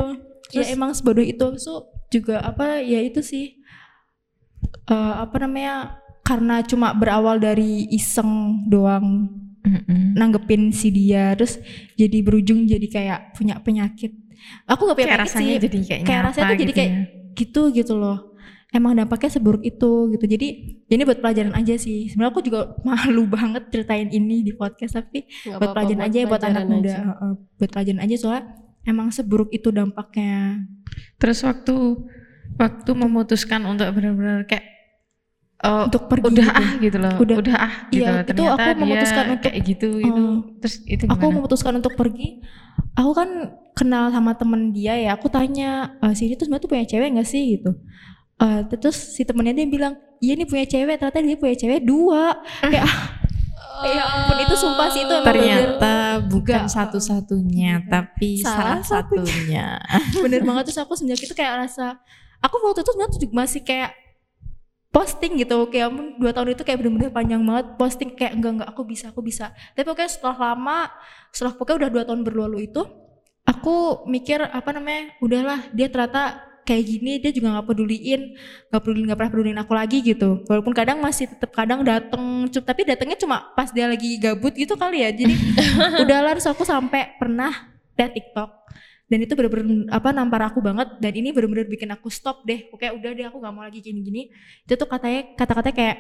Terus- 0.51 0.67
ya 0.69 0.75
emang 0.75 0.91
sebodoh 0.93 1.25
itu. 1.25 1.47
So 1.57 1.89
juga 2.11 2.43
apa 2.43 2.83
ya 2.83 3.01
itu 3.01 3.23
sih. 3.25 3.57
Eh, 4.83 5.13
apa 5.15 5.35
namanya? 5.41 6.02
Karena 6.23 6.63
cuma 6.63 6.95
berawal 6.95 7.37
dari 7.37 7.87
iseng 7.91 8.63
doang 8.71 9.27
Mm-mm. 9.63 10.15
nanggepin 10.15 10.71
si 10.71 10.91
dia, 10.91 11.35
terus 11.35 11.59
jadi 11.95 12.19
berujung 12.23 12.67
jadi 12.67 12.87
kayak 12.87 13.19
punya 13.35 13.59
penyakit. 13.59 14.11
Aku 14.67 14.87
gak 14.87 14.95
punya 14.99 15.07
Kayak 15.07 15.19
penyakit 15.19 15.31
rasanya 15.31 15.53
sih 15.55 15.63
jadi 15.67 15.77
kayak, 15.83 16.01
kayak 16.03 16.21
rasanya 16.27 16.43
tuh 16.43 16.55
jadi 16.59 16.63
gitu 16.63 16.79
kayak 16.79 16.91
ya. 16.91 17.03
gitu 17.33 17.61
gitu 17.71 17.93
loh 17.95 18.33
emang 18.73 18.97
dampaknya 18.97 19.29
seburuk 19.37 19.63
itu 19.63 19.91
gitu 20.17 20.25
jadi 20.25 20.47
ya 20.89 20.93
ini 20.97 21.05
buat 21.05 21.21
pelajaran 21.21 21.53
aja 21.53 21.77
sih 21.77 22.09
sebenarnya 22.09 22.33
aku 22.33 22.41
juga 22.41 22.73
malu 22.87 23.29
banget 23.29 23.69
ceritain 23.69 24.09
ini 24.09 24.41
di 24.41 24.51
podcast 24.57 24.97
tapi 24.97 25.29
Nggak 25.45 25.57
buat 25.61 25.71
pelajaran 25.77 26.03
aja 26.09 26.17
ya 26.17 26.25
buat 26.27 26.43
anak 26.43 26.63
muda 26.65 26.89
aja. 26.89 26.97
Buat 27.61 27.69
pelajaran 27.71 28.01
aja 28.01 28.15
soalnya 28.17 28.43
emang 28.83 29.07
seburuk 29.13 29.53
itu 29.53 29.69
dampaknya 29.69 30.65
Terus 31.21 31.39
waktu 31.45 31.75
waktu 32.57 32.91
memutuskan 32.97 33.63
untuk 33.69 33.87
benar-benar 33.93 34.49
kayak 34.49 34.72
oh, 35.63 35.83
untuk 35.87 36.03
pergi 36.05 36.25
udah 36.29 36.45
gitu. 36.45 36.59
ah 36.59 36.69
gitu 36.77 36.97
loh. 36.99 37.13
Udah. 37.17 37.35
Udah, 37.39 37.55
ah 37.57 37.73
gitu 37.87 37.99
Iya, 37.99 38.09
loh. 38.11 38.23
itu 38.25 38.43
aku 38.45 38.67
memutuskan 38.77 39.25
untuk- 39.29 39.43
kayak 39.43 39.57
gitu 39.63 39.89
gitu. 39.97 40.21
Oh. 40.21 40.35
Terus 40.59 40.75
itu 40.85 41.03
aku 41.05 41.25
memutuskan 41.29 41.73
untuk 41.73 41.93
pergi 41.93 42.43
aku 42.93 43.11
kan 43.11 43.29
kenal 43.73 44.09
sama 44.09 44.33
temen 44.33 44.69
dia 44.69 44.93
ya 44.93 45.13
aku 45.13 45.25
tanya 45.25 45.97
e, 45.97 46.13
si 46.13 46.25
ini 46.25 46.33
tuh 46.33 46.45
sebenarnya 46.45 46.61
tuh 46.61 46.71
punya 46.71 46.85
cewek 46.85 47.07
gak 47.11 47.25
sih 47.25 47.57
gitu 47.57 47.73
Eh, 48.35 48.59
terus 48.67 48.97
si 49.13 49.23
temennya 49.23 49.53
dia 49.55 49.67
bilang 49.67 49.93
iya 50.19 50.33
nih 50.33 50.45
punya 50.45 50.65
cewek 50.65 50.97
ternyata 50.97 51.21
dia 51.21 51.37
punya 51.37 51.55
cewek 51.55 51.81
dua 51.81 52.33
kayak 52.59 52.85
ya 53.87 54.03
ampun 54.03 54.37
itu 54.39 54.55
sumpah 54.55 54.87
sih 54.89 55.01
itu 55.01 55.15
Ternyata 55.21 55.93
bukan 56.23 56.65
Enggak. 56.65 56.71
satu-satunya, 56.71 57.71
Bukan. 57.79 57.89
tapi 57.89 58.29
Salah 58.39 58.81
salah 58.81 58.81
satunya. 58.83 59.77
bener 60.23 60.41
banget 60.41 60.63
terus 60.65 60.79
aku 60.79 60.93
semenjak 60.93 61.21
itu 61.21 61.33
kayak 61.33 61.61
rasa 61.61 61.97
aku 62.39 62.57
waktu 62.59 62.81
itu 62.81 62.91
sebenarnya 62.91 63.29
masih 63.31 63.61
kayak 63.61 63.91
posting 64.93 65.41
gitu 65.41 65.57
kayak 65.73 65.89
ampun 65.89 66.21
dua 66.21 66.29
tahun 66.29 66.53
itu 66.53 66.61
kayak 66.61 66.77
bener-bener 66.77 67.09
panjang 67.09 67.41
banget 67.41 67.65
posting 67.81 68.13
kayak 68.13 68.37
enggak 68.37 68.61
enggak 68.61 68.69
aku 68.69 68.81
bisa 68.85 69.09
aku 69.09 69.25
bisa. 69.25 69.49
Tapi 69.73 69.83
pokoknya 69.89 70.11
setelah 70.13 70.37
lama 70.53 70.93
setelah 71.33 71.53
pokoknya 71.57 71.77
udah 71.81 71.89
dua 71.89 72.03
tahun 72.05 72.21
berlalu 72.21 72.69
itu 72.69 72.81
aku 73.43 74.05
mikir 74.05 74.45
apa 74.45 74.69
namanya 74.69 75.17
udahlah 75.17 75.59
dia 75.73 75.89
ternyata 75.89 76.45
kayak 76.63 76.83
gini 76.87 77.19
dia 77.19 77.33
juga 77.35 77.59
nggak 77.59 77.67
peduliin 77.75 78.21
nggak 78.71 78.81
peduli 78.85 79.01
nggak 79.03 79.17
pernah 79.19 79.31
peduliin 79.33 79.59
aku 79.59 79.73
lagi 79.73 79.97
gitu. 80.05 80.29
Walaupun 80.45 80.73
kadang 80.77 81.01
masih 81.01 81.25
tetap 81.25 81.49
kadang 81.57 81.81
dateng 81.81 82.47
tapi 82.53 82.85
datangnya 82.85 83.17
cuma 83.17 83.49
pas 83.57 83.73
dia 83.73 83.89
lagi 83.89 84.21
gabut 84.21 84.53
gitu 84.53 84.77
kali 84.77 85.01
ya. 85.01 85.09
Jadi 85.09 85.35
udahlah 86.05 86.37
terus 86.37 86.45
aku 86.45 86.61
sampai 86.61 87.17
pernah 87.17 87.73
lihat 87.97 88.13
TikTok 88.13 88.62
dan 89.05 89.19
itu 89.19 89.33
bener-bener 89.33 89.65
apa 89.87 90.09
nampar 90.09 90.41
aku 90.43 90.59
banget. 90.59 90.87
Dan 90.97 91.11
ini 91.13 91.29
bener-bener 91.29 91.65
bikin 91.65 91.87
aku 91.87 92.07
stop 92.07 92.41
deh. 92.43 92.65
Oke 92.69 92.87
udah 92.87 93.11
deh 93.11 93.25
aku 93.25 93.37
nggak 93.37 93.53
mau 93.53 93.61
lagi 93.61 93.79
gini-gini. 93.79 94.31
Itu 94.63 94.73
tuh 94.73 94.85
katanya 94.85 95.33
kata-katanya 95.33 95.75
kayak 95.75 95.97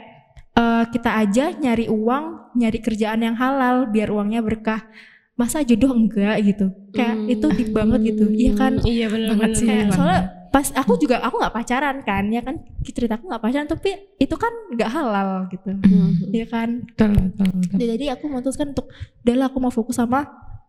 eh, 0.53 0.83
kita 0.87 1.09
aja 1.15 1.45
nyari 1.51 1.85
uang 1.87 2.23
nyari 2.53 2.79
kerjaan 2.79 3.21
yang 3.21 3.33
halal 3.33 3.85
biar 3.87 4.07
uangnya 4.07 4.39
berkah. 4.39 4.85
Masa 5.33 5.61
jodoh 5.61 5.89
enggak? 5.91 6.37
gitu. 6.43 6.69
Kayak 6.91 7.15
Hmm. 7.15 7.25
itu 7.27 7.45
deep 7.51 7.69
banget 7.71 7.99
gitu. 8.07 8.25
Iya 8.29 8.51
kan? 8.53 8.73
Iya 8.79 9.05
benar 9.09 9.29
Banget 9.33 9.49
sih. 9.57 9.65
kayak 9.65 9.83
bener. 9.83 9.95
soalnya 9.95 10.21
pas 10.47 10.67
aku 10.71 10.93
juga 10.95 11.17
aku 11.19 11.35
nggak 11.35 11.55
pacaran 11.55 11.97
kan 12.01 12.23
ya 12.29 12.41
kan? 12.41 12.55
Cerita 12.83 13.17
aku 13.17 13.25
nggak 13.25 13.41
pacaran 13.41 13.65
tapi 13.65 13.89
itu 14.15 14.35
kan 14.35 14.53
nggak 14.71 14.89
halal 14.89 15.29
gitu. 15.49 15.69
Hmm. 15.73 16.13
ya 16.29 16.45
kan? 16.45 16.85
Betul, 16.87 17.11
betul, 17.19 17.45
betul. 17.51 17.77
Jadi 17.83 18.05
aku 18.07 18.23
memutuskan 18.27 18.67
untuk 18.71 18.87
udahlah 19.19 19.45
aku 19.47 19.57
mau 19.59 19.69
fokus 19.69 19.97
sama 19.97 20.21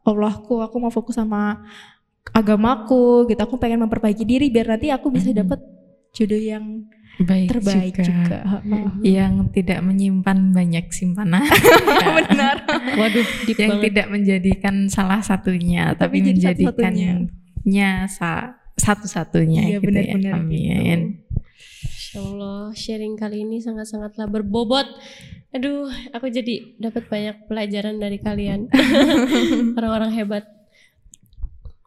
Allahku 0.02 0.60
aku 0.60 0.76
mau 0.78 0.88
fokus 0.88 1.12
sama 1.14 1.64
agamaku 2.32 3.28
gitu 3.28 3.38
aku 3.38 3.56
pengen 3.56 3.84
memperbaiki 3.84 4.24
diri 4.24 4.48
biar 4.48 4.72
nanti 4.72 4.88
aku 4.88 5.10
bisa 5.10 5.30
dapat 5.30 5.60
jodoh 6.10 6.38
yang 6.38 6.86
Baik 7.14 7.46
terbaik 7.46 7.94
juga. 7.94 8.02
juga. 8.02 8.38
Yang 8.98 9.32
tidak 9.54 9.80
menyimpan 9.80 10.50
banyak 10.50 10.90
simpanan. 10.90 11.46
benar 12.18 12.66
Waduh, 12.98 13.22
deep 13.46 13.54
yang 13.54 13.78
banget. 13.78 13.84
tidak 13.86 14.06
menjadikan 14.10 14.74
salah 14.88 15.22
satunya, 15.22 15.94
tapi, 15.94 16.18
Tapi 16.18 16.34
jadi 16.34 16.42
satu-satunya. 16.66 17.12
menjadikannya 17.14 17.90
sa- 18.10 18.58
satu-satunya 18.74 19.62
iya 19.64 19.78
gitu 19.78 19.86
ya. 19.86 20.10
benar-benar 20.10 20.32
Amin. 20.36 21.00
Masya 21.86 22.18
Allah, 22.20 22.62
sharing 22.74 23.14
kali 23.14 23.42
ini 23.42 23.62
sangat-sangatlah 23.62 24.26
berbobot. 24.26 24.86
Aduh, 25.50 25.86
aku 26.10 26.26
jadi 26.26 26.74
dapat 26.76 27.06
banyak 27.06 27.46
pelajaran 27.46 28.02
dari 28.02 28.18
kalian. 28.18 28.66
Orang-orang 29.78 30.10
hebat. 30.12 30.50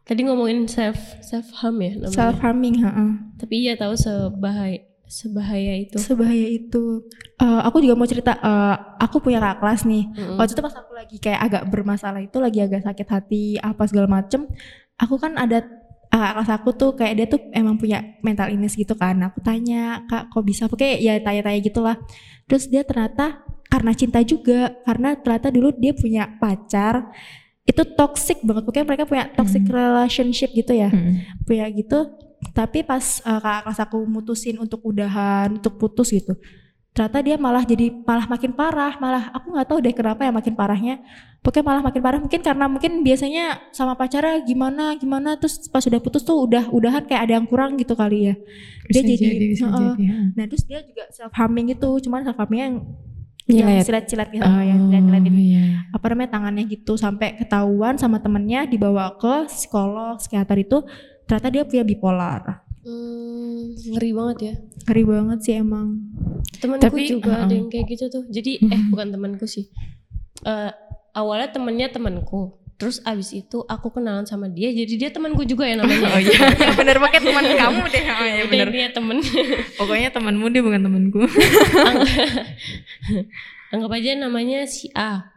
Tadi 0.07 0.21
ngomongin 0.23 0.65
self 0.65 0.95
self 1.19 1.51
harm 1.53 1.77
ya 1.77 1.91
namanya. 1.93 2.15
self 2.15 2.37
harming 2.39 2.75
heeh. 2.79 3.09
Tapi 3.35 3.53
iya 3.59 3.75
tahu 3.75 3.93
sebahaya 3.93 4.79
sebahaya 5.03 5.73
itu. 5.77 5.95
sebahaya 5.97 6.47
itu 6.49 7.03
Eh, 7.37 7.61
aku 7.63 7.79
juga 7.79 7.93
mau 7.93 8.03
cerita 8.03 8.33
eh, 8.33 8.75
aku 8.97 9.21
punya 9.21 9.37
kakak 9.37 9.59
kelas 9.61 9.81
nih 9.83 10.03
Mm-mm. 10.09 10.35
waktu 10.35 10.51
itu 10.51 10.59
pas 10.59 10.75
aku 10.75 10.91
lagi 10.91 11.15
kayak 11.15 11.41
agak 11.43 11.63
bermasalah 11.67 12.19
itu 12.19 12.37
lagi 12.39 12.59
agak 12.59 12.81
sakit 12.81 13.07
hati 13.07 13.43
apa 13.55 13.85
segala 13.85 14.09
macem 14.09 14.49
aku 14.95 15.15
kan 15.15 15.37
ada 15.37 15.63
kakak 16.07 16.31
kelas 16.33 16.49
aku 16.51 16.69
tuh 16.73 16.91
kayak 16.91 17.13
dia 17.13 17.27
tuh 17.27 17.39
emang 17.51 17.77
punya 17.77 18.03
mental 18.19 18.49
illness 18.49 18.73
gitu 18.73 18.95
kan 18.95 19.15
aku 19.21 19.39
tanya 19.39 20.01
kak 20.07 20.27
kok 20.27 20.41
bisa 20.41 20.65
pakai 20.65 20.97
ya 20.97 21.15
tanya-tanya 21.21 21.59
gitulah 21.61 21.95
terus 22.43 22.65
dia 22.65 22.81
ternyata 22.81 23.43
karena 23.67 23.91
cinta 23.93 24.19
juga 24.23 24.75
karena 24.81 25.13
ternyata 25.15 25.47
dulu 25.51 25.71
dia 25.71 25.93
punya 25.93 26.25
pacar 26.35 27.11
itu 27.67 27.83
toxic 27.93 28.39
banget 28.41 28.63
pokoknya 28.63 28.87
mereka 28.87 29.03
punya 29.03 29.27
toxic 29.35 29.61
Hmm. 29.61 29.75
relationship 29.75 30.49
gitu 30.51 30.71
ya 30.71 30.87
Hmm. 30.87 31.19
punya 31.43 31.67
gitu 31.69 32.15
tapi 32.53 32.81
pas 32.81 33.19
uh, 33.21 33.37
kakak 33.37 33.61
kelas 33.65 33.79
aku 33.81 33.97
mutusin 34.05 34.55
untuk 34.57 34.79
udahan 34.81 35.51
untuk 35.53 35.75
putus 35.75 36.09
gitu 36.09 36.37
ternyata 36.93 37.19
dia 37.21 37.37
malah 37.37 37.61
jadi 37.61 37.93
malah 37.93 38.25
makin 38.25 38.53
parah 38.53 38.97
malah 38.97 39.29
aku 39.29 39.53
nggak 39.53 39.67
tahu 39.67 39.77
deh 39.85 39.93
kenapa 39.93 40.25
ya 40.25 40.33
makin 40.33 40.53
parahnya 40.53 40.95
pokoknya 41.45 41.65
malah 41.65 41.81
makin 41.85 42.01
parah 42.01 42.17
mungkin 42.17 42.41
karena 42.41 42.65
mungkin 42.65 43.05
biasanya 43.05 43.45
sama 43.69 43.93
pacarnya 43.93 44.41
gimana 44.41 44.97
gimana 44.97 45.37
terus 45.37 45.69
pas 45.69 45.85
udah 45.85 46.01
putus 46.01 46.25
tuh 46.25 46.41
udah 46.41 46.73
udahan 46.73 47.05
kayak 47.05 47.29
ada 47.29 47.33
yang 47.37 47.45
kurang 47.45 47.77
gitu 47.77 47.93
kali 47.93 48.31
ya 48.31 48.35
dia 48.89 49.01
Bisa 49.05 49.13
jadi, 49.13 49.45
bisa 49.45 49.65
heeh. 49.65 49.77
jadi, 49.93 50.01
ya. 50.01 50.13
nah 50.33 50.45
terus 50.49 50.63
dia 50.65 50.79
juga 50.81 51.03
self 51.13 51.33
harming 51.33 51.69
gitu 51.69 51.89
cuman 52.01 52.25
self 52.25 52.37
harmingnya 52.37 52.65
yang. 52.65 52.77
Yang 53.47 53.79
silat-silat 53.79 54.27
gitu 54.29 54.43
yang 54.43 54.91
silat-silatin 54.91 55.33
Oh, 55.33 55.39
iya. 55.39 55.63
apa 55.89 56.05
namanya 56.11 56.29
tangannya 56.35 56.63
gitu 56.67 56.99
sampai 56.99 57.39
ketahuan 57.39 57.95
sama 57.95 58.19
temennya 58.19 58.67
dibawa 58.67 59.15
ke 59.15 59.47
psikolog 59.47 60.19
psikiater 60.19 60.59
itu 60.59 60.83
ternyata 61.23 61.47
dia 61.47 61.63
punya 61.63 61.83
bipolar 61.83 62.67
Hmm, 62.87 63.75
ngeri 63.75 64.15
banget 64.15 64.37
ya. 64.39 64.53
ngeri 64.87 65.03
banget 65.03 65.39
sih 65.43 65.53
emang 65.59 65.99
Temanku 66.57 66.87
Tapi, 66.87 67.03
juga 67.11 67.43
ada 67.43 67.51
uh-uh. 67.51 67.59
yang 67.59 67.67
kayak 67.67 67.85
gitu 67.91 68.07
tuh. 68.07 68.23
Jadi 68.31 68.63
eh 68.63 68.81
bukan 68.87 69.11
temanku 69.11 69.43
sih. 69.43 69.67
Eh 70.41 70.71
awalnya 71.11 71.51
temennya 71.51 71.91
temanku. 71.91 72.55
Terus 72.77 73.01
abis 73.01 73.33
itu 73.33 73.65
aku 73.65 73.89
kenalan 73.89 74.21
sama 74.23 74.45
dia, 74.45 74.69
jadi 74.69 74.93
dia 74.95 75.09
temanku 75.09 75.41
juga 75.41 75.65
ya 75.65 75.81
namanya. 75.81 75.97
Oh 76.13 76.21
iya, 76.21 76.39
bener 76.79 77.01
pakai 77.01 77.19
teman 77.25 77.41
kamu 77.43 77.81
deh. 77.89 78.03
Oh 78.05 78.25
iya 78.25 78.43
bener. 78.45 78.69
dia 78.69 78.87
temen. 78.93 79.17
Pokoknya 79.81 80.13
temanmu 80.13 80.45
dia 80.47 80.61
bukan 80.61 80.81
temanku. 80.85 81.25
Anggap 83.73 83.91
aja 83.91 84.11
namanya 84.15 84.63
si 84.69 84.87
A. 84.93 85.33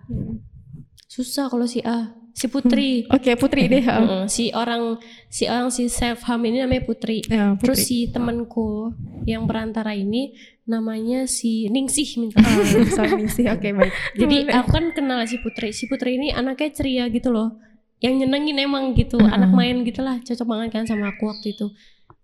Susah 1.08 1.50
kalau 1.50 1.66
si 1.66 1.82
A. 1.82 2.14
Si 2.30 2.46
Putri. 2.46 3.04
oke 3.10 3.34
Putri 3.36 3.66
deh. 3.66 3.82
Heeh, 3.82 4.22
si 4.30 4.54
orang 4.54 4.96
si 5.26 5.50
orang 5.50 5.68
si 5.68 5.90
self 5.90 6.22
harm 6.24 6.46
ini 6.46 6.62
namanya 6.62 6.86
Putri. 6.86 7.20
ya, 7.26 7.58
Terus 7.58 7.82
Putri. 7.82 7.88
si 7.88 7.98
temanku 8.06 8.94
yang 9.26 9.44
perantara 9.44 9.92
ini 9.92 10.32
namanya 10.70 11.26
si 11.26 11.66
Ningsih 11.66 12.22
minta. 12.22 12.38
Ah, 12.38 12.62
sorry 12.96 13.26
sih 13.26 13.50
oke 13.50 13.66
baik 13.82 13.92
Jadi 14.14 14.46
aku 14.46 14.68
kan 14.70 14.94
kenal 14.94 15.26
si 15.26 15.42
Putri. 15.42 15.74
Si 15.74 15.90
Putri 15.90 16.14
ini 16.14 16.30
anaknya 16.30 16.70
ceria 16.70 17.04
gitu 17.10 17.34
loh. 17.34 17.58
Yang 17.98 18.24
nyenengin 18.24 18.56
emang 18.64 18.96
gitu, 18.96 19.20
Heeh. 19.20 19.34
anak 19.34 19.52
main 19.52 19.84
gitulah, 19.84 20.22
cocok 20.24 20.46
banget 20.48 20.68
kan 20.72 20.84
sama 20.88 21.12
aku 21.12 21.28
waktu 21.28 21.52
itu. 21.52 21.68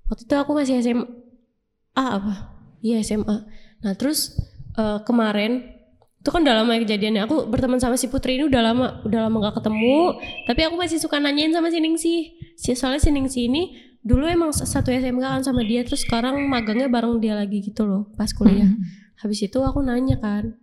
Waktu 0.09 0.23
itu 0.25 0.35
aku 0.39 0.51
masih 0.57 0.81
SMA 0.81 1.05
apa? 2.01 2.55
Iya 2.81 3.03
SMA. 3.03 3.45
Nah 3.83 3.93
terus 3.99 4.39
eh, 4.79 4.99
kemarin 5.05 5.77
itu 6.23 6.35
kan 6.35 6.43
udah 6.43 6.55
lama 6.63 6.71
ya 6.75 6.81
kejadiannya. 6.83 7.23
Aku 7.29 7.47
berteman 7.51 7.79
sama 7.79 7.95
si 7.95 8.11
Putri 8.11 8.35
ini 8.41 8.51
udah 8.51 8.63
lama, 8.63 8.87
udah 9.07 9.31
lama 9.31 9.37
gak 9.47 9.63
ketemu. 9.63 10.19
Tapi 10.49 10.61
aku 10.67 10.75
masih 10.75 10.99
suka 10.99 11.23
nanyain 11.23 11.55
sama 11.55 11.71
si 11.71 11.79
Ningsih. 11.79 12.23
Si 12.59 12.75
soalnya 12.75 12.99
si 12.99 13.11
Ningsih 13.15 13.47
ini 13.47 13.63
dulu 14.07 14.23
emang 14.31 14.55
satu 14.55 14.95
SMK 14.95 15.19
kan 15.19 15.43
sama 15.43 15.67
dia, 15.67 15.83
terus 15.83 16.07
sekarang 16.07 16.39
magangnya 16.47 16.87
bareng 16.87 17.19
dia 17.19 17.35
lagi 17.35 17.59
gitu 17.59 17.83
loh, 17.83 18.07
pas 18.15 18.31
kuliah. 18.31 18.71
Habis 19.19 19.51
itu 19.51 19.59
aku 19.59 19.83
nanya 19.83 20.23
kan. 20.23 20.55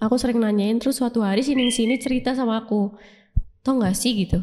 Aku 0.00 0.16
sering 0.18 0.40
nanyain 0.40 0.80
terus 0.80 0.98
suatu 0.98 1.20
hari 1.22 1.44
si 1.44 1.52
Ningsi 1.54 1.84
ini 1.86 2.00
cerita 2.00 2.34
sama 2.34 2.64
aku. 2.64 2.96
Tau 3.62 3.78
gak 3.78 3.94
sih 3.94 4.16
gitu. 4.18 4.42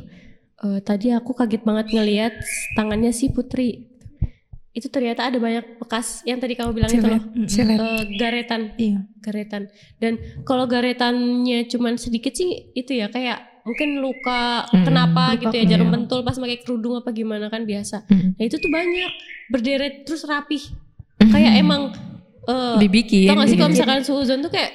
"Eh, 0.63 0.79
tadi 0.85 1.11
aku 1.11 1.35
kaget 1.35 1.65
banget 1.67 1.91
ngeliat 1.91 2.33
tangannya 2.77 3.11
si 3.11 3.27
Putri. 3.33 3.89
Itu 4.71 4.87
ternyata 4.87 5.27
ada 5.27 5.35
banyak 5.35 5.81
bekas 5.81 6.23
yang 6.23 6.39
tadi 6.39 6.55
kamu 6.55 6.71
bilang 6.71 6.91
itu 6.93 7.03
loh. 7.03 7.19
Silet. 7.49 7.75
Eh, 7.75 8.03
garetan, 8.15 8.61
iya 8.79 9.03
garetan. 9.19 9.67
Dan 9.99 10.15
kalau 10.47 10.63
garetannya 10.69 11.67
cuman 11.67 11.99
sedikit 11.99 12.31
sih 12.37 12.71
itu 12.71 12.95
ya 12.95 13.11
kayak 13.11 13.58
mungkin 13.69 14.01
luka 14.01 14.65
Mm-mm, 14.65 14.81
kenapa 14.81 15.23
luka 15.31 15.41
gitu 15.45 15.55
ya 15.55 15.65
jarum 15.69 15.87
iya. 15.87 15.95
pentul 15.95 16.19
pas 16.25 16.33
pakai 16.33 16.57
kerudung 16.59 16.97
apa 16.97 17.13
gimana 17.13 17.47
kan 17.47 17.63
biasa. 17.63 18.09
Mm. 18.09 18.33
Nah 18.33 18.43
itu 18.43 18.57
tuh 18.57 18.67
banyak 18.67 19.11
berderet 19.47 19.93
terus 20.03 20.25
rapih. 20.25 20.63
Kayak 21.19 21.53
emang 21.55 21.93
eh, 22.43 22.77
dibikin. 22.81 23.29
Tau 23.29 23.37
gak 23.37 23.47
sih 23.47 23.57
kalau 23.57 23.69
misalkan 23.69 24.01
suuzon 24.01 24.41
tuh 24.41 24.49
kayak 24.49 24.71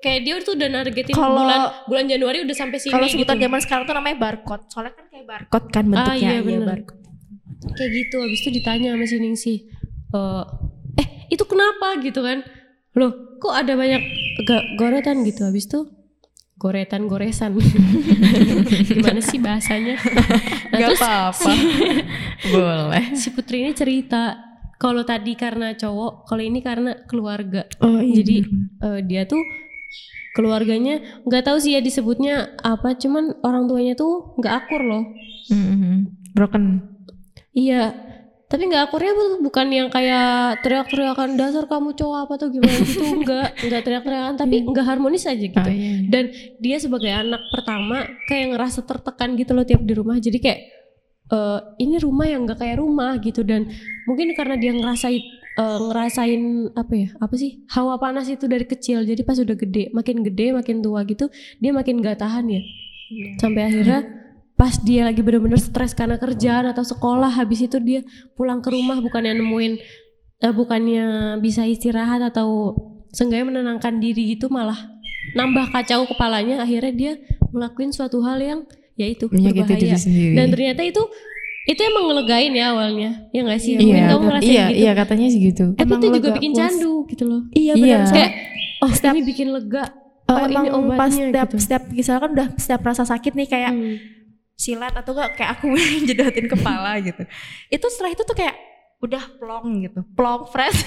kayak 0.00 0.20
dia 0.24 0.34
tuh 0.40 0.56
udah 0.56 0.68
nargetin 0.72 1.12
Kalau- 1.12 1.36
bulan 1.36 1.60
bulan 1.84 2.04
Januari 2.08 2.38
udah 2.42 2.56
sampai 2.56 2.80
sini 2.80 2.90
kalau 2.90 3.04
gitu. 3.04 3.20
sebutan 3.20 3.36
zaman 3.38 3.60
sekarang 3.60 3.84
tuh 3.84 3.92
namanya 3.92 4.16
barcode 4.16 4.64
soalnya 4.72 4.96
kan 4.96 5.04
kayak 5.12 5.26
barcode 5.28 5.66
kan 5.68 5.84
bentuknya 5.84 6.16
iya, 6.32 6.40
bener. 6.40 6.66
barcode 6.66 6.98
Kayak 7.76 7.90
gitu 7.92 8.16
habis 8.24 8.40
itu 8.40 8.50
ditanya 8.56 8.88
sama 8.96 9.04
si 9.04 9.16
Ningsih. 9.20 9.58
Eh, 10.10 10.44
eh 10.96 11.08
itu 11.28 11.44
kenapa 11.44 12.00
gitu 12.00 12.24
kan? 12.24 12.40
Loh, 12.96 13.12
kok 13.36 13.52
ada 13.52 13.76
banyak 13.76 14.00
ga- 14.42 14.66
goretan 14.74 15.22
gitu 15.22 15.44
habis 15.44 15.68
itu 15.68 15.84
goretan 16.60 17.08
goresan. 17.08 17.56
Gimana 18.92 19.24
sih 19.24 19.40
bahasanya? 19.40 19.96
Nah, 20.68 20.76
Gak 20.76 21.00
apa-apa. 21.00 21.52
Boleh. 22.52 23.04
si 23.16 23.32
Putri 23.32 23.64
ini 23.64 23.72
cerita 23.72 24.36
kalau 24.76 25.00
tadi 25.08 25.32
karena 25.40 25.72
cowok, 25.72 26.28
kalau 26.28 26.44
ini 26.44 26.60
karena 26.60 27.00
keluarga. 27.08 27.64
oh 27.80 28.00
iya 28.00 28.20
Jadi 28.20 28.36
eh, 28.80 29.00
dia 29.08 29.24
tuh 29.24 29.40
keluarganya 30.36 31.24
nggak 31.26 31.42
tahu 31.42 31.58
sih 31.58 31.74
ya 31.74 31.80
disebutnya 31.80 32.54
apa, 32.60 32.94
cuman 32.94 33.40
orang 33.42 33.64
tuanya 33.66 33.96
tuh 33.96 34.36
nggak 34.36 34.54
akur 34.64 34.84
loh. 34.84 35.04
Mm-mm. 35.48 36.12
Broken. 36.36 36.84
Iya, 37.50 37.92
tapi 38.50 38.66
nggak 38.66 38.90
akurnya 38.90 39.14
bukan 39.38 39.66
yang 39.70 39.88
kayak 39.94 40.58
teriak-teriakan 40.66 41.38
dasar 41.38 41.70
kamu 41.70 41.94
cowok 41.94 42.18
apa 42.26 42.34
tuh 42.34 42.50
gimana 42.50 42.82
gitu, 42.90 43.06
nggak 43.22 43.46
nggak 43.62 43.80
teriak-teriakan, 43.86 44.34
tapi 44.34 44.66
nggak 44.66 44.86
harmonis 44.90 45.30
aja 45.30 45.38
gitu. 45.38 45.54
Oh, 45.54 45.70
iya. 45.70 46.02
Dan 46.10 46.34
dia 46.58 46.82
sebagai 46.82 47.14
anak 47.14 47.46
pertama 47.54 48.10
kayak 48.26 48.58
ngerasa 48.58 48.82
tertekan 48.82 49.38
gitu 49.38 49.54
loh 49.54 49.62
tiap 49.62 49.86
di 49.86 49.94
rumah. 49.94 50.18
Jadi 50.18 50.42
kayak 50.42 50.60
eh, 51.30 51.58
ini 51.78 52.02
rumah 52.02 52.26
yang 52.26 52.42
nggak 52.42 52.58
kayak 52.58 52.82
rumah 52.82 53.22
gitu 53.22 53.46
dan 53.46 53.70
mungkin 54.10 54.34
karena 54.34 54.58
dia 54.58 54.74
ngerasain 54.74 55.22
eh, 55.54 55.78
ngerasain 55.86 56.42
apa 56.74 56.92
ya 56.98 57.08
apa 57.22 57.34
sih 57.38 57.62
hawa 57.70 58.02
panas 58.02 58.26
itu 58.26 58.50
dari 58.50 58.66
kecil. 58.66 59.06
Jadi 59.06 59.22
pas 59.22 59.38
udah 59.38 59.54
gede, 59.54 59.94
makin 59.94 60.26
gede, 60.26 60.58
makin 60.58 60.82
tua 60.82 61.06
gitu, 61.06 61.30
dia 61.62 61.70
makin 61.70 62.02
nggak 62.02 62.18
tahan 62.18 62.50
ya. 62.50 62.62
Sampai 63.38 63.70
akhirnya 63.70 64.19
pas 64.60 64.76
dia 64.78 65.02
lagi 65.02 65.18
bener-bener 65.18 65.56
stres 65.56 65.90
karena 65.90 66.14
kerjaan 66.14 66.68
atau 66.68 66.84
sekolah, 66.84 67.32
habis 67.32 67.64
itu 67.64 67.80
dia 67.80 68.04
pulang 68.36 68.60
ke 68.60 68.68
rumah 68.68 69.00
bukannya 69.00 69.32
nemuin 69.34 69.72
eh, 70.38 70.52
bukannya 70.52 71.04
bisa 71.40 71.64
istirahat 71.64 72.20
atau 72.22 72.76
seenggaknya 73.08 73.46
menenangkan 73.50 73.96
diri 73.96 74.36
gitu 74.36 74.46
malah 74.48 74.76
nambah 75.32 75.68
kacau 75.70 76.04
kepalanya 76.04 76.60
akhirnya 76.60 76.92
dia 76.92 77.12
ngelakuin 77.48 77.90
suatu 77.90 78.20
hal 78.20 78.36
yang 78.36 78.60
ya 78.94 79.06
itu 79.06 79.26
Menyakiti 79.26 79.64
berbahaya 79.80 79.96
dan 80.34 80.46
ternyata 80.48 80.82
itu 80.82 81.02
itu 81.62 81.80
emang 81.82 82.04
ngelegain 82.06 82.52
ya 82.52 82.66
awalnya 82.70 83.10
ya 83.30 83.40
nggak 83.42 83.58
sih 83.58 83.72
Iya, 83.74 83.80
iya, 83.80 84.04
kamu 84.08 84.24
iya, 84.40 84.64
gitu 84.66 84.76
iya 84.76 84.92
katanya 84.92 85.26
sih 85.28 85.40
gitu. 85.42 85.64
tapi 85.72 85.82
Emang 85.82 85.98
itu 85.98 86.06
juga 86.10 86.20
lega, 86.22 86.36
bikin 86.36 86.50
puas. 86.50 86.60
candu 86.60 86.94
gitu 87.06 87.24
loh 87.24 87.42
iya 87.50 87.72
Iya. 87.72 87.80
benar 87.96 88.00
kayak 88.10 88.32
oh 88.78 88.90
Setiap- 88.92 89.14
ini 89.14 89.22
bikin 89.24 89.48
lega 89.50 89.84
Oh, 90.22 90.32
oh, 90.32 90.46
emang 90.46 90.62
ini 90.62 90.70
obatnya 90.70 90.94
pas 90.96 91.10
setiap 91.10 91.48
gitu. 91.48 91.58
setiap 91.58 91.82
misalkan 91.90 92.28
udah 92.32 92.48
setiap 92.54 92.80
rasa 92.82 93.02
sakit 93.02 93.32
nih 93.34 93.48
kayak 93.48 93.72
Hmm. 93.72 93.96
Silat 94.60 94.92
atau 94.92 95.16
enggak 95.16 95.30
kayak 95.34 95.50
aku 95.56 95.72
jedotin 96.08 96.46
kepala 96.46 97.00
gitu. 97.00 97.24
Itu 97.66 97.86
setelah 97.88 98.12
itu 98.12 98.20
tuh 98.20 98.36
kayak 98.36 98.56
udah 99.00 99.24
plong 99.40 99.80
gitu, 99.80 100.04
plong 100.12 100.44
fresh, 100.52 100.84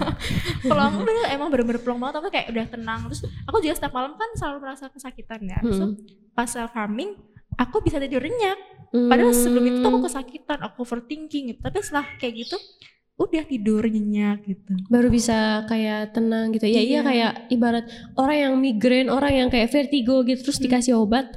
plong 0.64 1.04
bener 1.04 1.24
emang 1.30 1.52
bener-bener 1.52 1.80
plong 1.80 2.00
banget 2.00 2.14
tapi 2.16 2.28
kayak 2.32 2.46
udah 2.48 2.64
tenang 2.66 3.00
terus 3.06 3.20
aku 3.44 3.56
juga 3.60 3.74
setiap 3.76 3.92
malam 3.92 4.16
kan 4.16 4.30
selalu 4.32 4.56
merasa 4.62 4.88
kesakitan 4.88 5.40
ya 5.44 5.58
terus 5.60 5.78
Hmm. 5.78 5.92
pas 6.32 6.48
self 6.48 6.72
harming 6.72 7.12
aku 7.54 7.84
bisa 7.84 8.00
tidur 8.00 8.22
nyenyak 8.22 8.56
Hmm. 8.88 9.08
padahal 9.08 9.32
sebelum 9.32 9.64
itu 9.64 9.76
tuh 9.80 9.88
aku 9.88 10.00
kesakitan 10.04 10.58
aku 10.60 10.76
overthinking 10.80 11.44
gitu 11.52 11.60
tapi 11.60 11.80
setelah 11.80 12.08
kayak 12.16 12.34
gitu 12.40 12.56
udah 13.14 13.44
tidur 13.44 13.84
nyenyak 13.84 14.44
gitu 14.44 14.72
baru 14.88 15.08
bisa 15.08 15.64
kayak 15.66 16.12
tenang 16.12 16.52
gitu 16.52 16.64
ya 16.64 16.76
iya, 16.76 16.80
Iya. 16.80 17.00
kayak 17.02 17.32
ibarat 17.48 17.84
orang 18.16 18.36
yang 18.38 18.54
migrain 18.56 19.08
orang 19.08 19.32
yang 19.34 19.48
kayak 19.48 19.68
vertigo 19.68 20.24
gitu 20.24 20.40
terus 20.42 20.56
Hmm. 20.56 20.64
dikasih 20.68 20.96
obat 20.96 21.28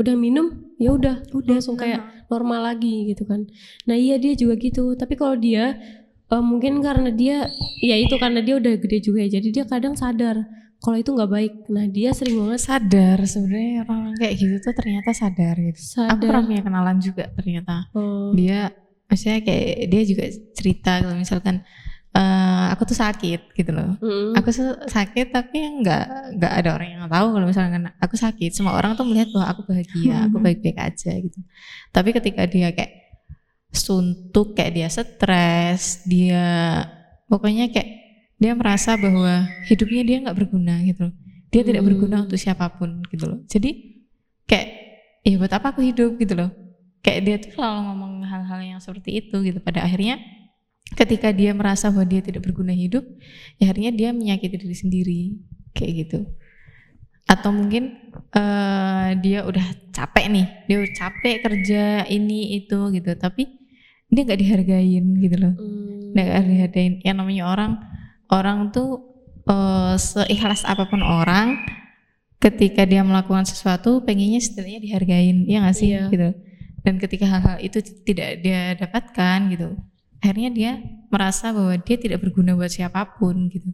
udah 0.00 0.14
minum? 0.18 0.46
Ya 0.80 0.90
udah. 0.94 1.22
Udah 1.30 1.58
langsung 1.58 1.78
kayak 1.78 2.26
normal 2.26 2.74
lagi 2.74 3.12
gitu 3.14 3.24
kan. 3.28 3.46
Nah 3.86 3.94
iya 3.94 4.18
dia 4.18 4.34
juga 4.34 4.58
gitu. 4.58 4.94
Tapi 4.98 5.14
kalau 5.14 5.38
dia 5.38 5.78
eh, 6.30 6.42
mungkin 6.44 6.82
karena 6.82 7.10
dia 7.14 7.46
ya 7.78 7.96
itu 7.98 8.16
karena 8.18 8.42
dia 8.42 8.58
udah 8.58 8.74
gede 8.80 8.98
juga 9.04 9.22
ya. 9.26 9.38
Jadi 9.38 9.48
dia 9.54 9.64
kadang 9.68 9.94
sadar 9.94 10.42
kalau 10.82 10.96
itu 11.00 11.10
nggak 11.14 11.30
baik. 11.30 11.52
Nah 11.70 11.84
dia 11.88 12.10
sering 12.12 12.36
banget 12.36 12.60
Sadar 12.60 13.18
sebenarnya 13.24 13.88
orang 13.88 14.12
kayak 14.20 14.34
gitu 14.36 14.54
tuh 14.60 14.74
ternyata 14.76 15.10
sadar 15.14 15.54
gitu. 15.56 15.80
Aku 15.80 15.88
sadar. 15.96 16.18
pernah 16.20 16.42
punya 16.44 16.62
kenalan 16.64 16.96
juga 17.00 17.24
ternyata. 17.32 17.88
Oh, 17.94 18.34
Dia 18.34 18.68
maksudnya 19.08 19.40
kayak 19.46 19.88
dia 19.88 20.02
juga 20.02 20.24
cerita 20.56 20.92
kalau 21.04 21.16
misalkan 21.16 21.62
eh, 22.14 22.64
aku 22.70 22.82
tuh 22.86 22.94
sakit 22.94 23.40
gitu 23.52 23.70
loh. 23.70 23.98
mm, 23.98 24.38
Aku 24.38 24.48
tuh 24.48 24.86
sakit 24.86 25.30
tapi 25.30 25.58
nggak 25.82 26.04
nggak 26.38 26.52
ada 26.62 26.68
orang 26.74 26.88
yang 26.94 27.04
tahu 27.06 27.26
kalau 27.34 27.46
misalkan 27.46 27.90
aku 27.98 28.14
sakit. 28.14 28.50
Semua 28.50 28.74
orang 28.74 28.94
tuh 28.94 29.02
melihat 29.02 29.34
bahwa 29.34 29.46
aku 29.50 29.60
bahagia, 29.66 30.26
aku 30.26 30.38
Mhm. 30.38 30.44
baik-baik 30.44 30.78
aja 30.78 31.12
gitu. 31.12 31.38
Tapi 31.90 32.08
ketika 32.10 32.46
dia 32.46 32.70
kayak 32.70 32.92
suntuk 33.74 34.54
kayak 34.54 34.72
dia 34.72 34.88
stres 34.88 36.06
dia 36.06 36.46
pokoknya 37.26 37.66
kayak 37.74 37.90
dia 38.38 38.52
merasa 38.54 38.94
bahwa 38.94 39.50
hidupnya 39.66 40.02
dia 40.06 40.16
nggak 40.22 40.36
berguna 40.36 40.78
gitu 40.86 41.10
loh 41.10 41.14
dia 41.50 41.62
tidak 41.62 41.82
Hmm. 41.82 41.88
berguna 41.90 42.16
untuk 42.22 42.38
siapa 42.38 42.70
pun 42.70 43.02
gitu 43.10 43.26
loh 43.26 43.42
jadi 43.46 43.70
kayak 44.46 44.68
ya 45.22 45.34
buat 45.34 45.50
apa 45.50 45.74
aku 45.74 45.82
hidup 45.82 46.14
gitu 46.18 46.38
loh 46.38 46.50
kayak 47.02 47.20
dia 47.26 47.36
tuh 47.42 47.50
selalu 47.50 47.78
ngomong 47.82 48.12
hal-hal 48.22 48.60
yang 48.62 48.78
seperti 48.78 49.18
itu 49.18 49.36
gitu 49.42 49.58
pada 49.58 49.82
akhirnya 49.82 50.22
ketika 50.92 51.32
dia 51.32 51.56
merasa 51.56 51.88
bahwa 51.88 52.04
dia 52.04 52.20
tidak 52.20 52.44
berguna 52.44 52.76
hidup 52.76 53.08
ya 53.56 53.72
akhirnya 53.72 53.90
dia 53.96 54.08
menyakiti 54.12 54.60
diri 54.60 54.76
sendiri 54.76 55.20
kayak 55.72 55.92
gitu. 56.04 56.18
Atau 57.24 57.56
mungkin 57.56 58.12
eh, 58.36 59.08
dia 59.24 59.48
udah 59.48 59.64
capek 59.96 60.28
nih 60.28 60.46
dia 60.68 60.76
udah 60.84 60.92
capek 60.92 61.36
kerja 61.40 61.84
ini 62.12 62.60
itu 62.60 62.92
gitu. 62.92 63.10
Tapi 63.16 63.48
dia 64.12 64.22
nggak 64.28 64.40
dihargain 64.40 65.04
gitu 65.18 65.36
loh. 65.40 65.54
Hmm. 65.56 66.12
nggak 66.12 66.46
dihargain. 66.46 66.92
Yang 67.00 67.16
namanya 67.16 67.44
orang 67.48 67.72
orang 68.28 68.58
tuh 68.68 69.00
eh, 69.48 69.96
seikhlas 69.96 70.68
apa 70.68 70.84
pun 70.84 71.00
orang 71.00 71.64
ketika 72.44 72.84
dia 72.84 73.00
melakukan 73.00 73.48
sesuatu 73.48 74.04
pengennya 74.04 74.44
setidaknya 74.44 74.80
dihargain. 74.84 75.48
Ya 75.48 75.64
nggak 75.64 75.76
sih? 75.80 75.96
Iya. 75.96 76.12
gitu. 76.12 76.28
Dan 76.84 77.00
ketika 77.00 77.24
hal-hal 77.24 77.56
itu 77.64 77.80
tidak 78.04 78.44
dia 78.44 78.76
dapatkan 78.76 79.48
gitu 79.48 79.72
akhirnya 80.24 80.48
dia 80.48 80.70
merasa 81.06 81.52
bahwa 81.52 81.76
dia 81.76 81.96
tidak 81.96 82.18
berguna 82.18 82.56
buat 82.56 82.68
siapa 82.68 83.04
pun 83.14 83.48
gitu 83.48 83.68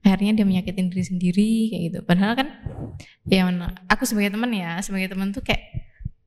akhirnya 0.00 0.32
dia 0.32 0.46
menyakitin 0.46 0.86
diri 0.86 1.02
sendiri 1.02 1.48
kayak 1.68 1.82
gitu 1.84 1.98
padahal 2.00 2.32
kan 2.32 2.48
ya 3.26 3.42
mana- 3.42 3.74
aku 3.84 4.06
sebagai 4.06 4.30
teman 4.30 4.48
ya 4.48 4.78
sebagai 4.78 5.10
teman 5.10 5.28
tuh 5.28 5.42
kayak 5.42 5.60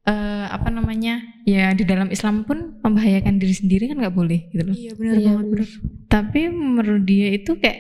eh, 0.04 0.46
apa 0.48 0.68
namanya 0.68 1.24
ya 1.42 1.72
di 1.72 1.82
dalam 1.82 2.12
Islam 2.12 2.44
pun 2.44 2.76
membahayakan 2.78 3.40
diri 3.40 3.56
sendiri 3.56 3.88
kan 3.88 3.98
nggak 3.98 4.14
boleh 4.14 4.52
gitu 4.52 4.64
loh 4.64 4.76
Iya 4.76 4.92
benar 4.94 5.14
Iya, 5.16 5.28
banget. 5.32 5.46
bener. 5.48 5.68
tapi 6.06 6.42
menurut 6.50 7.04
dia 7.04 7.28
itu 7.32 7.52
kayak 7.56 7.80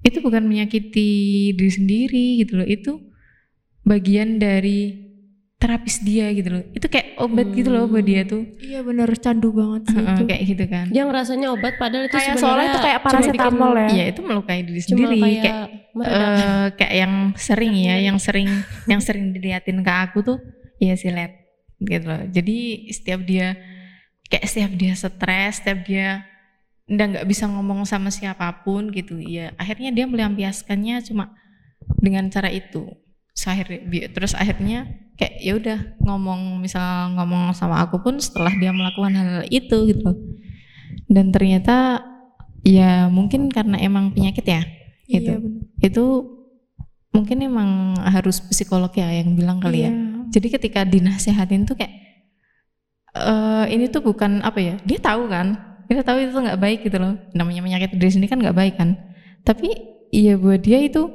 itu 0.00 0.18
bukan 0.18 0.46
menyakiti 0.46 1.10
diri 1.52 1.68
sendiri 1.68 2.26
gitu 2.38 2.56
loh 2.56 2.68
itu 2.70 2.92
bagian 3.82 4.38
dari 4.38 5.07
terapis 5.58 5.98
dia 6.06 6.30
gitu 6.30 6.54
loh. 6.54 6.62
Itu 6.70 6.86
kayak 6.86 7.18
obat 7.18 7.50
gitu 7.50 7.68
loh 7.68 7.90
buat 7.90 8.06
dia 8.06 8.22
tuh. 8.22 8.46
Iya 8.62 8.86
benar 8.86 9.10
candu 9.18 9.50
banget 9.50 9.90
sih 9.90 9.98
Heeh, 9.98 10.14
itu. 10.14 10.22
kayak 10.30 10.42
gitu 10.46 10.64
kan. 10.70 10.86
Yang 10.94 11.08
rasanya 11.10 11.48
obat 11.50 11.74
padahal 11.76 12.06
itu 12.06 12.14
Kayak 12.14 12.38
sebenarnya 12.38 12.42
soalnya 12.46 12.68
itu 12.70 12.78
kayak 12.78 13.00
paracetamol 13.02 13.72
ya. 13.74 13.88
Iya 13.90 14.04
itu 14.14 14.20
melukai 14.22 14.60
diri 14.62 14.80
Cuma 14.86 14.86
sendiri 14.86 15.18
kayak, 15.18 15.42
kayak 15.42 15.58
eh, 16.06 16.66
kayak 16.78 16.94
yang 16.94 17.14
sering 17.34 17.74
ya 17.74 17.96
yang 17.98 18.18
sering 18.22 18.48
yang 18.86 19.00
sering 19.02 19.34
diliatin 19.34 19.82
ke 19.82 19.92
aku 19.92 20.18
tuh 20.22 20.38
ya 20.78 20.94
silet 20.94 21.34
gitu 21.82 22.06
loh. 22.06 22.22
Jadi 22.30 22.58
setiap 22.94 23.20
dia 23.26 23.58
kayak 24.30 24.46
setiap 24.46 24.72
dia 24.78 24.92
stres 24.94 25.58
setiap 25.58 25.82
dia 25.82 26.22
udah 26.86 27.04
nggak 27.18 27.26
bisa 27.26 27.50
ngomong 27.50 27.82
sama 27.84 28.08
siapa 28.08 28.64
pun 28.64 28.88
gitu 28.88 29.20
ya 29.20 29.52
akhirnya 29.60 29.92
dia 29.92 30.06
melampiaskannya 30.06 31.02
cuma 31.02 31.34
dengan 31.98 32.30
cara 32.30 32.46
itu. 32.46 32.86
So, 33.34 33.50
akhirnya- 33.50 33.82
bi- 33.82 34.06
terus 34.08 34.38
akhirnya 34.38 34.86
kayak 35.18 35.34
ya 35.42 35.52
udah 35.58 35.78
ngomong 36.06 36.62
misal 36.62 37.10
ngomong 37.18 37.50
sama 37.52 37.82
aku 37.82 37.98
pun 37.98 38.22
setelah 38.22 38.54
dia 38.54 38.70
melakukan 38.70 39.12
hal 39.18 39.42
itu 39.50 39.90
gitu 39.90 40.02
loh 40.06 40.18
dan 41.10 41.34
ternyata 41.34 42.06
ya 42.62 43.10
mungkin 43.10 43.50
karena 43.50 43.82
emang 43.82 44.14
penyakit 44.14 44.46
ya 44.46 44.62
gitu 45.10 45.34
Iya 45.34 45.42
benar. 45.42 45.62
itu 45.82 46.04
mungkin 47.12 47.38
emang 47.42 47.96
harus 48.04 48.38
psikolog 48.38 48.92
ya 48.94 49.08
yang 49.10 49.34
bilang 49.34 49.58
kali 49.58 49.88
ya. 49.88 49.90
Iya. 49.90 50.28
Jadi 50.28 50.46
ketika 50.54 50.80
dinasehatin 50.84 51.64
tuh 51.64 51.74
kayak 51.74 51.92
eh 53.16 53.64
ini 53.74 53.88
tuh 53.88 54.04
bukan 54.04 54.44
apa 54.44 54.60
ya? 54.60 54.74
Dia 54.84 54.98
tahu 55.00 55.26
kan? 55.26 55.56
Dia 55.88 56.04
tahu 56.04 56.20
itu 56.20 56.36
nggak 56.36 56.60
baik 56.60 56.78
gitu 56.84 57.00
loh. 57.00 57.16
Namanya 57.32 57.64
penyakit 57.64 57.96
diri 57.96 58.12
sendiri 58.12 58.30
kan 58.30 58.38
nggak 58.38 58.54
baik 58.56 58.74
kan? 58.76 58.94
Tapi 59.42 59.72
iya 60.12 60.36
buat 60.36 60.60
dia 60.60 60.78
itu 60.84 61.08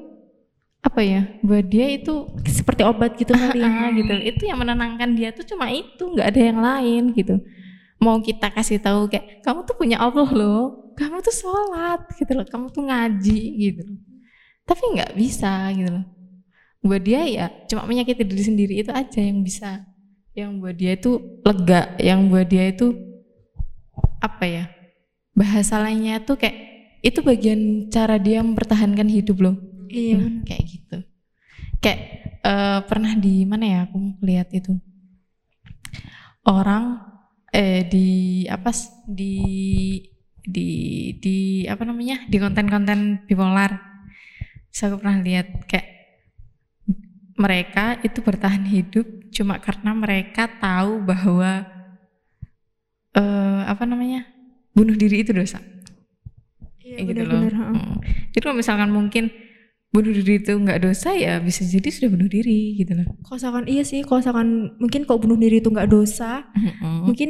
apa 0.83 0.99
ya? 0.99 1.31
Buat 1.39 1.65
dia 1.71 1.87
itu 1.95 2.27
Seperti 2.43 2.83
obat 2.83 3.15
gitu 3.15 3.31
kali 3.31 3.63
ya. 3.63 3.71
ah, 3.71 3.89
gitu. 3.95 4.13
Itu 4.19 4.43
yang 4.45 4.59
menenangkan 4.59 5.15
dia 5.15 5.31
tuh 5.31 5.47
cuma 5.47 5.71
itu, 5.71 6.03
nggak 6.03 6.27
ada 6.27 6.41
yang 6.43 6.59
lain 6.59 7.03
gitu. 7.15 7.39
Mau 8.03 8.19
kita 8.19 8.51
kasih 8.51 8.83
tahu 8.83 9.07
kayak 9.07 9.39
kamu 9.47 9.63
tuh 9.63 9.75
punya 9.79 9.97
Allah 10.03 10.27
loh, 10.27 10.91
kamu 10.99 11.23
tuh 11.23 11.31
sholat 11.31 12.03
gitu 12.19 12.31
loh, 12.35 12.43
kamu 12.43 12.67
tuh 12.69 12.83
ngaji 12.83 13.41
gitu 13.63 13.81
loh. 13.87 13.99
Tapi 14.67 14.83
nggak 14.99 15.11
bisa 15.15 15.71
gitu 15.71 15.91
loh. 15.91 16.05
Buat 16.83 17.01
dia 17.07 17.23
ya 17.23 17.45
cuma 17.71 17.87
menyakiti 17.87 18.27
diri 18.27 18.43
sendiri 18.43 18.73
itu 18.83 18.91
aja 18.91 19.19
yang 19.23 19.39
bisa, 19.39 19.87
yang 20.35 20.59
buat 20.59 20.75
dia 20.75 20.99
itu 20.99 21.15
lega, 21.47 21.95
yang 21.95 22.27
buat 22.27 22.47
dia 22.51 22.75
itu 22.75 22.91
apa 24.19 24.43
ya? 24.43 24.63
Bahasa 25.31 25.79
lainnya 25.79 26.19
tuh 26.19 26.35
kayak 26.35 26.55
itu 27.03 27.19
bagian 27.23 27.87
cara 27.87 28.19
dia 28.19 28.43
mempertahankan 28.43 29.07
hidup 29.07 29.39
loh. 29.39 29.55
Iya. 29.93 30.17
Nah, 30.17 30.41
kayak 30.41 30.63
gitu. 30.65 30.97
Kayak 31.77 32.01
eh, 32.41 32.79
pernah 32.89 33.13
di 33.13 33.45
mana 33.45 33.65
ya 33.69 33.79
aku 33.85 34.17
lihat 34.25 34.49
itu 34.51 34.73
orang 36.49 36.99
eh 37.53 37.85
di 37.85 38.07
apa 38.49 38.73
di 39.05 39.35
di 40.43 40.69
di 41.21 41.37
apa 41.69 41.85
namanya 41.85 42.25
di 42.25 42.37
konten-konten 42.41 43.29
bipolar. 43.29 43.77
Terus 44.73 44.81
aku 44.89 44.95
pernah 45.05 45.21
lihat 45.21 45.69
kayak 45.69 45.87
mereka 47.37 47.97
itu 48.01 48.19
bertahan 48.21 48.65
hidup 48.65 49.05
cuma 49.33 49.57
karena 49.57 49.93
mereka 49.93 50.45
tahu 50.61 51.01
bahwa 51.01 51.65
eh 53.13 53.61
apa 53.69 53.83
namanya 53.85 54.25
bunuh 54.73 54.97
diri 54.97 55.21
itu 55.21 55.33
dosa 55.33 55.61
Iya 56.81 56.97
gitu 57.09 57.21
loh. 57.25 57.41
benar-benar. 57.41 57.53
heeh. 57.53 57.73
Mm. 57.77 57.97
Jadi 58.33 58.41
kalau 58.43 58.55
misalkan 58.57 58.89
mungkin 58.91 59.23
bunuh 59.93 60.09
diri 60.11 60.41
itu 60.41 60.51
nggak 60.51 60.81
dosa 60.81 61.13
ya 61.13 61.37
bisa 61.37 61.61
jadi 61.63 61.85
sudah 61.85 62.09
bunuh 62.09 62.25
diri 62.25 62.73
gitu 62.75 62.97
loh. 62.97 63.05
Kalau 63.21 63.37
misalkan 63.37 63.63
iya 63.69 63.85
sih, 63.85 64.01
kalau 64.01 64.19
misalkan 64.19 64.47
mungkin 64.75 65.05
kalau 65.05 65.21
bunuh 65.21 65.37
diri 65.37 65.61
itu 65.61 65.69
nggak 65.69 65.85
dosa, 65.87 66.49
Mm-mm. 66.51 67.05
mungkin 67.05 67.29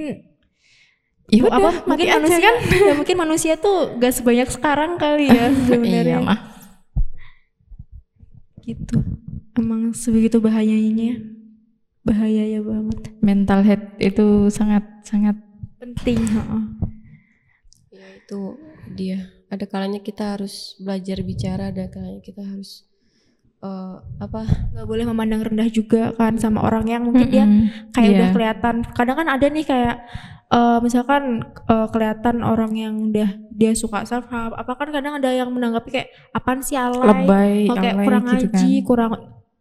Ya 1.27 1.39
udah, 1.39 1.55
apa 1.55 1.69
mungkin 1.87 2.05
aja 2.05 2.19
manusia 2.19 2.39
kan. 2.41 2.55
ya 2.67 2.93
mungkin 2.93 3.15
manusia 3.17 3.53
tuh 3.55 3.77
gak 3.95 4.11
sebanyak 4.11 4.47
sekarang 4.47 4.91
kali 4.95 5.27
ya 5.27 5.47
Iya 5.49 5.65
sebenarnya 5.65 6.17
mah. 6.19 6.39
gitu 8.61 8.99
emang 9.55 9.91
sebegitu 9.91 10.39
bahayanya 10.39 11.19
bahaya 12.01 12.43
ya 12.43 12.59
banget 12.59 13.11
Mental 13.19 13.63
health 13.63 13.87
itu 13.99 14.25
sangat 14.47 14.83
sangat 15.03 15.35
penting 15.79 16.19
heeh. 16.19 16.63
ya 17.91 18.07
itu 18.13 18.39
dia 18.89 19.19
ada 19.53 19.63
kalanya 19.63 19.99
kita 19.99 20.33
harus 20.33 20.53
belajar 20.77 21.21
bicara 21.21 21.69
ada 21.69 21.85
kalanya 21.85 22.19
kita 22.19 22.41
harus 22.41 22.83
eh, 23.59 23.95
apa 24.19 24.41
nggak 24.71 24.83
boleh 24.83 25.05
memandang 25.05 25.41
rendah 25.43 25.69
juga 25.69 26.11
kan 26.11 26.35
sama 26.35 26.59
orang 26.61 26.85
yang 26.85 27.01
mungkin 27.01 27.27
dia 27.27 27.45
Mm-mm. 27.45 27.91
kayak 27.91 28.03
Iya. 28.03 28.15
udah 28.15 28.29
kelihatan 28.31 28.75
kadang 28.89 29.15
kan 29.15 29.27
ada 29.29 29.45
nih 29.47 29.63
kayak 29.63 29.95
eh, 30.49 30.77
misalkan 30.79 31.23
eh, 31.63 31.87
kelihatan 31.87 32.35
orang 32.41 32.71
yang 32.73 32.93
udah 33.07 33.29
dia 33.49 33.71
suka 33.73 34.03
self 34.03 34.25
help 34.27 34.53
apa 34.53 34.73
kan 34.73 34.89
kadang 34.89 35.13
ada 35.15 35.29
yang 35.29 35.47
menanggapi 35.47 35.89
kayak 35.91 36.09
apaan 36.31 36.59
sih 36.59 36.73
alay 36.73 36.97
lebay, 36.99 37.55
Oh, 37.67 37.75
kayak 37.75 37.95
alay 37.95 38.05
kurang 38.05 38.23
gitu 38.25 38.33
ngaji 38.49 38.49
kan. 38.73 38.83
kurang 38.83 39.11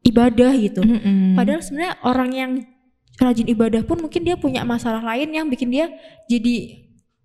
ibadah 0.03 0.53
gitu 0.57 0.80
Mm-mm. 0.80 1.36
Padahal 1.36 1.61
sebenarnya 1.61 1.93
orang 2.03 2.30
yang 2.32 2.53
rajin 3.14 3.47
ibadah 3.47 3.82
pun 3.82 4.01
mungkin 4.01 4.24
dia 4.24 4.34
punya 4.34 4.64
masalah 4.64 5.05
lain 5.05 5.30
yang 5.30 5.47
bikin 5.47 5.68
dia 5.68 5.86
jadi 6.26 6.80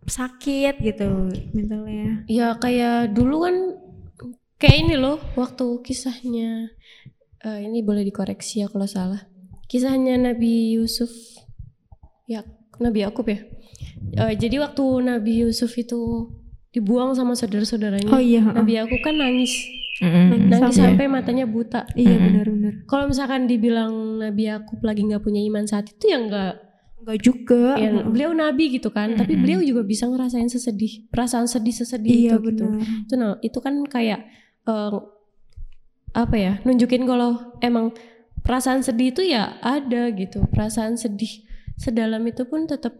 sakit 0.08 0.76
gitu 0.80 1.08
mentalnya. 1.52 2.24
ya 2.26 2.56
kayak 2.56 3.12
dulu 3.12 3.44
kan 3.44 3.56
kayak 4.56 4.78
ini 4.82 4.96
loh 4.96 5.20
waktu 5.36 5.66
kisahnya 5.82 6.72
eh, 7.40 7.60
ini 7.62 7.80
boleh 7.82 8.02
dikoreksi 8.02 8.60
ya 8.60 8.68
kalau 8.68 8.88
salah 8.88 9.28
kisahnya 9.66 10.16
Nabi 10.18 10.74
Yusuf 10.74 11.12
ya 12.26 12.42
Nabi 12.78 13.04
Yakub 13.04 13.28
ya 13.28 13.40
Eh, 14.10 14.34
jadi 14.34 14.58
waktu 14.58 14.82
Nabi 15.04 15.44
Yusuf 15.44 15.70
itu 15.76 16.32
dibuang 16.72 17.14
sama 17.14 17.34
saudara-saudaranya 17.34 18.10
Oh 18.10 18.18
iya, 18.18 18.42
Nabi 18.42 18.74
Yakub 18.74 18.98
kan 19.00 19.14
nangis 19.14 19.54
Mm-mm. 19.98 20.48
nangis 20.48 20.74
Sampai- 20.74 20.94
sampai 20.94 21.06
matanya 21.08 21.46
buta 21.46 21.86
iya 21.94 22.16
Mm-mm. 22.16 22.26
benar-benar. 22.26 22.74
kalau 22.86 23.06
misalkan 23.06 23.46
dibilang 23.46 23.92
Nabi 24.18 24.48
Yakub 24.48 24.80
lagi 24.82 25.02
nggak 25.04 25.20
punya 25.20 25.42
iman 25.44 25.66
saat 25.66 25.90
itu 25.90 26.06
ya 26.08 26.18
nggak 26.20 26.54
Enggak 27.08 27.24
juga. 27.24 27.80
ya, 27.80 28.04
beliau 28.04 28.32
nabi 28.32 28.68
gitu 28.70 28.92
kan 28.92 29.16
tapi 29.16 29.32
Mm-mm. 29.32 29.42
beliau 29.42 29.62
juga 29.64 29.82
bisa 29.82 30.04
ngerasain 30.06 30.46
sesedih 30.46 31.08
perasaan 31.08 31.48
sedih 31.48 31.72
sesedih 31.74 32.12
Iya 32.12 32.36
itu 32.36 32.52
gitu 32.52 32.66
benar. 32.68 32.84
itu 33.02 33.14
nah 33.16 33.32
itu 33.40 33.58
kan 33.58 33.80
kayak 33.86 34.28
eh, 34.64 34.98
apa 36.12 36.36
ya 36.36 36.54
nunjukin 36.62 37.04
kalau 37.04 37.56
emang 37.60 37.96
perasaan 38.38 38.82
sedih 38.82 39.12
itu 39.12 39.24
ya 39.24 39.56
ada 39.62 40.12
gitu 40.12 40.44
perasaan 40.48 40.96
sedih 40.96 41.48
sedalam 41.76 42.20
itu 42.24 42.44
pun 42.44 42.66
tetap 42.66 42.92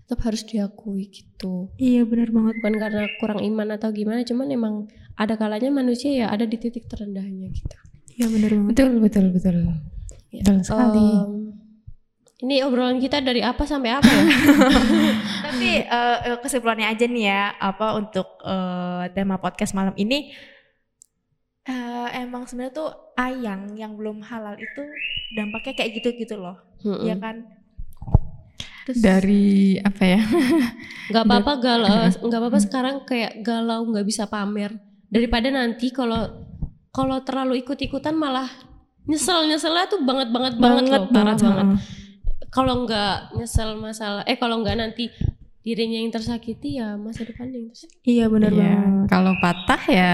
tetap 0.00 0.18
harus 0.20 0.42
diakui 0.42 1.06
gitu 1.06 1.70
Iya 1.76 2.02
benar 2.02 2.32
banget. 2.32 2.54
bukan 2.58 2.74
karena 2.76 3.02
kurang 3.18 3.40
iman 3.40 3.68
atau 3.72 3.92
gimana 3.92 4.24
cuman 4.24 4.48
emang 4.48 4.74
ada 5.14 5.34
kalanya 5.34 5.70
manusia 5.70 6.10
ya 6.10 6.26
ada 6.28 6.42
di 6.42 6.56
titik 6.56 6.86
terendahnya 6.86 7.46
gitu 7.48 7.76
Iya 8.12 8.26
benar 8.26 8.50
banget. 8.50 8.68
Betul 8.68 8.88
betul 8.98 9.26
betul. 9.30 9.56
Ya, 10.28 10.42
Betul 10.42 10.56
sekali. 10.60 11.06
Em, 11.14 11.32
Ini 12.38 12.62
obrolan 12.62 13.02
kita 13.02 13.18
dari 13.18 13.42
apa 13.42 13.66
sampai 13.66 13.98
apa 13.98 14.06
ya? 14.06 14.24
Tapi 15.50 15.70
eh, 15.82 16.18
eh, 16.30 16.38
kesimpulannya 16.38 16.86
aja 16.86 17.04
nih 17.10 17.24
ya, 17.26 17.50
apa 17.58 17.98
untuk 17.98 18.38
eh, 18.46 19.10
tema 19.10 19.42
podcast 19.42 19.74
malam 19.74 19.90
ini 19.98 20.30
eh, 21.66 22.08
emang 22.22 22.46
sebenarnya 22.46 22.74
tuh 22.78 22.90
ayang 23.18 23.74
yang 23.74 23.98
belum 23.98 24.22
halal 24.22 24.54
itu 24.54 24.82
dampaknya 25.34 25.82
kayak 25.82 25.90
gitu-gitu 25.98 26.38
loh, 26.38 26.62
Mm-mm. 26.86 27.10
ya 27.10 27.18
kan? 27.18 27.42
Terus 28.86 29.02
Dari 29.02 29.76
apa 29.82 30.02
ya? 30.06 30.22
Gak 31.12 31.24
apa-apa 31.26 31.52
galau, 31.58 32.06
nggak 32.28 32.38
apa-apa 32.38 32.58
sekarang 32.62 32.96
kayak 33.02 33.42
galau 33.42 33.82
nggak 33.90 34.06
bisa 34.06 34.30
pamer 34.30 34.78
daripada 35.08 35.48
nanti 35.48 35.88
kalau 35.88 36.28
kalau 36.92 37.20
terlalu 37.24 37.64
ikut-ikutan 37.64 38.12
malah 38.12 38.48
nyesel 39.08 39.48
nyeselnya 39.48 39.88
tuh 39.88 40.04
banget 40.04 40.28
banget 40.28 40.54
banget, 40.60 40.84
loh 40.84 41.08
parah 41.08 41.36
banget. 41.36 41.66
heeh. 41.66 41.78
Kalau 42.48 42.84
nggak 42.84 43.36
nyesel 43.36 43.76
masalah, 43.76 44.22
eh 44.24 44.36
kalau 44.40 44.60
nggak 44.62 44.76
nanti 44.78 45.12
dirinya 45.60 46.00
yang 46.00 46.08
tersakiti 46.08 46.80
ya 46.80 46.96
masa 46.96 47.28
depannya 47.28 47.60
yang 47.60 47.70
tersakiti. 47.70 48.04
Iya 48.08 48.24
benar 48.32 48.50
Iya, 48.50 48.72
banget. 48.72 49.06
Kalau 49.06 49.32
patah 49.36 49.82
ya 49.84 50.12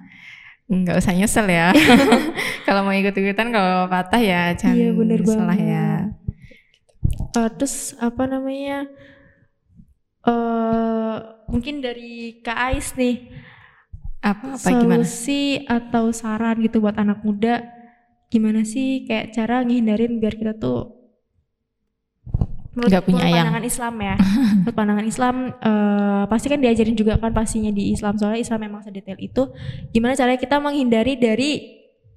nggak 0.72 0.96
usah 1.00 1.12
nyesel 1.12 1.46
ya. 1.48 1.68
kalau 2.66 2.80
mau 2.84 2.94
ikut-ikutan 2.94 3.48
kalau 3.50 3.88
patah 3.88 4.20
ya 4.20 4.52
jangan 4.56 4.76
Iya, 4.76 4.88
bener 4.92 5.20
nyesel 5.20 5.42
lah 5.42 5.56
banget. 5.56 5.68
ya. 5.68 5.88
Eh, 7.32 7.50
terus 7.56 7.76
apa 7.98 8.22
namanya? 8.28 8.88
eh 10.22 11.16
mungkin 11.50 11.82
dari 11.82 12.38
Kak 12.40 12.58
Ais 12.70 12.94
nih, 12.94 13.26
Apa 14.22 14.54
apa 14.54 14.68
gimana? 14.70 15.02
solusi 15.02 15.66
atau 15.66 16.14
saran 16.14 16.62
gitu 16.62 16.78
buat 16.78 16.94
anak 16.94 17.26
muda, 17.26 17.58
gimana 18.30 18.62
sih 18.62 19.02
kayak 19.02 19.34
cara 19.34 19.66
ngehindarin 19.66 20.22
biar 20.22 20.34
kita 20.38 20.54
tuh 20.54 21.01
menurut, 22.72 22.88
Nggak 22.88 23.04
punya 23.04 23.16
menurut 23.18 23.28
ayang. 23.28 23.44
pandangan 23.44 23.64
Islam 23.64 23.94
ya, 23.98 24.14
menurut 24.56 24.74
pandangan 24.74 25.06
Islam 25.06 25.34
eh, 25.52 26.22
pasti 26.26 26.46
kan 26.46 26.58
diajarin 26.58 26.96
juga 26.96 27.12
kan 27.16 27.30
pastinya 27.30 27.68
di 27.68 27.92
Islam 27.92 28.16
soalnya 28.16 28.40
Islam 28.40 28.60
memang 28.62 28.80
sedetail 28.80 29.18
itu. 29.18 29.42
Gimana 29.90 30.12
caranya 30.12 30.36
kita 30.36 30.56
menghindari 30.56 31.14
dari 31.14 31.50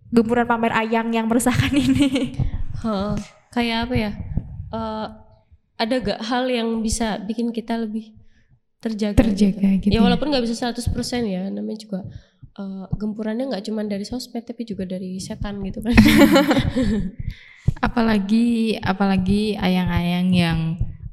gempuran 0.07 0.45
pamer 0.45 0.71
ayang 0.71 1.11
yang 1.11 1.25
meresahkan 1.25 1.71
ini? 1.85 2.33
Heeh. 2.77 3.13
kayak 3.49 3.77
apa 3.85 3.95
ya? 3.95 4.11
Eh, 4.69 5.07
ada 5.75 5.95
gak 5.97 6.19
hal 6.23 6.47
yang 6.47 6.79
bisa 6.79 7.19
bikin 7.19 7.51
kita 7.51 7.75
lebih 7.75 8.15
terjaga? 8.79 9.15
Terjaga 9.17 9.69
gitu. 9.79 9.91
Ya 9.91 9.99
walaupun 9.99 10.29
nggak 10.29 10.43
bisa 10.43 10.71
100% 10.71 10.87
ya, 11.25 11.47
namanya 11.49 11.79
juga 11.79 11.99
eh, 12.59 12.85
gempurannya 12.95 13.51
nggak 13.51 13.65
cuma 13.67 13.83
dari 13.83 14.05
sosmed 14.07 14.43
tapi 14.47 14.63
juga 14.63 14.87
dari 14.87 15.19
setan 15.19 15.61
gitu 15.63 15.83
kan. 15.83 15.95
apalagi 17.87 18.77
apalagi 18.79 19.57
ayang-ayang 19.57 20.27
yang 20.31 20.59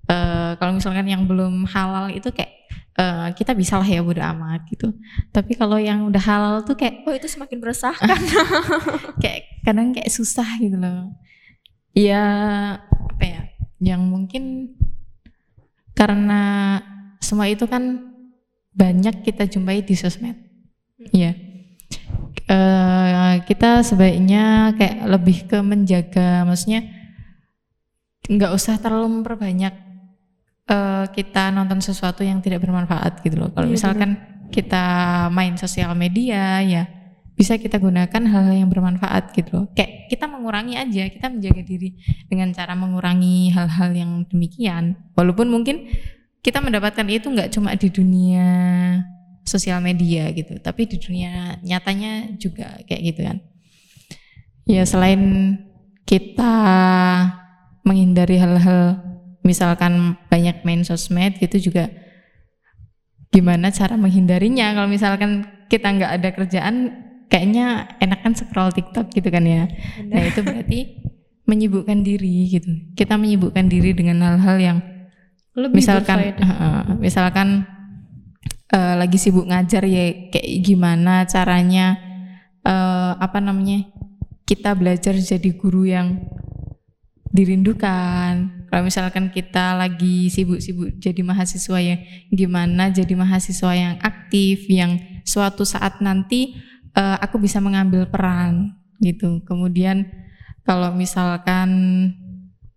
eh, 0.06 0.52
kalau 0.56 0.72
misalkan 0.76 1.08
yang 1.08 1.24
belum 1.26 1.66
halal 1.66 2.12
itu 2.12 2.30
kayak 2.30 2.52
eh, 2.98 3.28
kita 3.34 3.56
bisa 3.56 3.80
lah 3.80 3.88
ya 3.88 4.04
bodo 4.04 4.20
amat 4.20 4.68
gitu. 4.68 4.92
Tapi 5.32 5.56
kalau 5.56 5.80
yang 5.80 6.06
udah 6.08 6.22
halal 6.22 6.54
tuh 6.62 6.76
kayak 6.76 7.04
Oh 7.08 7.14
itu 7.14 7.26
semakin 7.28 7.58
meresahkan. 7.58 8.18
kayak 9.22 9.64
kadang 9.64 9.96
kayak 9.96 10.12
susah 10.12 10.46
gitu 10.60 10.76
loh. 10.76 11.12
Ya 11.92 12.24
apa 12.86 13.24
ya? 13.24 13.42
Yang 13.82 14.02
mungkin 14.06 14.44
karena 15.92 16.42
semua 17.20 17.46
itu 17.48 17.68
kan 17.68 18.12
banyak 18.72 19.24
kita 19.24 19.44
jumpai 19.48 19.84
di 19.84 19.92
sosmed. 19.92 20.51
Iya. 21.10 21.32
Eh, 22.52 23.34
kita 23.48 23.80
sebaiknya 23.80 24.76
kayak 24.76 24.98
lebih 25.08 25.38
ke 25.48 25.58
menjaga, 25.64 26.44
maksudnya 26.44 26.84
nggak 28.28 28.52
usah 28.54 28.76
terlalu 28.78 29.20
memperbanyak 29.20 29.74
eh, 30.68 31.06
kita 31.10 31.50
nonton 31.50 31.80
sesuatu 31.80 32.22
yang 32.22 32.38
tidak 32.44 32.62
bermanfaat 32.62 33.24
gitu 33.24 33.40
loh. 33.40 33.50
Kalau 33.50 33.66
Iya, 33.66 33.74
misalkan 33.74 34.10
kita 34.52 34.84
main 35.32 35.56
sosial 35.56 35.96
media 35.96 36.60
ya 36.60 36.84
bisa 37.32 37.56
kita 37.56 37.80
gunakan 37.80 38.22
hal-hal 38.28 38.54
yang 38.54 38.68
bermanfaat 38.68 39.32
gitu 39.32 39.50
loh. 39.56 39.66
Kayak 39.72 40.12
kita 40.12 40.28
mengurangi 40.28 40.76
aja, 40.76 41.08
kita 41.08 41.32
menjaga 41.32 41.62
diri 41.64 41.96
dengan 42.28 42.52
cara 42.52 42.76
mengurangi 42.76 43.48
hal-hal 43.50 43.90
yang 43.96 44.28
demikian. 44.28 45.00
Walaupun 45.16 45.48
mungkin 45.48 45.88
kita 46.44 46.60
mendapatkan 46.60 47.06
itu 47.08 47.32
nggak 47.32 47.50
cuma 47.56 47.72
di 47.74 47.88
dunia 47.88 48.50
sosial 49.42 49.82
media 49.82 50.30
gitu, 50.30 50.58
tapi 50.62 50.86
di 50.86 50.96
dunia 50.98 51.58
nyatanya 51.62 52.34
juga 52.38 52.78
kayak 52.86 53.02
gitu 53.02 53.20
kan. 53.26 53.38
Ya 54.66 54.86
selain 54.86 55.54
kita 56.06 56.54
menghindari 57.82 58.38
hal-hal 58.38 59.02
misalkan 59.42 60.14
banyak 60.30 60.62
main 60.62 60.86
sosmed 60.86 61.34
gitu 61.42 61.70
juga 61.70 61.90
gimana 63.34 63.74
cara 63.74 63.98
menghindarinya 63.98 64.70
kalau 64.76 64.86
misalkan 64.86 65.48
kita 65.66 65.88
nggak 65.88 66.12
ada 66.20 66.28
kerjaan 66.30 66.74
kayaknya 67.26 67.88
enakan 67.98 68.36
scroll 68.36 68.70
TikTok 68.70 69.10
gitu 69.10 69.26
kan 69.32 69.42
ya. 69.42 69.66
Nah 70.06 70.22
itu 70.22 70.44
berarti 70.44 71.00
menyibukkan 71.48 72.04
diri 72.04 72.46
gitu. 72.52 72.70
Kita 72.94 73.18
menyibukkan 73.18 73.66
diri 73.66 73.96
dengan 73.96 74.20
hal-hal 74.22 74.56
yang 74.60 74.78
Lebih 75.56 75.80
misalkan 75.80 76.16
berfaedah. 76.22 76.44
Heeh, 76.44 76.82
misalkan 77.00 77.48
eh, 78.72 78.94
lagi 78.96 79.20
sibuk 79.20 79.46
ngajar 79.46 79.84
ya 79.84 80.32
kayak 80.32 80.50
gimana 80.64 81.28
caranya 81.28 82.00
eh, 82.64 83.12
apa 83.16 83.38
namanya 83.38 83.86
kita 84.48 84.74
belajar 84.74 85.14
jadi 85.14 85.50
guru 85.54 85.86
yang 85.86 86.24
dirindukan 87.32 88.66
kalau 88.68 88.82
misalkan 88.84 89.32
kita 89.32 89.76
lagi 89.76 90.28
sibuk-sibuk 90.28 91.00
jadi 91.00 91.20
mahasiswa 91.24 91.78
yang 91.80 92.00
gimana 92.28 92.92
jadi 92.92 93.12
mahasiswa 93.16 93.72
yang 93.72 93.94
aktif 94.04 94.68
yang 94.68 95.00
suatu 95.24 95.64
saat 95.64 96.00
nanti 96.00 96.56
eh, 96.96 97.16
aku 97.20 97.38
bisa 97.40 97.60
mengambil 97.60 98.08
peran 98.08 98.76
gitu 99.00 99.40
kemudian 99.44 100.08
kalau 100.66 100.92
misalkan 100.94 101.70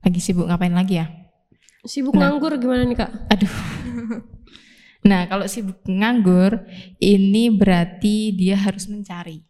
lagi 0.05 0.19
sibuk 0.21 0.47
ngapain 0.47 0.73
lagi 0.73 1.01
ya 1.01 1.07
Sibuk 1.85 2.17
Nah. 2.17 2.33
nganggur 2.33 2.57
gimana 2.57 2.81
nih 2.81 2.97
kak? 2.97 3.11
Aduh. 3.29 3.53
Nah, 5.05 5.29
kalau 5.29 5.45
sibuk 5.45 5.85
nganggur, 5.85 6.65
ini 6.97 7.53
berarti 7.53 8.33
dia 8.33 8.57
harus 8.57 8.89
mencari. 8.89 9.45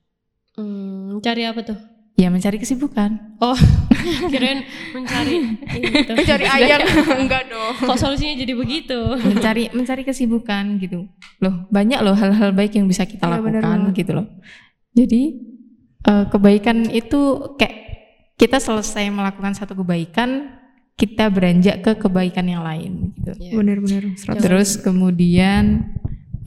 Hmm, 0.60 1.24
cari 1.24 1.48
apa 1.48 1.64
tuh? 1.64 1.80
Ya, 2.16 2.32
mencari 2.32 2.60
kesibukan. 2.60 3.40
Oh, 3.44 3.56
kirain 4.32 4.64
mencari 4.96 5.60
itu. 5.80 6.12
Mencari 6.20 6.46
ayang 6.48 6.80
enggak 7.20 7.52
dong. 7.52 7.76
Kok 7.76 8.00
solusinya 8.00 8.40
jadi 8.40 8.56
begitu? 8.56 9.00
Mencari 9.20 9.68
mencari 9.76 10.08
kesibukan 10.08 10.80
gitu. 10.80 11.12
Loh, 11.44 11.68
banyak 11.68 12.00
loh 12.00 12.16
hal-hal 12.16 12.56
baik 12.56 12.80
yang 12.80 12.88
bisa 12.88 13.04
kita 13.04 13.28
benar 13.28 13.60
lakukan 13.60 13.92
banget. 13.92 14.00
gitu 14.00 14.12
loh. 14.16 14.28
Jadi 14.96 15.22
eh, 16.08 16.26
kebaikan 16.32 16.88
itu 16.88 17.52
kayak 17.60 17.76
kita 18.40 18.64
selesai 18.64 19.12
melakukan 19.12 19.52
satu 19.52 19.76
kebaikan, 19.76 20.56
kita 20.96 21.28
beranjak 21.28 21.84
ke 21.84 21.92
kebaikan 22.00 22.48
yang 22.48 22.64
lain 22.64 23.12
gitu. 23.20 23.60
Benar-benar. 23.60 24.16
Terus 24.40 24.80
kemudian 24.80 25.92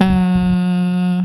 eh 0.00 1.20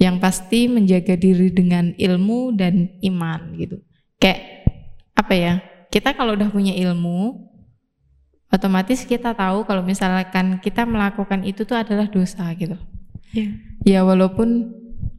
yang 0.00 0.18
pasti 0.18 0.66
menjaga 0.66 1.14
diri 1.14 1.52
dengan 1.52 1.92
ilmu 1.94 2.56
dan 2.56 2.96
iman 3.04 3.54
gitu. 3.60 3.76
Kayak 4.18 4.66
apa 5.14 5.34
ya? 5.36 5.54
Kita 5.92 6.16
kalau 6.16 6.34
udah 6.34 6.50
punya 6.50 6.74
ilmu 6.74 7.46
otomatis 8.50 9.04
kita 9.04 9.36
tahu 9.36 9.66
kalau 9.66 9.82
misalkan 9.84 10.62
kita 10.62 10.86
melakukan 10.88 11.44
itu 11.44 11.68
tuh 11.68 11.76
adalah 11.76 12.08
dosa 12.08 12.48
gitu. 12.56 12.76
Iya. 13.36 13.48
Ya 13.84 14.00
walaupun 14.02 14.72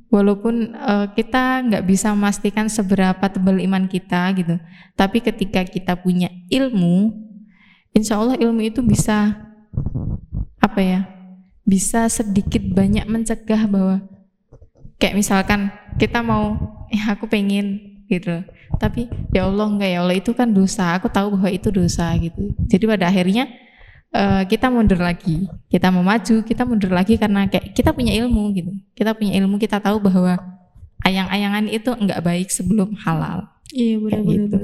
walaupun 0.09 0.73
eh, 0.73 1.07
kita 1.13 1.67
nggak 1.69 1.83
bisa 1.85 2.11
memastikan 2.15 2.67
seberapa 2.71 3.23
tebal 3.29 3.61
iman 3.61 3.85
kita 3.85 4.31
gitu. 4.35 4.57
Tapi 4.97 5.21
ketika 5.21 5.63
kita 5.63 5.99
punya 5.99 6.31
ilmu, 6.49 7.26
insya 7.97 8.21
Allah 8.21 8.37
ilmu 8.37 8.61
itu 8.61 8.85
bisa 8.85 9.33
apa 10.61 10.79
ya? 10.79 10.99
Bisa 11.65 12.05
sedikit 12.07 12.61
banyak 12.61 13.09
mencegah 13.09 13.65
bahwa 13.67 14.05
kayak 15.01 15.17
misalkan 15.17 15.73
kita 15.97 16.21
mau, 16.21 16.55
eh 16.93 17.01
aku 17.09 17.25
pengen 17.25 17.81
gitu. 18.07 18.45
Tapi 18.79 19.09
ya 19.33 19.49
Allah 19.49 19.67
enggak 19.67 19.89
ya 19.89 19.99
Allah 20.05 20.15
itu 20.15 20.31
kan 20.31 20.47
dosa. 20.53 20.95
Aku 20.95 21.09
tahu 21.09 21.35
bahwa 21.35 21.49
itu 21.49 21.73
dosa 21.73 22.13
gitu. 22.21 22.53
Jadi 22.69 22.83
pada 22.87 23.09
akhirnya 23.11 23.49
eh, 24.13 24.43
kita 24.47 24.71
mundur 24.71 25.01
lagi. 25.01 25.49
Kita 25.67 25.91
mau 25.91 26.05
maju, 26.05 26.45
kita 26.45 26.63
mundur 26.63 26.93
lagi 26.93 27.19
karena 27.19 27.49
kayak 27.51 27.75
kita 27.75 27.91
punya 27.91 28.15
ilmu 28.15 28.53
gitu. 28.55 28.71
Kita 28.95 29.11
punya 29.17 29.35
ilmu, 29.41 29.59
kita 29.59 29.83
tahu 29.83 29.99
bahwa 29.99 30.39
ayang-ayangan 31.03 31.67
itu 31.67 31.91
enggak 31.93 32.23
baik 32.23 32.47
sebelum 32.49 32.95
halal 33.03 33.47
Iya 33.75 33.99
benar-benar. 33.99 34.31
gitu. 34.31 34.59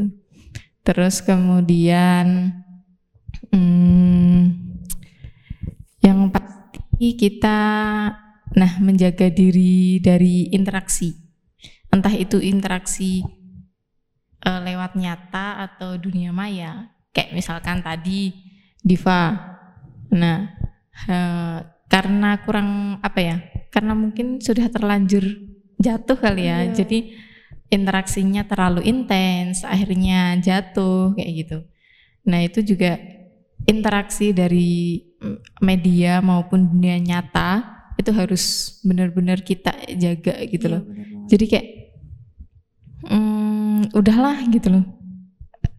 Terus 0.83 1.15
kemudian 1.23 2.51
hmm, 3.51 4.41
yang 6.03 6.29
pasti 6.29 7.17
kita 7.17 7.59
nah 8.53 8.71
menjaga 8.77 9.33
diri 9.33 9.97
dari 9.97 10.53
interaksi. 10.53 11.17
Entah 11.89 12.13
itu 12.13 12.37
interaksi 12.39 13.25
eh, 14.43 14.59
lewat 14.63 14.93
nyata 14.95 15.65
atau 15.67 15.97
dunia 15.97 16.31
maya. 16.31 16.89
kayak 17.13 17.29
misalkan 17.37 17.77
tadi 17.85 18.33
Diva 18.81 19.37
nah 20.09 20.49
eh, 21.05 21.57
karena 21.85 22.41
kurang 22.41 22.97
apa 23.05 23.19
ya 23.21 23.37
karena 23.69 23.93
mungkin 23.93 24.41
sudah 24.41 24.65
terlanjur 24.73 25.21
jatuh 25.77 26.17
kali 26.17 26.49
ya 26.49 26.65
Iya. 26.65 26.73
jadi 26.73 27.13
interaksinya 27.69 28.49
terlalu 28.49 28.81
intens 28.89 29.61
akhirnya 29.61 30.41
jatuh 30.41 31.13
kayak 31.13 31.31
gitu 31.45 31.57
nah 32.25 32.41
itu 32.41 32.65
juga 32.65 32.97
interaksi 33.67 34.35
dari 34.35 34.99
mm, 35.21 35.63
media 35.63 36.19
maupun 36.19 36.67
dunia 36.67 36.99
nyata 36.99 37.79
itu 37.95 38.09
harus 38.11 38.77
benar-benar 38.81 39.45
kita 39.45 39.71
jaga 39.95 40.33
gitu 40.49 40.65
Iya, 40.65 40.73
loh. 40.75 40.83
jadi 41.29 41.45
kayak 41.45 41.67
hmm, 43.05 43.93
udahlah 43.93 44.37
gitu 44.49 44.67
loh. 44.73 44.85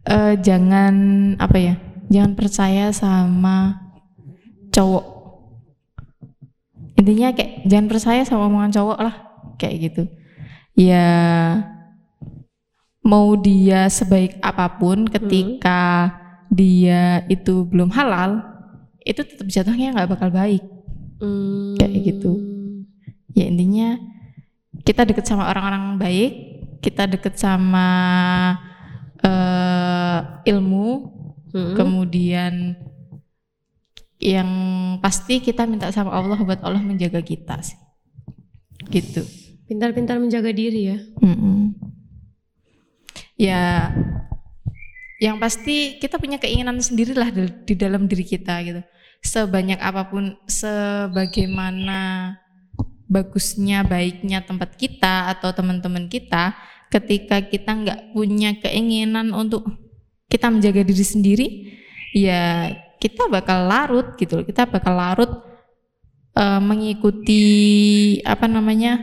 Eh, 0.05 0.37
jangan 0.45 0.95
apa 1.41 1.57
ya 1.59 1.75
jangan 2.13 2.33
percaya 2.37 2.93
sama 2.95 3.81
cowok. 4.71 5.05
Intinya 6.95 7.35
kayak 7.35 7.67
jangan 7.67 7.87
percaya 7.91 8.23
sama 8.23 8.47
omongan 8.47 8.73
cowok 8.73 8.99
lah 9.03 9.15
kayak 9.59 9.91
gitu. 9.91 10.03
Ya 10.79 11.09
mau 13.05 13.37
dia 13.37 13.91
sebaik 13.91 14.39
apa 14.41 14.81
pun 14.81 15.05
ketika 15.11 16.09
dia 16.55 17.03
itu 17.27 17.67
belum 17.67 17.91
halal 17.91 18.41
itu 19.03 19.21
tetap 19.21 19.47
jatuhnya 19.47 19.93
nggak 19.93 20.11
bakal 20.11 20.31
baik 20.31 20.63
Hmm. 21.15 21.79
Kayak 21.79 21.93
gitu. 22.05 22.33
ya 23.33 23.47
intinya 23.47 23.97
kita 24.83 25.03
deket 25.03 25.25
sama 25.25 25.47
orang-orang 25.47 25.97
baik 25.97 26.33
kita 26.79 27.07
deket 27.07 27.35
sama 27.35 27.89
eh, 29.19 30.19
ilmu 30.47 31.11
Hmm. 31.51 31.79
kemudian 31.79 32.75
yang 34.19 34.51
pasti 34.99 35.39
kita 35.39 35.65
minta 35.65 35.87
sama 35.91 36.11
Allah 36.11 36.35
buat 36.37 36.59
Allah 36.61 36.83
menjaga 36.83 37.21
kita 37.21 37.63
sih 37.63 37.79
gitu 38.91 39.23
Pintar-pintar 39.65 40.19
menjaga 40.19 40.51
diri 40.51 40.93
ya. 40.93 40.99
Mm-mm. 41.21 41.73
ya 43.35 43.91
yang 45.25 45.41
pasti 45.41 45.97
kita 45.97 46.21
punya 46.21 46.37
keinginan 46.37 46.77
sendirilah 46.77 47.33
di, 47.33 47.49
di 47.65 47.75
dalam 47.81 48.05
diri 48.05 48.29
kita 48.29 48.61
gitu. 48.61 48.85
Sebanyak 49.25 49.81
apa 49.81 50.13
pun 50.13 50.37
sebagaimana 50.45 52.37
bagusnya 53.09 53.81
baiknya 53.89 54.45
tempat 54.45 54.77
kita 54.77 55.33
atau 55.33 55.49
teman-teman 55.57 56.13
kita 56.13 56.53
ketika 56.93 57.41
kita 57.41 57.73
nggak 57.73 58.01
punya 58.13 58.53
keinginan 58.61 59.33
untuk 59.33 59.65
kita 60.29 60.53
menjaga 60.53 60.85
diri 60.85 61.05
sendiri 61.05 61.47
ya 62.13 62.73
kita 63.01 63.29
bakal 63.29 63.65
larut 63.65 64.17
gitu 64.21 64.45
kita 64.45 64.69
bakal 64.69 64.97
larut 64.97 65.31
eh, 66.37 66.61
mengikuti 66.61 67.45
apa 68.25 68.45
namanya 68.49 69.01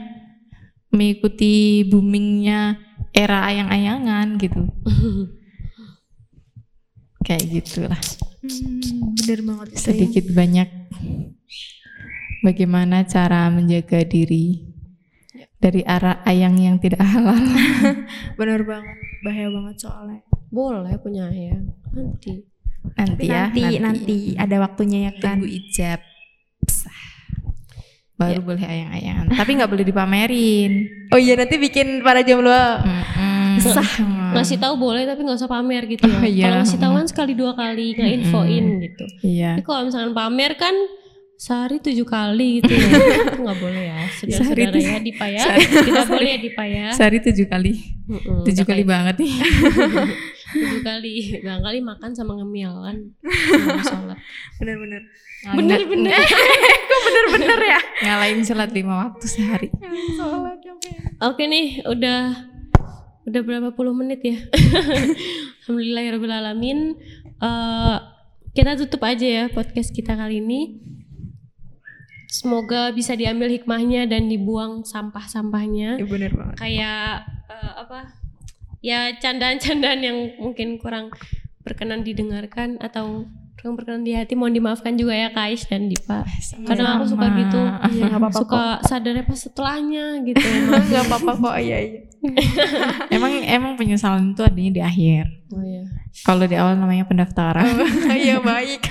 mengikuti 0.91 1.85
boomingnya 1.87 2.77
era 3.13 3.47
ayang-ayangan 3.47 4.27
gitu 4.37 4.61
kayak 7.25 7.45
gitulah. 7.49 8.01
Hmm, 8.41 9.13
bener 9.21 9.39
banget 9.45 9.67
ya. 9.73 9.77
sedikit 9.77 10.25
banyak 10.33 10.69
bagaimana 12.41 13.05
cara 13.05 13.53
menjaga 13.53 14.01
diri 14.01 14.71
dari 15.61 15.85
arah 15.85 16.25
ayang 16.25 16.57
yang 16.57 16.81
tidak 16.81 17.05
halal. 17.05 17.37
Bener 18.39 18.65
banget 18.65 18.97
bahaya 19.21 19.47
banget 19.53 19.75
soalnya. 19.77 20.21
Boleh 20.49 20.97
punya 20.97 21.29
ya. 21.29 21.53
Nanti. 21.93 22.49
nanti 22.97 23.29
ya 23.29 23.45
nanti, 23.45 23.63
nanti. 23.77 24.19
ada 24.41 24.57
waktunya 24.57 24.99
ya 25.05 25.11
kan. 25.21 25.37
Tunggu 25.37 25.53
ijab. 25.53 26.01
Baru 28.17 28.41
boleh 28.41 28.65
ayang-ayangan. 28.65 29.37
Tapi 29.37 29.51
nggak 29.61 29.69
boleh 29.69 29.85
dipamerin. 29.85 30.71
Oh 31.13 31.21
iya 31.21 31.37
nanti 31.37 31.61
bikin 31.61 32.01
para 32.01 32.25
jomblo. 32.25 32.49
Mm-mm. 32.81 33.30
Sah. 33.63 33.89
Ngasih 34.33 34.57
tahu 34.57 34.75
boleh 34.75 35.03
tapi 35.03 35.21
nggak 35.21 35.37
usah 35.37 35.47
pamer 35.47 35.83
gitu 35.85 36.03
ya. 36.03 36.13
Oh, 36.13 36.23
iya. 36.23 36.45
Kalau 36.45 36.57
ngasih 36.59 36.79
tahu 36.79 36.91
kan 36.93 37.05
sekali 37.05 37.33
dua 37.33 37.51
kali 37.53 37.85
nge-infoin 37.93 38.65
gitu. 38.81 39.05
iya 39.21 39.55
Tapi 39.55 39.63
kalau 39.63 39.81
misalkan 39.85 40.11
pamer 40.11 40.53
kan 40.55 40.75
sehari 41.35 41.77
tujuh 41.77 42.03
kali 42.03 42.59
gitu 42.59 42.69
ya. 42.75 42.85
Nggak 43.35 43.57
boleh 43.57 43.83
ya. 43.83 43.99
Sehari 44.11 44.31
Saudara-saudara 44.31 44.71
tujuh- 44.71 44.87
ya 44.87 44.99
Dipa 44.99 45.25
ya. 45.27 45.41
sehari- 45.41 45.67
Tidak 45.67 46.05
boleh 46.07 46.27
ya 46.27 46.39
Dipa 46.39 46.63
ya. 46.65 46.85
sehari 46.91 47.17
tujuh 47.19 47.45
kali 47.47 47.73
Mm-mm, 48.07 48.43
tujuh 48.43 48.63
kali 48.63 48.83
banget 48.83 49.15
nih 49.17 49.33
tujuh 50.53 50.81
kali. 50.81 51.13
Barangkali 51.39 51.79
makan 51.81 52.11
sama 52.11 52.35
ngemil 52.35 52.71
kan. 52.77 52.97
Sholat. 53.81 54.17
bener-bener 54.57 55.01
Bener-bener. 55.41 56.13
bener-bener 57.01 57.59
ya 57.67 57.79
ngalahin 58.03 58.45
sholat 58.45 58.69
lima 58.69 58.93
waktu 59.01 59.25
sehari 59.25 59.73
Oke 61.19 61.43
nih, 61.43 61.81
udah 61.83 62.50
udah 63.27 63.41
berapa 63.45 63.69
puluh 63.73 63.93
menit 63.93 64.21
ya? 64.23 64.37
Alhamdulillahirobbilalamin. 65.65 66.79
Eh 67.41 67.97
kita 68.51 68.75
tutup 68.75 69.01
aja 69.07 69.23
ya 69.23 69.43
podcast 69.47 69.95
kita 69.95 70.15
kali 70.15 70.43
ini. 70.43 70.83
Semoga 72.31 72.95
bisa 72.95 73.11
diambil 73.11 73.51
hikmahnya 73.51 74.07
dan 74.07 74.31
dibuang 74.31 74.87
sampah-sampahnya. 74.87 75.99
ya, 75.99 76.07
bener 76.07 76.31
banget 76.31 76.55
Kayak 76.55 77.27
eh, 77.51 77.73
apa? 77.75 77.99
Ya 78.79 79.11
candaan-candaan 79.19 79.99
yang 79.99 80.17
mungkin 80.39 80.79
kurang 80.79 81.11
berkenan 81.61 82.07
didengarkan 82.07 82.79
atau 82.79 83.27
kurang 83.61 83.77
berkenan 83.77 84.01
di 84.01 84.17
hati. 84.17 84.33
Mohon 84.33 84.53
dimaafkan 84.57 84.97
juga 84.97 85.13
ya 85.13 85.29
Kais 85.29 85.69
dan 85.69 85.85
Dipa. 85.85 86.25
Kadang 86.65 86.97
aku 86.97 87.05
suka 87.07 87.29
gitu. 87.31 87.61
Iya, 87.93 88.03
nggak 88.09 88.17
apa-apa 88.17 88.37
suka 88.41 88.63
sadarnya 88.83 89.23
pas 89.23 89.37
setelahnya 89.37 90.05
gitu. 90.25 90.41
nggak 90.89 91.03
apa-apa 91.05 91.31
kok 91.37 91.55
iya 91.61 91.77
iya 91.79 92.01
emang 93.15 93.33
emang 93.41 93.73
penyesalan 93.73 94.33
itu 94.33 94.45
adanya 94.45 94.71
di 94.71 94.81
akhir 94.81 95.25
Oh 95.49 95.61
iya. 95.65 95.81
kalau 96.21 96.45
di 96.45 96.53
awal 96.53 96.77
namanya 96.77 97.01
pendaftaran 97.01 97.65
iya 98.13 98.37
baik 98.45 98.85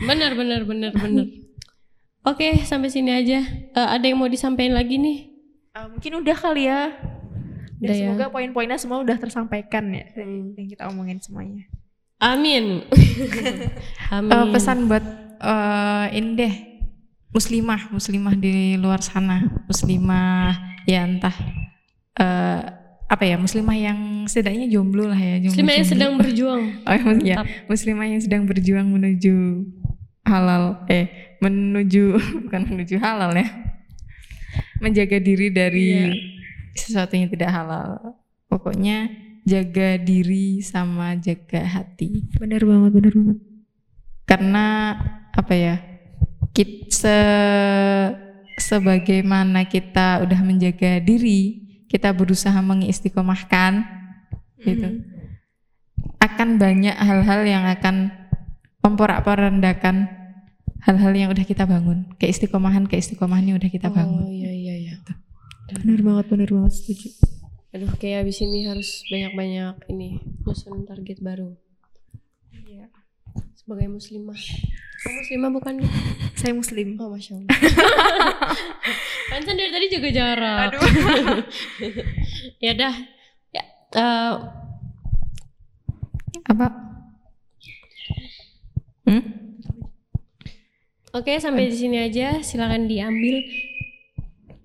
Benar, 0.00 0.32
benar, 0.32 0.64
benar, 0.64 0.92
benar. 0.94 1.26
Oke, 2.22 2.64
sampai 2.64 2.88
sini 2.88 3.12
aja. 3.12 3.44
Eh, 3.76 3.88
ada 3.92 4.00
yang 4.00 4.16
mau 4.16 4.28
disampaikan 4.28 4.72
lagi 4.72 4.96
nih? 4.96 5.18
Eh, 5.70 5.86
mungkin 5.88 6.12
udah 6.20 6.36
kali 6.36 6.64
ya 6.64 6.96
dan 7.76 7.84
Udah 7.84 7.94
ya. 7.94 8.00
semoga 8.08 8.26
poin-poinnya 8.28 8.76
semua 8.76 9.00
udah 9.00 9.16
tersampaikan 9.16 9.88
ya 9.88 10.04
yang 10.16 10.68
kita 10.68 10.84
omongin 10.84 11.16
semuanya 11.16 11.64
Amin. 12.20 12.84
Amin. 14.14 14.30
Eh, 14.30 14.46
pesan 14.52 14.86
buat 14.86 15.04
eh, 15.40 16.06
ini 16.14 16.30
deh 16.36 16.54
muslimah 17.30 17.94
muslimah 17.94 18.34
di 18.34 18.74
luar 18.76 19.00
sana 19.00 19.40
muslimah 19.64 20.58
ya 20.84 21.06
entah 21.06 21.32
eh, 22.18 22.60
apa 23.10 23.24
ya 23.26 23.38
muslimah 23.38 23.74
yang 23.74 23.98
setidaknya 24.26 24.66
jomblo 24.68 25.08
lah 25.08 25.18
ya 25.18 25.38
jomblo 25.42 25.56
Muslimah 25.58 25.74
yang 25.78 25.88
sedang 25.88 26.12
berjuang. 26.18 26.62
oh. 26.86 26.98
Mantap. 27.02 27.46
muslimah 27.66 28.06
yang 28.06 28.20
sedang 28.22 28.42
berjuang 28.46 28.86
menuju 28.86 29.66
halal 30.26 30.84
eh 30.86 31.36
menuju 31.40 32.18
bukan 32.46 32.62
menuju 32.68 33.00
halal 33.00 33.32
ya 33.32 33.48
menjaga 34.78 35.18
diri 35.18 35.48
dari 35.50 35.86
Iya. 35.90 36.12
sesuatu 36.76 37.14
yang 37.18 37.28
tidak 37.30 37.50
halal 37.50 38.18
pokoknya 38.46 39.10
jaga 39.46 39.96
diri 40.00 40.60
sama 40.60 41.16
jaga 41.16 41.64
hati. 41.64 42.28
Bener 42.36 42.62
banget 42.64 42.90
bener 42.92 43.12
banget. 43.16 43.38
Karena 44.28 44.66
apa 45.32 45.54
ya 45.54 45.76
kita 46.52 46.90
se 46.90 47.18
sebagaimana 48.60 49.64
kita 49.64 50.20
udah 50.20 50.40
menjaga 50.44 51.00
diri 51.00 51.64
kita 51.88 52.12
berusaha 52.14 52.58
mengistiqomahkan 52.60 53.82
gitu. 54.62 55.02
Akan 56.20 56.60
banyak 56.60 56.92
hal-hal 56.94 57.40
yang 57.48 57.64
akan 57.66 58.12
memporak-porandakan 58.84 60.06
hal-hal 60.84 61.12
yang 61.16 61.28
udah 61.32 61.44
kita 61.44 61.64
bangun. 61.64 62.04
Keistiqomahan 62.20 62.86
keistiqomahan 62.86 63.44
yang 63.48 63.56
udah 63.56 63.70
kita 63.72 63.88
Oh 63.88 63.96
bangun. 63.96 64.28
iya 64.28 64.52
iya 64.52 64.74
iya. 64.76 64.94
bener 65.70 66.02
banget 66.02 66.26
bener 66.26 66.50
banget 66.50 66.72
setuju 66.74 67.08
Aduh, 67.70 67.90
kayak 68.02 68.26
abis 68.26 68.42
ini 68.42 68.66
harus 68.66 69.06
banyak-banyak 69.06 69.86
ini 69.94 70.18
nyusun 70.42 70.90
target 70.90 71.22
baru. 71.22 71.54
Iya. 72.50 72.90
Sebagai 73.54 73.86
muslimah. 73.86 74.38
Kamu 75.00 75.14
muslimah 75.22 75.50
bukan? 75.54 75.74
Saya 76.40 76.52
muslim 76.56 76.98
Oh, 76.98 77.14
masya 77.14 77.38
Allah. 77.38 77.50
Dari 79.50 79.70
tadi 79.70 79.86
juga 79.92 80.08
jarak. 80.10 80.72
aduh 80.72 80.82
ya 82.64 82.72
dah. 82.74 82.94
Ya, 83.52 83.62
eh, 83.94 84.32
apa 86.50 86.66
hmm? 89.06 89.22
Oke, 91.10 91.38
sampai 91.38 91.70
di 91.70 91.76
sini 91.76 92.02
aja. 92.02 92.42
Silakan 92.42 92.90
diambil 92.90 93.42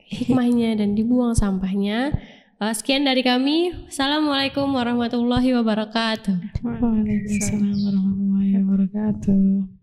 hikmahnya 0.06 0.78
dan 0.78 0.94
dibuang 0.94 1.34
sampahnya. 1.34 2.14
Eh, 2.56 2.72
sekian 2.72 3.04
dari 3.04 3.20
kami. 3.20 3.76
Assalamualaikum 3.92 4.72
warahmatullahi 4.72 5.52
wabarakatuh. 5.60 6.64
Waalaikumsalam 6.64 7.68
warahmatullahi 7.84 8.52
wabarakatuh. 8.64 9.75